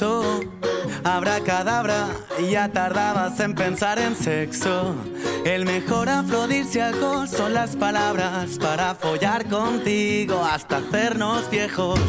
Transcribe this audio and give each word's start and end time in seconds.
sexo. 0.00 0.40
Abracadabra, 1.04 2.08
ya 2.50 2.68
tardabas 2.68 3.38
en 3.40 3.54
pensar 3.54 3.98
en 3.98 4.14
sexo. 4.14 4.94
El 5.44 5.64
mejor 5.64 6.08
afrodisíaco 6.08 7.26
son 7.26 7.54
las 7.54 7.76
palabras 7.76 8.58
para 8.58 8.94
follar 8.94 9.46
contigo 9.46 10.42
hasta 10.42 10.78
hacernos 10.78 11.50
viejos. 11.50 12.00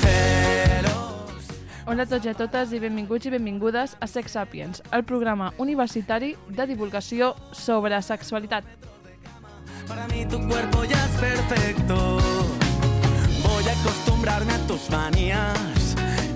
Celos. 0.00 1.44
Hola 1.86 2.04
a 2.04 2.06
tots 2.06 2.24
i 2.24 2.28
a 2.28 2.34
totes 2.34 2.72
i 2.72 2.80
benvinguts 2.80 3.26
i 3.26 3.30
benvingudes 3.30 3.96
a 4.00 4.06
Sex 4.06 4.32
Sapiens, 4.32 4.82
el 4.90 5.04
programa 5.04 5.52
universitari 5.58 6.36
de 6.48 6.66
divulgació 6.66 7.34
sobre 7.52 8.00
sexualitat. 8.02 8.64
Para 9.86 10.08
mí 10.08 10.24
tu 10.24 10.40
cuerpo 10.48 10.84
ya 10.84 11.04
es 11.04 11.20
perfecto. 11.20 12.18
Voy 13.44 13.68
a 13.68 13.72
acostumbrarme 13.80 14.52
a 14.52 14.66
tus 14.66 14.88
manías 14.88 15.83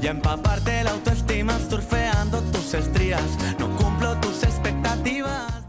y 0.03 0.07
empaparte 0.07 0.85
la 0.85 0.91
autoestima 0.91 1.59
surfeando 1.71 2.41
tus 2.53 2.75
estrías. 2.75 3.23
No 3.59 3.75
cumplo 3.77 4.17
tus 4.21 4.43
expectativas. 4.43 5.68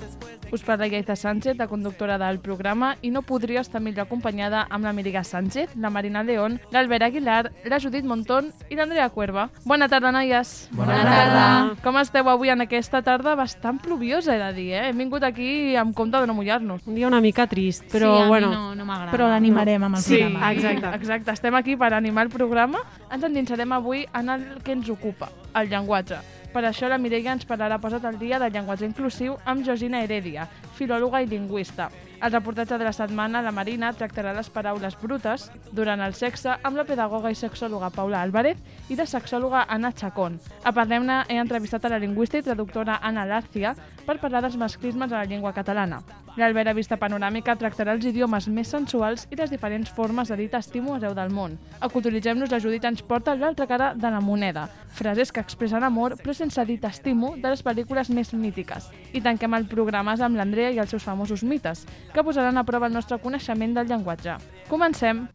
Us 0.51 0.63
parla 0.63 0.87
Gaita 0.89 1.15
Sánchez, 1.15 1.57
la 1.57 1.67
conductora 1.67 2.17
del 2.17 2.39
programa, 2.39 2.95
i 3.01 3.11
no 3.11 3.21
podria 3.21 3.61
estar 3.61 3.79
millor 3.81 4.07
acompanyada 4.07 4.63
amb 4.69 4.83
la 4.83 4.93
Miriga 4.93 5.23
Sánchez, 5.23 5.75
la 5.77 5.91
Marina 5.93 6.23
León, 6.23 6.59
l'Albert 6.71 7.03
Aguilar, 7.03 7.51
la 7.65 7.79
Judit 7.79 8.03
Montón 8.05 8.51
i 8.69 8.75
l'Andrea 8.75 9.09
Cuerva. 9.13 9.49
Bona 9.63 9.87
tarda, 9.87 10.11
noies. 10.11 10.69
Bona 10.73 10.97
tarda. 11.03 11.75
Com 11.83 11.99
esteu 12.01 12.27
avui 12.29 12.49
en 12.49 12.61
aquesta 12.65 13.03
tarda 13.05 13.35
bastant 13.37 13.77
pluviosa, 13.83 14.33
he 14.35 14.39
de 14.41 14.49
dir, 14.57 14.67
eh? 14.73 14.87
Hem 14.89 14.97
vingut 15.05 15.23
aquí 15.23 15.75
amb 15.77 15.93
compte 15.93 16.17
de 16.17 16.25
no 16.27 16.33
mullar-nos. 16.33 16.81
Un 16.87 16.95
dia 16.97 17.07
una 17.07 17.21
mica 17.21 17.45
trist, 17.47 17.85
però 17.93 18.15
sí, 18.17 18.23
a 18.23 18.27
bueno... 18.27 18.49
mi 18.49 18.55
no, 18.55 18.73
no 18.75 18.85
m'agrada. 18.89 19.11
Però 19.13 19.29
l'animarem 19.29 19.83
amb 19.85 19.97
el 19.97 20.01
Sí, 20.01 20.17
programa. 20.17 20.51
exacte. 20.53 20.95
exacte. 20.95 21.31
Estem 21.37 21.55
aquí 21.61 21.77
per 21.77 21.93
animar 21.93 22.25
el 22.25 22.33
programa. 22.33 22.81
Ens 23.11 23.23
endinsarem 23.23 23.71
avui 23.77 24.07
en 24.17 24.29
el 24.33 24.49
que 24.63 24.73
ens 24.73 24.89
ocupa, 24.89 25.29
el 25.53 25.69
llenguatge. 25.69 26.17
Per 26.49 26.63
això 26.65 26.87
la 26.89 26.97
Mireia 26.97 27.35
ens 27.35 27.45
parlarà 27.45 27.77
posat 27.77 28.05
al 28.09 28.17
dia 28.17 28.39
del 28.41 28.51
llenguatge 28.55 28.87
inclusiu 28.87 29.35
amb 29.45 29.61
Georgina 29.65 30.01
Heredia, 30.01 30.47
filòloga 30.79 31.21
i 31.21 31.27
lingüista. 31.27 31.89
Al 32.19 32.33
reportatge 32.33 32.77
de 32.77 32.83
la 32.83 32.91
setmana, 32.91 33.41
la 33.41 33.53
Marina 33.55 33.93
tractarà 33.95 34.33
les 34.35 34.49
paraules 34.51 34.97
brutes 34.99 35.45
durant 35.71 36.01
el 36.03 36.15
sexe 36.19 36.57
amb 36.67 36.75
la 36.75 36.83
pedagoga 36.83 37.31
i 37.31 37.37
sexòloga 37.39 37.93
Paula 37.95 38.23
Álvarez 38.25 38.59
i 38.91 38.97
la 38.99 39.07
sexòloga 39.07 39.63
Anna 39.69 39.93
Chacón. 39.95 40.35
A 40.63 40.75
Parlem-ne 40.75 41.21
he 41.29 41.39
entrevistat 41.39 41.85
a 41.85 41.93
la 41.95 42.01
lingüista 42.03 42.39
i 42.39 42.43
traductora 42.43 42.99
Anna 43.01 43.23
Lárcia 43.23 43.75
per 44.05 44.19
parlar 44.19 44.43
dels 44.43 44.59
masclismes 44.59 45.13
a 45.13 45.21
la 45.21 45.29
llengua 45.29 45.53
catalana. 45.55 46.01
L'Albert 46.39 46.69
a 46.71 46.73
Vista 46.77 46.95
Panoràmica 46.99 47.55
tractarà 47.59 47.95
els 47.95 48.05
idiomes 48.05 48.47
més 48.47 48.69
sensuals 48.71 49.25
i 49.31 49.35
les 49.35 49.49
diferents 49.51 49.89
formes 49.95 50.29
de 50.29 50.37
dir 50.39 50.47
t'estimo 50.51 50.93
arreu 50.95 51.15
del 51.17 51.33
món. 51.33 51.57
A 51.79 51.89
Culturitzem-nos, 51.91 52.51
la 52.51 52.61
Judit 52.63 52.85
ens 52.85 53.01
porta 53.03 53.35
l'altra 53.35 53.67
cara 53.67 53.93
de 53.95 54.11
la 54.11 54.21
moneda, 54.21 54.67
frases 54.95 55.33
que 55.33 55.43
expressen 55.43 55.83
amor 55.83 56.15
però 56.21 56.35
sense 56.35 56.63
dir 56.65 56.79
t'estimo 56.79 57.33
de 57.37 57.51
les 57.51 57.63
pel·lícules 57.65 58.11
més 58.15 58.31
mítiques. 58.33 58.87
I 59.13 59.23
tanquem 59.25 59.57
el 59.57 59.67
programa 59.71 60.15
amb 60.19 60.39
l'Andrea 60.39 60.68
i 60.71 60.79
els 60.79 60.89
seus 60.89 61.03
famosos 61.03 61.43
mites, 61.43 61.85
que 62.13 62.23
posaran 62.23 62.57
a 62.57 62.65
prova 62.67 62.87
el 62.87 62.93
nostre 62.93 63.19
coneixement 63.19 63.75
del 63.77 63.87
llenguatge. 63.87 64.37
Comencem! 64.69 65.27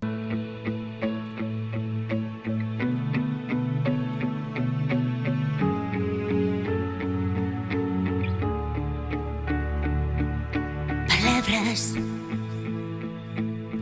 Palabras 11.08 11.94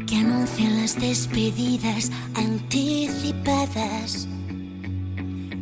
que 0.06 0.16
anuncian 0.16 0.80
las 0.80 0.98
despedidas 0.98 2.10
anticipadas 2.34 4.28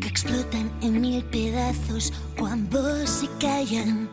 que 0.01 0.09
explotan 0.09 0.71
en 0.83 1.01
mil 1.01 1.25
pedazos 1.25 2.13
cuando 2.39 3.07
se 3.07 3.29
callan 3.39 4.09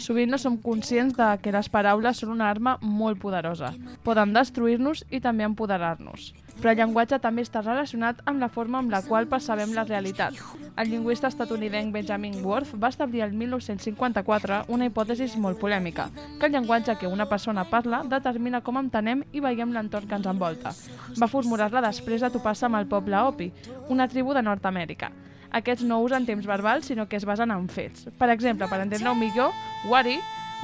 Sovint 0.00 0.30
no 0.32 0.38
som 0.40 0.56
conscients 0.56 1.16
de 1.16 1.26
que 1.42 1.52
les 1.52 1.68
paraules 1.68 2.20
són 2.22 2.32
una 2.32 2.48
arma 2.50 2.78
molt 2.80 3.20
poderosa. 3.20 3.74
Poden 4.06 4.32
destruir-nos 4.32 5.04
i 5.10 5.20
també 5.20 5.44
empoderar-nos. 5.44 6.32
Però 6.60 6.72
el 6.72 6.76
llenguatge 6.80 7.16
també 7.24 7.44
està 7.44 7.62
relacionat 7.62 8.18
amb 8.28 8.40
la 8.42 8.50
forma 8.52 8.80
amb 8.80 8.92
la 8.92 9.00
qual 9.06 9.28
percebem 9.28 9.72
la 9.76 9.84
realitat. 9.88 10.36
El 10.76 10.90
lingüista 10.92 11.28
estatunidenc 11.28 11.92
Benjamin 11.92 12.40
Worth 12.44 12.74
va 12.82 12.90
establir 12.92 13.22
el 13.24 13.32
1954 13.32 14.64
una 14.68 14.88
hipòtesi 14.88 15.30
molt 15.40 15.60
polèmica, 15.60 16.10
que 16.38 16.50
el 16.50 16.52
llenguatge 16.52 16.98
que 17.00 17.08
una 17.08 17.28
persona 17.28 17.64
parla 17.64 18.02
determina 18.04 18.60
com 18.60 18.76
entenem 18.80 19.24
i 19.32 19.40
veiem 19.40 19.72
l'entorn 19.72 20.08
que 20.08 20.20
ens 20.20 20.28
envolta. 20.28 20.74
Va 21.20 21.32
formular-la 21.32 21.84
després 21.88 22.20
de 22.20 22.32
topar-se 22.32 22.68
amb 22.68 22.80
el 22.80 22.88
poble 22.88 23.16
Hopi, 23.16 23.52
una 23.88 24.08
tribu 24.08 24.36
de 24.36 24.44
Nord-Amèrica. 24.44 25.12
Aquests 25.50 25.82
no 25.82 26.00
usen 26.04 26.26
temps 26.26 26.46
verbals, 26.46 26.86
sinó 26.86 27.08
que 27.08 27.18
es 27.18 27.26
basen 27.26 27.50
en 27.50 27.68
fets. 27.68 28.06
Per 28.18 28.28
exemple, 28.30 28.68
per 28.70 28.80
entendre-ho 28.84 29.16
millor, 29.18 29.50
wari 29.90 30.18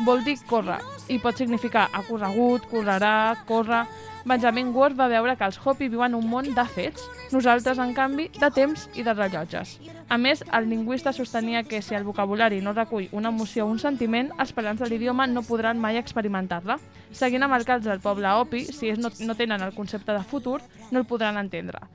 vol 0.07 0.23
dir 0.25 0.37
córrer 0.47 0.79
i 1.09 1.19
pot 1.23 1.39
significar 1.39 1.89
ha 1.93 2.05
corregut, 2.07 2.69
correrà, 2.73 3.37
córrer... 3.49 3.87
Benjamin 4.27 4.73
Ward 4.75 4.97
va 4.99 5.07
veure 5.07 5.37
que 5.39 5.47
els 5.47 5.59
Hopi 5.63 5.87
viuen 5.87 6.17
un 6.19 6.25
món 6.27 6.49
de 6.55 6.63
fets, 6.75 7.05
nosaltres, 7.31 7.79
en 7.79 7.93
canvi, 7.95 8.25
de 8.35 8.49
temps 8.51 8.89
i 8.99 9.05
de 9.07 9.13
rellotges. 9.15 9.77
A 10.11 10.19
més, 10.19 10.43
el 10.59 10.67
lingüista 10.67 11.13
sostenia 11.15 11.63
que 11.63 11.79
si 11.79 11.95
el 11.95 12.03
vocabulari 12.03 12.59
no 12.59 12.75
recull 12.75 13.07
una 13.13 13.31
emoció 13.31 13.69
o 13.69 13.71
un 13.71 13.79
sentiment, 13.79 14.33
els 14.43 14.51
parlants 14.57 14.83
de 14.83 14.91
l'idioma 14.91 15.29
no 15.31 15.47
podran 15.47 15.79
mai 15.79 16.01
experimentar-la. 16.03 16.81
Seguint 17.15 17.47
amb 17.47 17.55
el 17.55 17.69
cas 17.71 17.87
del 17.87 18.03
poble 18.03 18.35
Hopi, 18.35 18.65
si 18.67 18.91
ells 18.91 18.99
no, 18.99 19.15
no 19.31 19.39
tenen 19.39 19.63
el 19.63 19.75
concepte 19.79 20.11
de 20.11 20.27
futur, 20.27 20.59
no 20.91 20.99
el 20.99 21.07
podran 21.07 21.39
entendre. 21.39 21.87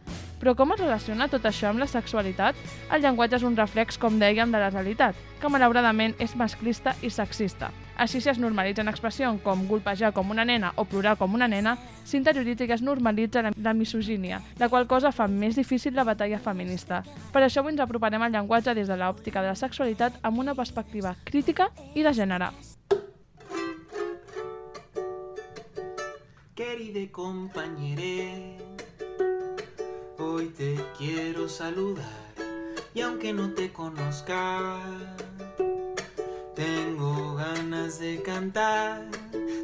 Però 0.41 0.55
com 0.57 0.71
es 0.73 0.79
relaciona 0.79 1.27
tot 1.29 1.43
això 1.45 1.69
amb 1.69 1.83
la 1.83 1.85
sexualitat? 1.85 2.57
El 2.89 3.03
llenguatge 3.03 3.37
és 3.37 3.43
un 3.45 3.53
reflex, 3.59 3.99
com 4.01 4.17
dèiem, 4.17 4.49
de 4.49 4.57
la 4.57 4.71
realitat, 4.71 5.19
que 5.37 5.51
malauradament 5.53 6.15
és 6.17 6.33
masclista 6.39 6.95
i 7.05 7.11
sexista. 7.13 7.69
Així, 8.01 8.17
si 8.17 8.31
es 8.31 8.39
normalitza 8.41 8.81
una 8.81 8.89
expressió 8.95 9.29
com 9.43 9.67
golpejar 9.69 10.09
com 10.17 10.33
una 10.33 10.45
nena 10.45 10.71
o 10.81 10.87
plorar 10.89 11.13
com 11.19 11.37
una 11.37 11.47
nena, 11.47 11.75
s'interioritza 12.21 12.65
i 12.65 12.71
es 12.75 12.81
normalitza 12.81 13.41
la, 13.41 13.51
la 13.57 13.73
misogínia, 13.73 14.41
la 14.59 14.69
qual 14.69 14.87
cosa 14.87 15.11
fa 15.11 15.27
més 15.27 15.57
difícil 15.57 15.95
la 15.97 16.05
batalla 16.05 16.39
feminista. 16.39 17.01
Per 17.33 17.41
això 17.41 17.61
avui 17.61 17.73
ens 17.73 17.81
aproparem 17.81 18.21
al 18.21 18.31
llenguatge 18.31 18.75
des 18.77 18.87
de 18.87 18.97
l'òptica 18.97 19.41
de 19.41 19.51
la 19.51 19.57
sexualitat 19.57 20.19
amb 20.21 20.39
una 20.39 20.55
perspectiva 20.55 21.15
crítica 21.25 21.71
i 21.95 22.05
de 22.05 22.13
gènere. 22.13 22.51
Querida 26.55 27.11
compañere, 27.11 28.57
hoy 30.19 30.47
te 30.57 30.75
quiero 30.97 31.49
saludar 31.49 32.21
y 32.93 33.01
aunque 33.01 33.33
no 33.33 33.49
te 33.51 33.71
conozca, 33.71 34.79
tengo 36.53 37.35
ganas 37.35 37.99
de 37.99 38.21
cantar 38.21 39.07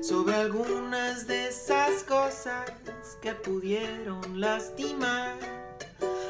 sobre 0.01 0.35
algunas 0.35 1.28
de 1.28 1.47
cosas 2.47 3.18
que 3.22 3.34
pudieron 3.34 4.40
lastimar 4.40 5.35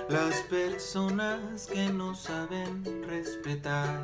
las 0.10 0.36
personas 0.50 1.68
que 1.68 1.88
no 1.90 2.16
saben 2.16 2.84
respetar. 3.08 4.00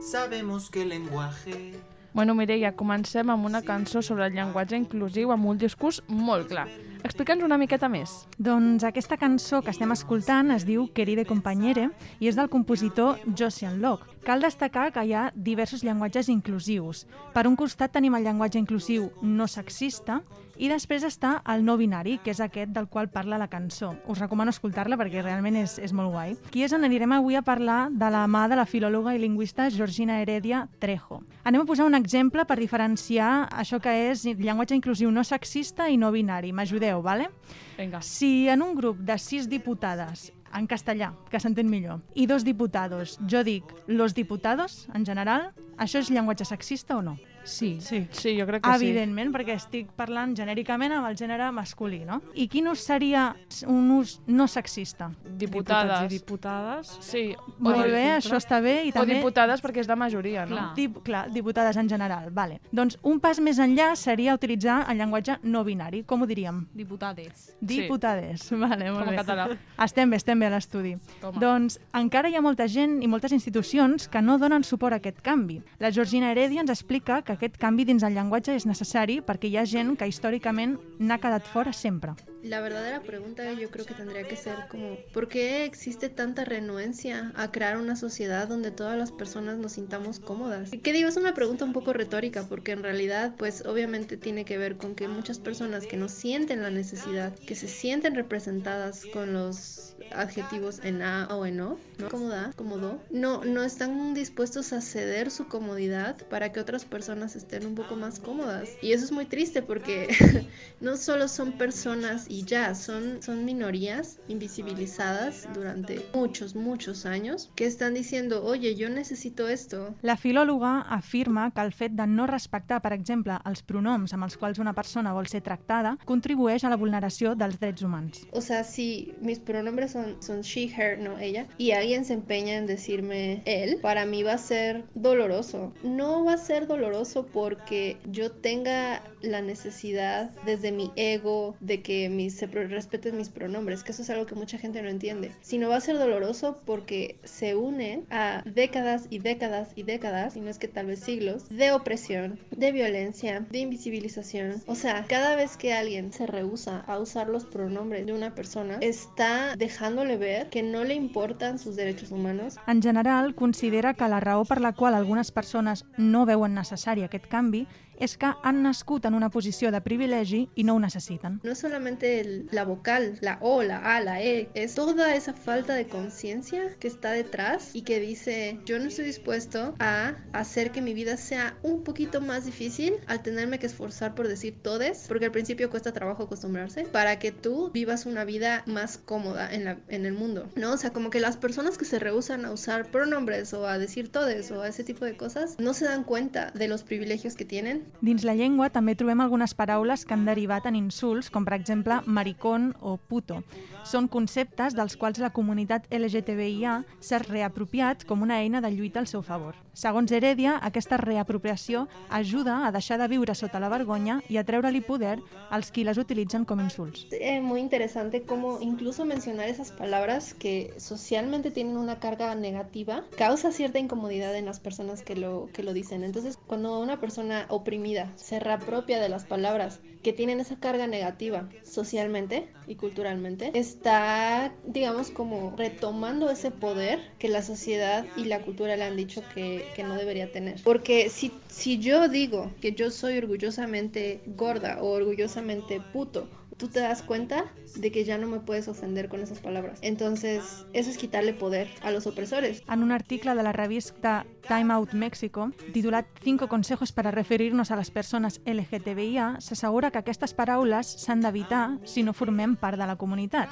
Sabemos 0.00 0.70
que 0.70 0.82
el 0.82 0.88
lenguaje 0.90 1.74
Bueno, 2.16 2.34
Mireia, 2.34 2.70
comencem 2.72 3.28
amb 3.28 3.44
una 3.44 3.60
cançó 3.60 4.00
sobre 4.00 4.24
el 4.24 4.32
llenguatge 4.32 4.78
inclusiu 4.78 5.34
amb 5.34 5.50
un 5.50 5.58
discurs 5.60 5.98
molt 6.08 6.48
clar. 6.48 6.64
Explica'ns 7.04 7.44
una 7.44 7.58
miqueta 7.60 7.90
més. 7.92 8.22
Doncs 8.38 8.86
aquesta 8.88 9.18
cançó 9.20 9.60
que 9.60 9.74
estem 9.74 9.92
escoltant 9.92 10.54
es 10.54 10.64
diu 10.64 10.88
Queride 10.96 11.26
Compañere 11.28 11.90
i 12.18 12.30
és 12.30 12.38
del 12.40 12.48
compositor 12.48 13.20
Josian 13.36 13.82
Locke. 13.84 14.15
Cal 14.26 14.42
destacar 14.42 14.88
que 14.90 15.04
hi 15.06 15.12
ha 15.14 15.28
diversos 15.36 15.84
llenguatges 15.86 16.26
inclusius. 16.32 17.04
Per 17.30 17.44
un 17.46 17.54
costat 17.54 17.92
tenim 17.94 18.16
el 18.18 18.24
llenguatge 18.26 18.58
inclusiu 18.58 19.04
no 19.22 19.46
sexista 19.46 20.16
i 20.58 20.66
després 20.66 21.04
està 21.06 21.36
el 21.52 21.62
no 21.62 21.76
binari, 21.78 22.16
que 22.24 22.32
és 22.32 22.40
aquest 22.42 22.72
del 22.74 22.88
qual 22.90 23.06
parla 23.06 23.38
la 23.38 23.46
cançó. 23.46 23.92
Us 24.10 24.18
recomano 24.18 24.50
escoltar-la 24.50 24.98
perquè 24.98 25.22
realment 25.22 25.60
és, 25.60 25.76
és 25.78 25.94
molt 25.94 26.10
guai. 26.10 26.34
Qui 26.50 26.64
és 26.66 26.74
on 26.74 26.82
anirem 26.82 27.14
avui 27.14 27.38
a 27.38 27.44
parlar 27.46 27.84
de 27.92 28.08
la 28.10 28.24
mà 28.26 28.48
de 28.50 28.58
la 28.58 28.66
filòloga 28.66 29.14
i 29.14 29.20
lingüista 29.22 29.68
Georgina 29.70 30.18
Heredia 30.18 30.64
Trejo. 30.82 31.20
Anem 31.44 31.62
a 31.62 31.68
posar 31.68 31.86
un 31.86 31.94
exemple 31.94 32.48
per 32.50 32.58
diferenciar 32.58 33.46
això 33.54 33.78
que 33.78 33.94
és 34.08 34.24
llenguatge 34.26 34.74
inclusiu 34.74 35.12
no 35.14 35.22
sexista 35.22 35.86
i 35.86 36.00
no 36.02 36.10
binari. 36.10 36.50
M'ajudeu, 36.50 36.98
vale? 36.98 37.30
Vinga. 37.78 38.02
Si 38.02 38.48
en 38.50 38.66
un 38.66 38.74
grup 38.74 38.98
de 39.06 39.20
sis 39.22 39.46
diputades 39.46 40.32
en 40.54 40.66
castellà, 40.70 41.12
que 41.30 41.40
s'entén 41.42 41.70
millor, 41.70 42.02
i 42.14 42.26
dos 42.26 42.44
diputados, 42.44 43.18
jo 43.28 43.42
dic 43.46 43.72
los 43.86 44.14
diputados, 44.14 44.86
en 44.94 45.06
general, 45.06 45.50
això 45.76 46.02
és 46.02 46.10
llenguatge 46.10 46.46
sexista 46.48 46.96
o 46.96 47.02
no? 47.02 47.16
Sí. 47.46 47.78
Sí. 47.80 48.06
Sí, 48.10 48.34
jo 48.38 48.46
crec 48.48 48.62
que 48.64 48.72
sí. 48.78 48.86
Evidentment, 48.90 49.32
perquè 49.34 49.54
estic 49.56 49.90
parlant 49.96 50.34
genèricament 50.36 50.92
amb 50.98 51.06
el 51.08 51.16
gènere 51.16 51.48
masculí, 51.54 52.02
no? 52.04 52.20
I 52.34 52.48
quin 52.52 52.68
ús 52.68 52.82
seria 52.84 53.28
un 53.70 53.90
ús 53.96 54.18
no 54.26 54.48
sexista? 54.50 55.12
Diputades. 55.24 55.46
Diputats 55.46 56.04
i 56.04 56.18
diputades. 56.18 56.92
Sí. 57.06 57.24
Molt 57.58 57.86
bé, 57.86 58.04
això 58.16 58.36
està 58.40 58.60
bé. 58.60 58.76
I 58.88 58.90
O 58.90 58.98
també... 58.98 59.16
diputades 59.20 59.62
perquè 59.62 59.80
és 59.84 59.88
la 59.88 59.96
majoria, 59.96 60.44
no? 60.46 60.56
Clar. 60.56 60.66
Dip, 60.76 60.98
clar, 61.06 61.24
diputades 61.32 61.76
en 61.80 61.88
general, 61.88 62.30
vale. 62.34 62.60
Doncs 62.72 62.98
un 63.06 63.20
pas 63.22 63.38
més 63.40 63.58
enllà 63.62 63.92
seria 63.96 64.34
utilitzar 64.34 64.82
el 64.90 64.98
llenguatge 64.98 65.38
no 65.44 65.62
binari. 65.64 66.02
Com 66.04 66.22
ho 66.22 66.26
diríem? 66.26 66.64
Diputades. 66.74 67.54
Diputades. 67.60 68.50
Vale, 68.66 68.90
molt 68.90 69.04
Com 69.04 69.10
bé. 69.12 69.16
en 69.16 69.20
català. 69.20 69.44
Estem 69.84 70.10
bé, 70.10 70.16
estem 70.16 70.40
bé 70.40 70.46
a 70.48 70.50
l'estudi. 70.56 70.94
Doncs 71.38 71.78
encara 71.94 72.28
hi 72.30 72.34
ha 72.36 72.42
molta 72.42 72.66
gent 72.68 72.98
i 73.04 73.08
moltes 73.08 73.32
institucions 73.36 74.08
que 74.08 74.22
no 74.22 74.38
donen 74.38 74.64
suport 74.64 74.96
a 74.96 75.00
aquest 75.00 75.20
canvi. 75.22 75.60
La 75.78 75.90
Georgina 75.92 76.30
Heredia 76.32 76.62
ens 76.64 76.72
explica 76.72 77.20
que 77.22 77.35
aquest 77.36 77.58
canvi 77.60 77.84
dins 77.88 78.04
el 78.06 78.16
llenguatge 78.16 78.56
és 78.56 78.66
necessari 78.68 79.20
perquè 79.24 79.50
hi 79.50 79.58
ha 79.60 79.66
gent 79.68 79.94
que 80.00 80.08
històricament 80.08 80.78
n'ha 80.98 81.20
quedat 81.20 81.46
fora 81.52 81.72
sempre. 81.76 82.16
La 82.48 82.60
verdadera 82.60 83.02
pregunta 83.02 83.52
yo 83.54 83.70
creo 83.70 83.84
que 83.84 83.94
tendría 83.94 84.22
que 84.22 84.36
ser 84.36 84.54
como, 84.70 84.96
¿por 85.12 85.26
qué 85.26 85.64
existe 85.64 86.08
tanta 86.08 86.44
renuencia 86.44 87.32
a 87.34 87.50
crear 87.50 87.76
una 87.76 87.96
sociedad 87.96 88.46
donde 88.46 88.70
todas 88.70 88.96
las 88.96 89.10
personas 89.10 89.58
nos 89.58 89.72
sintamos 89.72 90.20
cómodas? 90.20 90.70
¿Qué 90.82 90.92
digo? 90.92 91.08
Es 91.08 91.16
una 91.16 91.34
pregunta 91.34 91.64
un 91.64 91.72
poco 91.72 91.92
retórica 91.92 92.44
porque 92.48 92.70
en 92.70 92.84
realidad 92.84 93.34
pues 93.36 93.66
obviamente 93.66 94.16
tiene 94.16 94.44
que 94.44 94.58
ver 94.58 94.76
con 94.76 94.94
que 94.94 95.08
muchas 95.08 95.40
personas 95.40 95.86
que 95.86 95.96
no 95.96 96.08
sienten 96.08 96.62
la 96.62 96.70
necesidad, 96.70 97.34
que 97.34 97.56
se 97.56 97.66
sienten 97.66 98.14
representadas 98.14 99.04
con 99.06 99.32
los 99.32 99.96
adjetivos 100.12 100.80
en 100.84 101.02
A 101.02 101.26
o 101.34 101.46
en 101.46 101.60
O, 101.60 101.78
¿no? 101.98 102.08
Cómoda, 102.08 102.52
cómodo, 102.56 103.00
no, 103.10 103.44
no 103.44 103.64
están 103.64 104.14
dispuestos 104.14 104.72
a 104.72 104.80
ceder 104.80 105.30
su 105.30 105.48
comodidad 105.48 106.16
para 106.28 106.52
que 106.52 106.60
otras 106.60 106.84
personas 106.84 107.34
estén 107.34 107.66
un 107.66 107.74
poco 107.74 107.96
más 107.96 108.20
cómodas. 108.20 108.70
Y 108.82 108.92
eso 108.92 109.04
es 109.04 109.12
muy 109.12 109.26
triste 109.26 109.62
porque 109.62 110.08
no 110.80 110.96
solo 110.96 111.28
son 111.28 111.52
personas 111.52 112.26
ya, 112.44 112.74
son, 112.74 113.22
son 113.22 113.44
minorías 113.44 114.18
invisibilizadas 114.28 115.48
durante 115.54 116.04
muchos, 116.14 116.54
muchos 116.54 117.06
años 117.06 117.50
que 117.54 117.66
están 117.66 117.94
diciendo, 117.94 118.44
oye, 118.44 118.74
yo 118.74 118.88
necesito 118.88 119.48
esto. 119.48 119.94
La 120.02 120.16
filòloga 120.16 120.80
afirma 120.80 121.50
que 121.52 121.60
el 121.60 121.72
fet 121.72 121.92
de 121.92 122.06
no 122.06 122.26
respectar, 122.26 122.80
per 122.82 122.92
exemple, 122.92 123.38
els 123.44 123.62
pronoms 123.62 124.12
amb 124.14 124.26
els 124.26 124.36
quals 124.36 124.58
una 124.58 124.74
persona 124.74 125.14
vol 125.16 125.28
ser 125.30 125.42
tractada 125.46 125.96
contribueix 126.04 126.64
a 126.64 126.72
la 126.72 126.78
vulneració 126.80 127.34
dels 127.34 127.58
drets 127.60 127.82
humans. 127.82 128.24
O 128.32 128.40
sea, 128.40 128.64
si 128.64 129.14
mis 129.20 129.38
pronombres 129.38 129.92
son, 129.92 130.16
son 130.20 130.42
she, 130.42 130.66
her, 130.66 130.98
no 130.98 131.18
ella, 131.18 131.46
y 131.58 131.72
alguien 131.72 132.04
se 132.04 132.14
empeña 132.14 132.56
en 132.56 132.66
decirme 132.66 133.42
él, 133.44 133.78
para 133.82 134.06
mí 134.06 134.22
va 134.22 134.34
a 134.34 134.38
ser 134.38 134.84
doloroso. 134.94 135.72
No 135.82 136.24
va 136.24 136.34
a 136.34 136.38
ser 136.38 136.66
doloroso 136.66 137.26
porque 137.26 137.98
yo 138.10 138.30
tenga 138.32 139.02
la 139.22 139.42
necesidad 139.42 140.30
desde 140.44 140.72
mi 140.72 140.90
ego 140.96 141.56
de 141.60 141.82
que 141.82 142.08
se 142.30 142.46
respeten 142.46 143.16
mis 143.16 143.28
pronombres, 143.28 143.82
que 143.82 143.92
eso 143.92 144.02
es 144.02 144.10
algo 144.10 144.26
que 144.26 144.34
mucha 144.34 144.58
gente 144.58 144.82
no 144.82 144.88
entiende. 144.88 145.32
Sino 145.40 145.68
va 145.68 145.76
a 145.76 145.80
ser 145.80 145.98
doloroso 145.98 146.60
porque 146.64 147.18
se 147.24 147.54
une 147.56 148.04
a 148.10 148.42
décadas 148.44 149.06
y 149.10 149.18
décadas 149.18 149.70
y 149.76 149.82
décadas, 149.82 150.36
y 150.36 150.40
no 150.40 150.50
es 150.50 150.58
que 150.58 150.68
tal 150.68 150.86
vez 150.86 151.00
siglos, 151.00 151.48
de 151.48 151.72
opresión, 151.72 152.38
de 152.50 152.72
violencia, 152.72 153.40
de 153.50 153.58
invisibilización. 153.60 154.62
O 154.66 154.74
sea, 154.74 155.04
cada 155.08 155.36
vez 155.36 155.56
que 155.56 155.72
alguien 155.72 156.12
se 156.12 156.26
rehúsa 156.26 156.80
a 156.80 156.98
usar 156.98 157.28
los 157.28 157.44
pronombres 157.44 158.06
de 158.06 158.12
una 158.12 158.34
persona, 158.34 158.78
está 158.80 159.54
dejándole 159.56 160.16
ver 160.16 160.48
que 160.48 160.62
no 160.62 160.84
le 160.84 160.94
importan 160.94 161.58
sus 161.58 161.76
derechos 161.76 162.10
humanos, 162.10 162.56
En 162.66 162.82
general, 162.82 163.34
considera 163.34 163.94
que 163.94 164.08
la 164.08 164.20
raó 164.20 164.44
per 164.44 164.60
la 164.60 164.72
qual 164.72 164.94
algunes 164.94 165.30
persones 165.30 165.84
no 165.96 166.26
veuen 166.26 166.54
necessari 166.54 167.04
aquest 167.04 167.26
canvi 167.26 167.66
és 167.98 168.16
que 168.16 168.32
han 168.42 168.62
nascut 168.62 169.06
una 169.06 169.30
posició 169.30 169.70
de 169.70 169.80
privilegi 169.80 170.46
i 170.54 170.64
no 170.64 170.74
ho 170.74 170.80
necessiten. 170.80 171.40
No 171.44 171.54
solamente 171.54 172.46
la 172.50 172.64
vocal, 172.64 173.18
la 173.20 173.38
O, 173.40 173.62
la 173.62 173.78
A, 173.78 174.00
la 174.00 174.20
E, 174.22 174.48
es 174.54 174.74
toda 174.74 175.14
esa 175.14 175.32
falta 175.32 175.74
de 175.74 175.86
conciencia 175.86 176.74
que 176.78 176.88
está 176.88 177.12
detrás 177.12 177.70
y 177.72 177.82
que 177.82 178.00
dice, 178.00 178.58
yo 178.64 178.78
no 178.78 178.86
estoy 178.86 179.04
dispuesto 179.04 179.74
a 179.78 180.16
hacer 180.32 180.72
que 180.72 180.82
mi 180.82 180.94
vida 180.94 181.16
sea 181.16 181.56
un 181.62 181.82
poquito 181.82 182.20
más 182.20 182.44
difícil 182.46 182.94
al 183.06 183.22
tenerme 183.22 183.58
que 183.58 183.66
esforzar 183.66 184.14
por 184.14 184.28
decir 184.28 184.56
todes, 184.62 185.04
porque 185.08 185.26
al 185.26 185.32
principio 185.32 185.70
cuesta 185.70 185.92
trabajo 185.92 186.24
acostumbrarse, 186.24 186.84
para 186.84 187.18
que 187.18 187.32
tú 187.32 187.70
vivas 187.72 188.06
una 188.06 188.24
vida 188.24 188.62
más 188.66 188.98
cómoda 188.98 189.52
en, 189.52 189.64
la, 189.64 189.78
en 189.88 190.06
el 190.06 190.12
mundo, 190.12 190.48
¿no? 190.56 190.72
O 190.72 190.76
sea, 190.76 190.92
como 190.92 191.10
que 191.10 191.20
las 191.20 191.36
personas 191.36 191.78
que 191.78 191.84
se 191.84 191.98
rehusan 191.98 192.44
a 192.44 192.52
usar 192.52 192.90
pronombres 192.90 193.52
o 193.54 193.66
a 193.66 193.78
decir 193.78 194.10
todes 194.10 194.50
o 194.50 194.62
a 194.62 194.68
ese 194.68 194.84
tipo 194.84 195.04
de 195.04 195.16
cosas, 195.16 195.56
no 195.58 195.74
se 195.74 195.84
dan 195.84 196.04
cuenta 196.04 196.50
de 196.52 196.68
los 196.68 196.82
privilegios 196.82 197.34
que 197.34 197.44
tienen 197.44 197.85
Dins 198.00 198.24
la 198.28 198.36
llengua 198.38 198.70
també 198.70 198.94
trobem 198.94 199.20
algunes 199.24 199.54
paraules 199.58 200.04
que 200.04 200.14
han 200.14 200.26
derivat 200.28 200.66
en 200.70 200.76
insults, 200.78 201.30
com 201.32 201.44
per 201.44 201.56
exemple 201.58 202.00
maricón 202.06 202.72
o 202.80 202.96
puto. 202.96 203.42
Són 203.84 204.08
conceptes 204.08 204.76
dels 204.78 204.96
quals 204.96 205.18
la 205.22 205.32
comunitat 205.34 205.90
LGTBIA 205.90 206.82
s'ha 207.00 207.22
reapropiat 207.26 208.06
com 208.06 208.22
una 208.22 208.40
eina 208.42 208.60
de 208.60 208.70
lluita 208.70 209.02
al 209.02 209.10
seu 209.10 209.22
favor. 209.22 209.65
Segons 209.76 210.08
Heredia, 210.10 210.54
aquesta 210.64 210.96
reapropiació 210.96 211.82
ajuda 212.08 212.54
a 212.64 212.70
deixar 212.72 212.96
de 212.96 213.08
viure 213.12 213.34
sota 213.36 213.60
la 213.60 213.68
vergonya 213.68 214.22
i 214.32 214.38
a 214.40 214.44
treure-li 214.48 214.80
poder 214.80 215.18
als 215.52 215.68
qui 215.70 215.84
les 215.84 215.98
utilitzen 216.00 216.46
com 216.48 216.62
insults. 216.64 217.04
eh, 217.12 217.42
muy 217.42 217.60
interesante 217.60 218.22
cómo 218.22 218.58
incluso 218.62 219.04
mencionar 219.04 219.50
esas 219.50 219.72
palabras 219.72 220.32
que 220.32 220.72
socialmente 220.78 221.50
tienen 221.50 221.76
una 221.76 221.98
carga 222.00 222.34
negativa 222.34 223.04
causa 223.18 223.52
cierta 223.52 223.78
incomodidad 223.78 224.34
en 224.34 224.46
las 224.46 224.60
personas 224.60 225.02
que 225.02 225.14
lo, 225.14 225.50
que 225.52 225.62
lo 225.62 225.74
dicen. 225.74 226.04
Entonces, 226.04 226.38
cuando 226.46 226.80
una 226.80 226.98
persona 226.98 227.44
oprimida 227.50 228.14
se 228.16 228.40
reapropia 228.40 228.98
de 228.98 229.10
las 229.10 229.26
palabras 229.26 229.80
que 230.02 230.12
tienen 230.12 230.38
esa 230.38 230.56
carga 230.56 230.86
negativa 230.86 231.48
socialmente 231.64 232.48
y 232.68 232.76
culturalmente, 232.76 233.50
está, 233.54 234.54
digamos, 234.64 235.10
como 235.10 235.54
retomando 235.56 236.30
ese 236.30 236.52
poder 236.52 237.00
que 237.18 237.28
la 237.28 237.42
sociedad 237.42 238.06
y 238.16 238.24
la 238.26 238.40
cultura 238.40 238.76
le 238.76 238.84
han 238.84 238.96
dicho 238.96 239.20
que, 239.34 239.65
que 239.74 239.84
no 239.84 239.94
debería 239.94 240.30
tener. 240.30 240.60
Porque 240.62 241.08
si, 241.10 241.32
si 241.48 241.78
yo 241.78 242.08
digo 242.08 242.52
que 242.60 242.72
yo 242.72 242.90
soy 242.90 243.18
orgullosamente 243.18 244.20
gorda 244.26 244.78
o 244.80 244.90
orgullosamente 244.90 245.80
puto, 245.92 246.28
tú 246.56 246.68
te 246.68 246.80
das 246.80 247.02
cuenta 247.02 247.44
de 247.76 247.92
que 247.92 248.04
ya 248.04 248.18
no 248.18 248.26
me 248.26 248.40
puedes 248.40 248.68
ofender 248.68 249.08
con 249.08 249.20
esas 249.20 249.40
palabras. 249.40 249.78
Entonces, 249.82 250.64
eso 250.72 250.90
es 250.90 250.96
quitarle 250.96 251.34
poder 251.34 251.68
a 251.82 251.90
los 251.90 252.06
opresores. 252.06 252.62
En 252.70 252.82
un 252.82 252.92
article 252.92 253.34
de 253.34 253.42
la 253.42 253.52
revista 253.52 254.26
Time 254.48 254.72
Out 254.72 254.92
México, 254.92 255.52
titulat 255.72 256.06
5 256.22 256.48
consejos 256.48 256.92
para 256.92 257.10
referir-nos 257.10 257.70
a 257.70 257.76
les 257.76 257.90
persones 257.90 258.40
LGTBIA, 258.46 259.36
s'assegura 259.40 259.90
que 259.90 259.98
aquestes 259.98 260.32
paraules 260.34 260.86
s'han 260.86 261.20
d'evitar 261.20 261.78
si 261.84 262.02
no 262.02 262.14
formem 262.16 262.56
part 262.56 262.78
de 262.80 262.86
la 262.86 262.96
comunitat. 262.96 263.50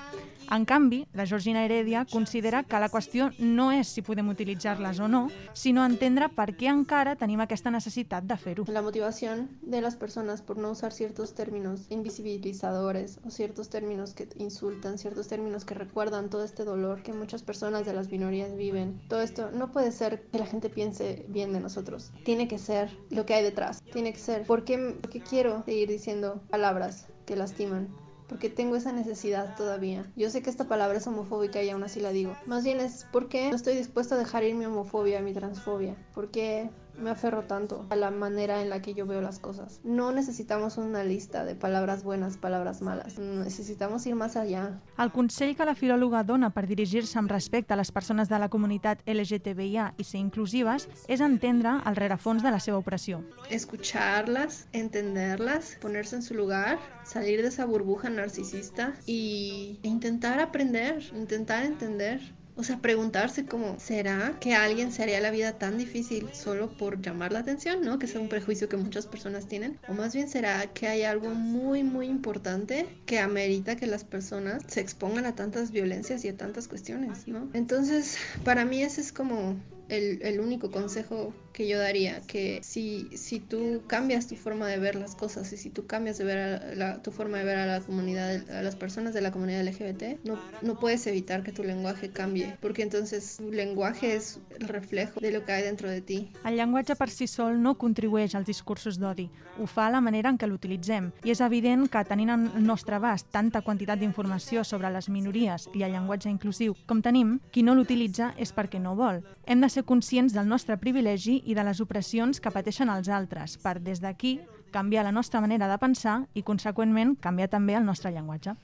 En 0.50 0.64
canvi, 0.64 1.06
la 1.14 1.26
Georgina 1.26 1.64
Heredia 1.64 2.06
considera 2.10 2.62
que 2.62 2.78
la 2.78 2.90
qüestió 2.92 3.30
no 3.38 3.70
és 3.72 3.88
si 3.88 4.02
podem 4.04 4.28
utilitzar-les 4.28 5.00
o 5.00 5.08
no, 5.08 5.22
sinó 5.56 5.84
entendre 5.88 6.28
per 6.28 6.50
què 6.58 6.68
encara 6.70 7.14
tenim 7.16 7.40
aquesta 7.40 7.72
necessitat 7.72 8.26
de 8.28 8.36
fer-ho. 8.36 8.66
La 8.68 8.82
motivación 8.82 9.48
de 9.62 9.80
las 9.80 9.96
personas 9.96 10.42
por 10.42 10.58
no 10.58 10.70
usar 10.70 10.92
ciertos 10.92 11.34
términos 11.34 11.86
invisibilizadores 11.88 13.18
o 13.24 13.30
ciertos 13.30 13.70
términos 13.70 14.14
que 14.14 14.28
insultan, 14.36 14.98
ciertos 14.98 15.28
términos 15.28 15.64
que 15.64 15.74
recuerdan 15.74 16.30
todo 16.30 16.44
este 16.44 16.64
dolor 16.64 17.02
que 17.02 17.12
muchas 17.12 17.42
personas 17.42 17.86
de 17.86 17.94
las 17.94 18.10
minorías 18.10 18.54
viven. 18.56 19.00
Todo 19.08 19.22
esto 19.22 19.50
no 19.50 19.72
puede 19.72 19.92
ser 19.92 20.26
que 20.30 20.38
la 20.38 20.46
gente 20.46 20.68
piense 20.68 21.24
bien 21.28 21.52
de 21.52 21.60
nosotros. 21.60 22.12
Tiene 22.24 22.48
que 22.48 22.58
ser 22.58 22.96
lo 23.10 23.24
que 23.26 23.34
hay 23.34 23.42
detrás. 23.42 23.82
Tiene 23.92 24.12
que 24.12 24.18
ser 24.18 24.46
por 24.46 24.64
qué, 24.64 24.96
por 25.00 25.10
qué 25.10 25.20
quiero 25.20 25.62
seguir 25.64 25.88
diciendo 25.88 26.42
palabras 26.50 27.06
que 27.26 27.36
lastiman. 27.36 28.03
Porque 28.28 28.48
tengo 28.48 28.76
esa 28.76 28.92
necesidad 28.92 29.56
todavía. 29.56 30.10
Yo 30.16 30.30
sé 30.30 30.42
que 30.42 30.50
esta 30.50 30.64
palabra 30.64 30.98
es 30.98 31.06
homofóbica 31.06 31.62
y 31.62 31.70
aún 31.70 31.84
así 31.84 32.00
la 32.00 32.10
digo. 32.10 32.36
Más 32.46 32.64
bien 32.64 32.80
es 32.80 33.06
porque 33.12 33.50
no 33.50 33.56
estoy 33.56 33.76
dispuesta 33.76 34.14
a 34.14 34.18
dejar 34.18 34.44
ir 34.44 34.54
mi 34.54 34.64
homofobia, 34.64 35.20
mi 35.20 35.34
transfobia. 35.34 35.94
Porque 36.14 36.70
me 36.98 37.10
aferro 37.10 37.42
tanto 37.44 37.86
a 37.90 37.96
la 37.96 38.10
manera 38.10 38.62
en 38.62 38.70
la 38.70 38.80
que 38.80 38.94
yo 38.94 39.06
veo 39.06 39.20
las 39.20 39.38
cosas. 39.38 39.80
No 39.84 40.12
necesitamos 40.12 40.76
una 40.78 41.04
lista 41.04 41.44
de 41.44 41.54
palabras 41.54 42.04
buenas, 42.04 42.36
palabras 42.36 42.82
malas. 42.82 43.18
Necesitamos 43.18 44.06
ir 44.06 44.14
más 44.14 44.36
allá. 44.36 44.80
El 44.98 45.12
consell 45.12 45.56
que 45.56 45.64
la 45.64 45.74
filòloga 45.74 46.22
dona 46.24 46.50
per 46.54 46.66
dirigir-se 46.70 47.18
amb 47.18 47.30
respecte 47.30 47.74
a 47.74 47.78
les 47.80 47.90
persones 47.92 48.28
de 48.28 48.38
la 48.38 48.48
comunitat 48.48 49.02
LGTBIA 49.06 49.92
i 49.98 50.04
ser 50.04 50.20
inclusives 50.20 50.88
és 51.08 51.24
entendre 51.24 51.78
el 51.86 51.96
rerefons 51.96 52.42
de 52.42 52.52
la 52.54 52.60
seva 52.60 52.78
opressió. 52.78 53.20
Escucharlas, 53.50 54.66
entenderlas, 54.72 55.76
ponerse 55.80 56.16
en 56.16 56.22
su 56.22 56.34
lugar, 56.34 56.78
salir 57.04 57.42
de 57.42 57.48
esa 57.48 57.66
burbuja 57.66 58.10
narcisista 58.10 58.94
y 59.06 59.78
intentar 59.82 60.40
aprender, 60.40 61.02
intentar 61.14 61.64
entender. 61.64 62.20
O 62.56 62.62
sea, 62.62 62.78
preguntarse 62.78 63.46
como, 63.46 63.78
¿será 63.80 64.38
que 64.40 64.54
alguien 64.54 64.92
se 64.92 65.02
haría 65.02 65.20
la 65.20 65.30
vida 65.30 65.58
tan 65.58 65.76
difícil 65.76 66.28
solo 66.32 66.76
por 66.76 67.00
llamar 67.00 67.32
la 67.32 67.40
atención, 67.40 67.82
¿no? 67.82 67.98
Que 67.98 68.06
es 68.06 68.14
un 68.14 68.28
prejuicio 68.28 68.68
que 68.68 68.76
muchas 68.76 69.06
personas 69.06 69.48
tienen. 69.48 69.78
O 69.88 69.92
más 69.92 70.14
bien 70.14 70.28
será 70.28 70.72
que 70.72 70.86
hay 70.86 71.02
algo 71.02 71.30
muy, 71.30 71.82
muy 71.82 72.06
importante 72.06 72.86
que 73.06 73.18
amerita 73.18 73.76
que 73.76 73.86
las 73.86 74.04
personas 74.04 74.62
se 74.68 74.80
expongan 74.80 75.26
a 75.26 75.34
tantas 75.34 75.72
violencias 75.72 76.24
y 76.24 76.28
a 76.28 76.36
tantas 76.36 76.68
cuestiones, 76.68 77.26
¿no? 77.26 77.50
Entonces, 77.54 78.18
para 78.44 78.64
mí 78.64 78.82
ese 78.82 79.00
es 79.00 79.12
como 79.12 79.56
el, 79.88 80.20
el 80.22 80.40
único 80.40 80.70
consejo 80.70 81.32
que 81.52 81.68
yo 81.68 81.78
daría, 81.78 82.20
que 82.26 82.58
si, 82.64 83.08
si 83.16 83.38
tú 83.38 83.82
cambias 83.86 84.26
tu 84.26 84.34
forma 84.34 84.66
de 84.66 84.78
ver 84.78 84.96
las 84.96 85.14
cosas 85.14 85.52
y 85.52 85.56
si 85.56 85.70
tú 85.70 85.86
cambias 85.86 86.18
de 86.18 86.24
ver 86.24 86.38
a 86.38 86.74
la- 86.74 87.00
tu 87.02 87.12
forma 87.12 87.38
de 87.38 87.44
ver 87.44 87.58
a 87.58 87.66
la 87.66 87.80
comunidad, 87.80 88.50
a 88.50 88.62
las 88.62 88.74
personas 88.74 89.14
de 89.14 89.20
la 89.20 89.30
comunidad 89.30 89.60
LGBT, 89.64 90.18
no, 90.24 90.36
no 90.62 90.80
puedes 90.80 91.06
evitar 91.06 91.44
que 91.44 91.52
tu 91.52 91.62
lenguaje 91.62 92.10
cambie, 92.10 92.56
porque 92.60 92.82
entonces 92.82 93.36
tu 93.36 93.52
lenguaje 93.52 94.16
es 94.16 94.40
el 94.58 94.66
reflejo 94.66 95.20
de 95.20 95.30
lo 95.30 95.44
que 95.44 95.52
hay 95.52 95.62
dentro 95.62 95.88
de 95.88 96.00
ti. 96.00 96.32
El 96.44 96.56
llenguatge 96.56 96.96
per 96.96 97.08
si 97.10 97.28
sol 97.28 97.62
no 97.62 97.76
contribueix 97.78 98.34
als 98.34 98.46
discursos 98.46 98.98
d'odi, 98.98 99.28
ho 99.60 99.66
fa 99.70 99.90
la 99.90 100.00
manera 100.00 100.30
en 100.30 100.38
què 100.38 100.48
l'utilitzem. 100.50 101.12
I 101.22 101.30
és 101.30 101.40
evident 101.40 101.86
que 101.88 102.02
tenint 102.04 102.30
al 102.34 102.48
nostre 102.66 102.96
abast 102.98 103.30
tanta 103.30 103.62
quantitat 103.62 104.00
d'informació 104.00 104.64
sobre 104.64 104.90
les 104.90 105.08
minories 105.08 105.68
i 105.74 105.84
el 105.86 105.92
llenguatge 105.94 106.28
inclusiu 106.32 106.74
com 106.86 107.00
tenim, 107.00 107.38
qui 107.52 107.62
no 107.62 107.76
l'utilitza 107.78 108.32
és 108.36 108.50
perquè 108.52 108.80
no 108.82 108.96
vol. 108.98 109.22
Hem 109.46 109.60
de 109.60 109.68
ser 109.68 109.84
conscients 109.84 110.32
del 110.32 110.48
nostre 110.48 110.78
privilegi 110.80 111.42
i 111.44 111.54
de 111.54 111.64
les 111.66 111.80
opressions 111.84 112.40
que 112.40 112.52
pateixen 112.52 112.88
els 112.88 113.10
altres, 113.12 113.58
per 113.60 113.76
des 113.76 114.00
d'aquí 114.00 114.38
canviar 114.72 115.04
la 115.04 115.12
nostra 115.12 115.40
manera 115.44 115.68
de 115.68 115.76
pensar 115.78 116.24
i, 116.32 116.42
conseqüentment, 116.42 117.16
canviar 117.20 117.50
també 117.52 117.76
el 117.76 117.84
nostre 117.84 118.10
llenguatge. 118.10 118.56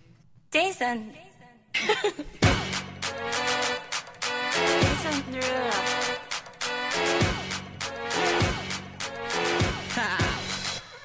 Jason. 0.51 1.11
Jason 4.81 5.23
Derulo. 5.31 5.77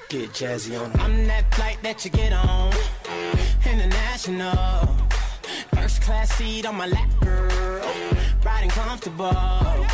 Get 0.08 0.32
jazzy 0.32 0.76
on. 0.80 0.92
I'm 1.00 1.26
that 1.26 1.52
flight 1.54 1.82
that 1.82 2.04
you 2.04 2.10
get 2.10 2.32
on. 2.32 2.72
International. 3.66 4.88
First 5.74 6.00
class 6.00 6.30
seat 6.38 6.64
on 6.64 6.76
my 6.76 6.86
lap, 6.86 7.10
girl. 7.20 7.45
Riding 8.46 8.70
comfortable. 8.70 9.86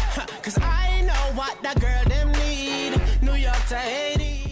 Cause 0.44 0.58
I 0.60 1.00
know 1.08 1.24
what 1.40 1.56
that 1.62 1.80
girl 1.80 2.04
them 2.04 2.32
need. 2.32 3.00
New 3.22 3.34
York 3.34 3.62
to 3.68 3.76
Haiti. 3.76 4.42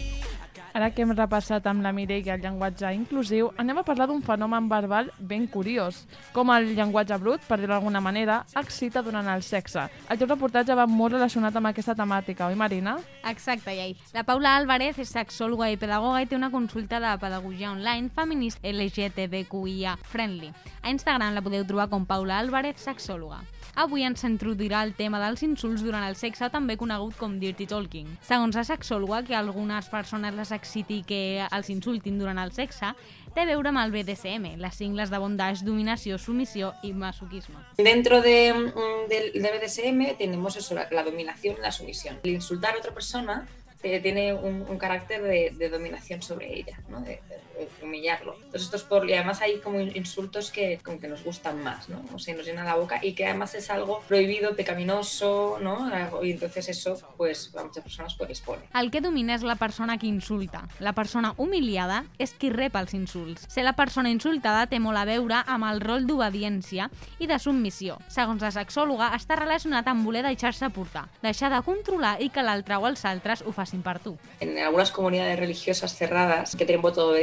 Ara 0.73 0.87
que 0.95 1.03
hem 1.03 1.11
repassat 1.11 1.65
amb 1.67 1.83
la 1.83 1.91
Mireia 1.91 2.37
el 2.37 2.41
llenguatge 2.41 2.93
inclusiu, 2.95 3.49
anem 3.59 3.81
a 3.81 3.83
parlar 3.83 4.07
d'un 4.07 4.23
fenomen 4.23 4.69
verbal 4.71 5.11
ben 5.19 5.45
curiós, 5.51 6.05
com 6.31 6.49
el 6.55 6.71
llenguatge 6.77 7.17
brut, 7.19 7.43
per 7.45 7.59
dir-ho 7.59 7.73
d'alguna 7.73 7.99
manera, 8.01 8.39
excita 8.55 9.03
durant 9.03 9.27
el 9.27 9.43
sexe. 9.43 9.83
El 10.09 10.17
teu 10.17 10.31
reportatge 10.31 10.77
va 10.79 10.87
molt 10.87 11.17
relacionat 11.17 11.59
amb 11.59 11.69
aquesta 11.69 11.93
temàtica, 11.99 12.47
oi 12.47 12.55
Marina? 12.55 12.95
Exacte, 13.27 13.75
Iai. 13.75 13.97
La 14.15 14.23
Paula 14.23 14.55
Álvarez 14.57 14.97
és 15.03 15.11
sexòloga 15.11 15.69
i 15.69 15.77
pedagoga 15.77 16.23
i 16.23 16.31
té 16.31 16.39
una 16.39 16.53
consulta 16.55 17.03
de 17.03 17.17
pedagogia 17.19 17.75
online 17.75 18.09
feminista 18.15 18.71
LGTBQIA 18.71 19.99
friendly. 20.07 20.53
A 20.81 20.89
Instagram 20.89 21.35
la 21.35 21.43
podeu 21.43 21.67
trobar 21.67 21.91
com 21.91 22.07
Paula 22.07 22.39
Álvarez, 22.39 22.79
sexòloga. 22.79 23.43
Avui 23.75 24.03
ens 24.03 24.23
introduirà 24.27 24.81
el 24.83 24.93
tema 24.97 25.19
dels 25.23 25.41
insults 25.47 25.81
durant 25.85 26.03
el 26.03 26.17
sexe, 26.19 26.49
també 26.51 26.75
conegut 26.77 27.15
com 27.17 27.37
dirty 27.39 27.65
talking. 27.71 28.09
Segons 28.27 28.55
la 28.59 28.65
sexòloga, 28.67 29.21
que 29.23 29.35
algunes 29.37 29.87
persones 29.89 30.35
les 30.35 30.51
exciti 30.51 31.01
que 31.07 31.45
els 31.47 31.69
insultin 31.71 32.19
durant 32.19 32.37
el 32.43 32.51
sexe, 32.51 32.91
té 33.33 33.45
a 33.45 33.47
veure 33.47 33.71
amb 33.71 33.79
el 33.79 33.93
BDSM, 33.95 34.57
les 34.59 34.75
sigles 34.75 35.09
de 35.09 35.17
bondage, 35.23 35.63
dominació, 35.63 36.17
submissió 36.19 36.73
i 36.83 36.91
masoquisme. 36.91 37.55
Dentro 37.77 38.21
de, 38.21 38.53
mm, 38.53 39.07
del, 39.09 39.31
del 39.41 39.57
BDSM 39.59 40.17
tenemos 40.17 40.57
eso, 40.57 40.75
la, 40.75 40.87
la 40.91 41.03
dominación 41.03 41.55
y 41.57 41.61
la 41.61 41.71
sumisión. 41.71 42.19
El 42.23 42.37
a 42.37 42.77
otra 42.77 42.93
persona 42.93 43.47
eh, 43.83 43.99
tiene 44.01 44.33
un, 44.33 44.65
un 44.67 44.77
carácter 44.77 45.23
de, 45.23 45.53
de 45.57 45.69
dominación 45.69 46.21
sobre 46.21 46.53
ella, 46.59 46.77
¿no? 46.89 46.99
de, 47.01 47.21
de- 47.29 47.41
de 47.50 47.50
humillarlo. 47.81 48.35
Entonces 48.35 48.63
esto 48.63 48.77
es 48.77 48.83
por, 48.83 49.09
y 49.09 49.13
además 49.13 49.41
hay 49.41 49.59
como 49.59 49.79
insultos 49.79 50.51
que 50.51 50.79
como 50.83 50.99
que 50.99 51.07
nos 51.07 51.23
gustan 51.23 51.63
más, 51.63 51.89
¿no? 51.89 52.01
O 52.13 52.19
sea, 52.19 52.35
nos 52.35 52.45
llenan 52.45 52.65
la 52.65 52.75
boca 52.75 52.99
y 53.01 53.13
que 53.13 53.25
además 53.25 53.55
es 53.55 53.69
algo 53.69 54.01
prohibido, 54.07 54.55
pecaminoso, 54.55 55.57
¿no? 55.61 55.89
Y 56.23 56.31
entonces 56.31 56.69
eso, 56.69 56.97
pues 57.17 57.53
a 57.55 57.63
muchas 57.63 57.83
personas 57.83 58.15
pues 58.15 58.29
les 58.29 58.41
pone. 58.41 58.63
El 58.73 58.91
que 58.91 59.01
domina 59.01 59.35
és 59.35 59.43
la 59.43 59.55
persona 59.55 59.97
que 59.97 60.07
insulta. 60.07 60.67
La 60.79 60.93
persona 60.93 61.33
humiliada 61.37 62.03
és 62.21 62.33
qui 62.33 62.49
rep 62.53 62.75
els 62.79 62.93
insults. 62.97 63.45
Ser 63.51 63.63
la 63.65 63.75
persona 63.77 64.11
insultada 64.11 64.67
té 64.71 64.79
molt 64.79 64.99
a 64.99 65.05
veure 65.07 65.41
amb 65.45 65.67
el 65.69 65.81
rol 65.83 66.07
d'obediència 66.07 66.89
i 67.19 67.27
de 67.27 67.39
submissió. 67.39 67.97
Segons 68.11 68.41
la 68.43 68.51
sexòloga, 68.55 69.11
està 69.17 69.37
relacionat 69.39 69.87
amb 69.87 70.05
voler 70.05 70.23
deixar-se 70.25 70.69
portar, 70.73 71.07
deixar 71.21 71.51
de 71.53 71.61
controlar 71.65 72.17
i 72.21 72.29
que 72.29 72.43
l'altre 72.43 72.77
o 72.77 72.87
els 72.89 73.03
altres 73.05 73.43
ho 73.45 73.51
facin 73.55 73.81
per 73.85 73.99
tu. 73.99 74.17
En 74.39 74.57
algunas 74.59 74.91
comunidades 74.91 75.39
religiosas 75.39 75.95
cerradas 75.95 76.55
que 76.55 76.65
tienen 76.65 76.81
voto 76.81 77.11
de 77.11 77.21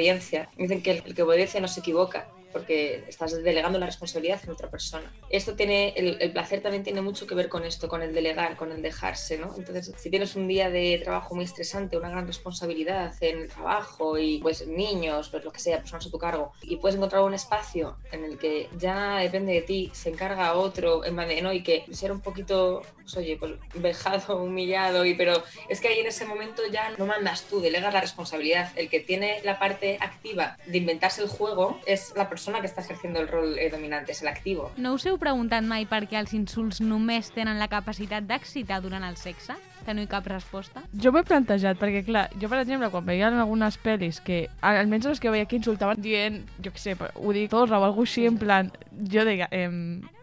dicen 0.56 0.82
que 0.82 0.90
el, 0.90 1.02
el 1.06 1.14
que 1.14 1.22
obedece 1.22 1.60
no 1.60 1.68
se 1.68 1.80
equivoca 1.80 2.28
porque 2.52 3.04
estás 3.08 3.42
delegando 3.42 3.78
la 3.78 3.86
responsabilidad 3.86 4.40
en 4.44 4.50
otra 4.50 4.70
persona. 4.70 5.12
Esto 5.30 5.54
tiene, 5.54 5.94
el, 5.96 6.16
el 6.20 6.32
placer 6.32 6.60
también 6.60 6.82
tiene 6.82 7.02
mucho 7.02 7.26
que 7.26 7.34
ver 7.34 7.48
con 7.48 7.64
esto, 7.64 7.88
con 7.88 8.02
el 8.02 8.14
delegar, 8.14 8.56
con 8.56 8.72
el 8.72 8.82
dejarse, 8.82 9.38
¿no? 9.38 9.54
Entonces, 9.56 9.92
si 9.96 10.10
tienes 10.10 10.36
un 10.36 10.48
día 10.48 10.70
de 10.70 11.00
trabajo 11.02 11.34
muy 11.34 11.44
estresante, 11.44 11.96
una 11.96 12.10
gran 12.10 12.26
responsabilidad 12.26 13.14
en 13.20 13.38
el 13.38 13.48
trabajo 13.48 14.18
y 14.18 14.38
pues 14.38 14.66
niños, 14.66 15.28
pues 15.28 15.44
lo 15.44 15.52
que 15.52 15.60
sea, 15.60 15.78
personas 15.78 16.06
a 16.06 16.10
tu 16.10 16.18
cargo, 16.18 16.52
y 16.62 16.76
puedes 16.76 16.96
encontrar 16.96 17.22
un 17.22 17.34
espacio 17.34 17.96
en 18.12 18.24
el 18.24 18.38
que 18.38 18.68
ya 18.78 19.18
depende 19.18 19.52
de 19.52 19.62
ti, 19.62 19.90
se 19.92 20.10
encarga 20.10 20.54
otro, 20.54 21.04
en 21.04 21.14
plan 21.14 21.28
de, 21.28 21.42
¿no? 21.42 21.52
Y 21.52 21.62
que 21.62 21.84
ser 21.92 22.12
un 22.12 22.20
poquito, 22.20 22.82
pues 23.02 23.16
oye, 23.16 23.36
pues 23.36 23.52
vejado, 23.74 24.36
humillado, 24.42 25.04
y 25.04 25.14
pero 25.14 25.42
es 25.68 25.80
que 25.80 25.88
ahí 25.88 26.00
en 26.00 26.06
ese 26.06 26.24
momento 26.24 26.62
ya 26.70 26.90
no 26.96 27.06
mandas 27.06 27.42
tú, 27.42 27.60
delegas 27.60 27.92
la 27.92 28.00
responsabilidad. 28.00 28.72
El 28.76 28.88
que 28.88 29.00
tiene 29.00 29.40
la 29.44 29.58
parte 29.58 29.98
activa 30.00 30.56
de 30.66 30.78
inventarse 30.78 31.22
el 31.22 31.28
juego 31.28 31.80
es 31.86 32.12
la 32.16 32.28
persona 32.28 32.37
que 32.60 32.66
está 32.66 32.80
ejerciendo 32.80 33.20
el 33.20 33.28
rol 33.28 33.58
eh, 33.58 33.70
dominante, 33.70 34.12
es 34.12 34.22
el 34.22 34.28
activo. 34.28 34.70
No 34.76 34.94
us 34.94 35.06
heu 35.06 35.18
preguntat 35.18 35.64
mai 35.64 35.86
per 35.86 36.04
què 36.08 36.18
els 36.20 36.34
insults 36.36 36.80
només 36.80 37.32
tenen 37.34 37.58
la 37.58 37.68
capacitat 37.68 38.26
d'excitar 38.28 38.80
durant 38.82 39.04
el 39.04 39.16
sexe? 39.16 39.56
Que 39.84 39.94
no 39.94 40.02
hi 40.02 40.08
cap 40.10 40.26
resposta? 40.28 40.82
Jo 40.92 41.12
m'he 41.14 41.24
plantejat, 41.24 41.78
perquè 41.80 42.04
clar, 42.04 42.28
jo 42.40 42.50
per 42.50 42.60
exemple, 42.60 42.90
quan 42.92 43.06
veia 43.06 43.30
en 43.32 43.40
algunes 43.40 43.78
pel·lis 43.80 44.20
que, 44.24 44.46
almenys 44.60 45.08
les 45.08 45.20
que 45.22 45.32
veia 45.32 45.48
que 45.48 45.56
insultaven 45.56 46.00
dient, 46.02 46.42
jo 46.60 46.74
què 46.74 46.82
sé, 46.82 46.96
ho 46.98 47.32
dic 47.32 47.50
torra 47.50 47.80
o 47.80 47.88
alguna 47.88 48.06
així, 48.08 48.26
en 48.28 48.38
plan, 48.38 48.72
jo 48.92 49.24
deia, 49.24 49.48
eh, 49.50 49.70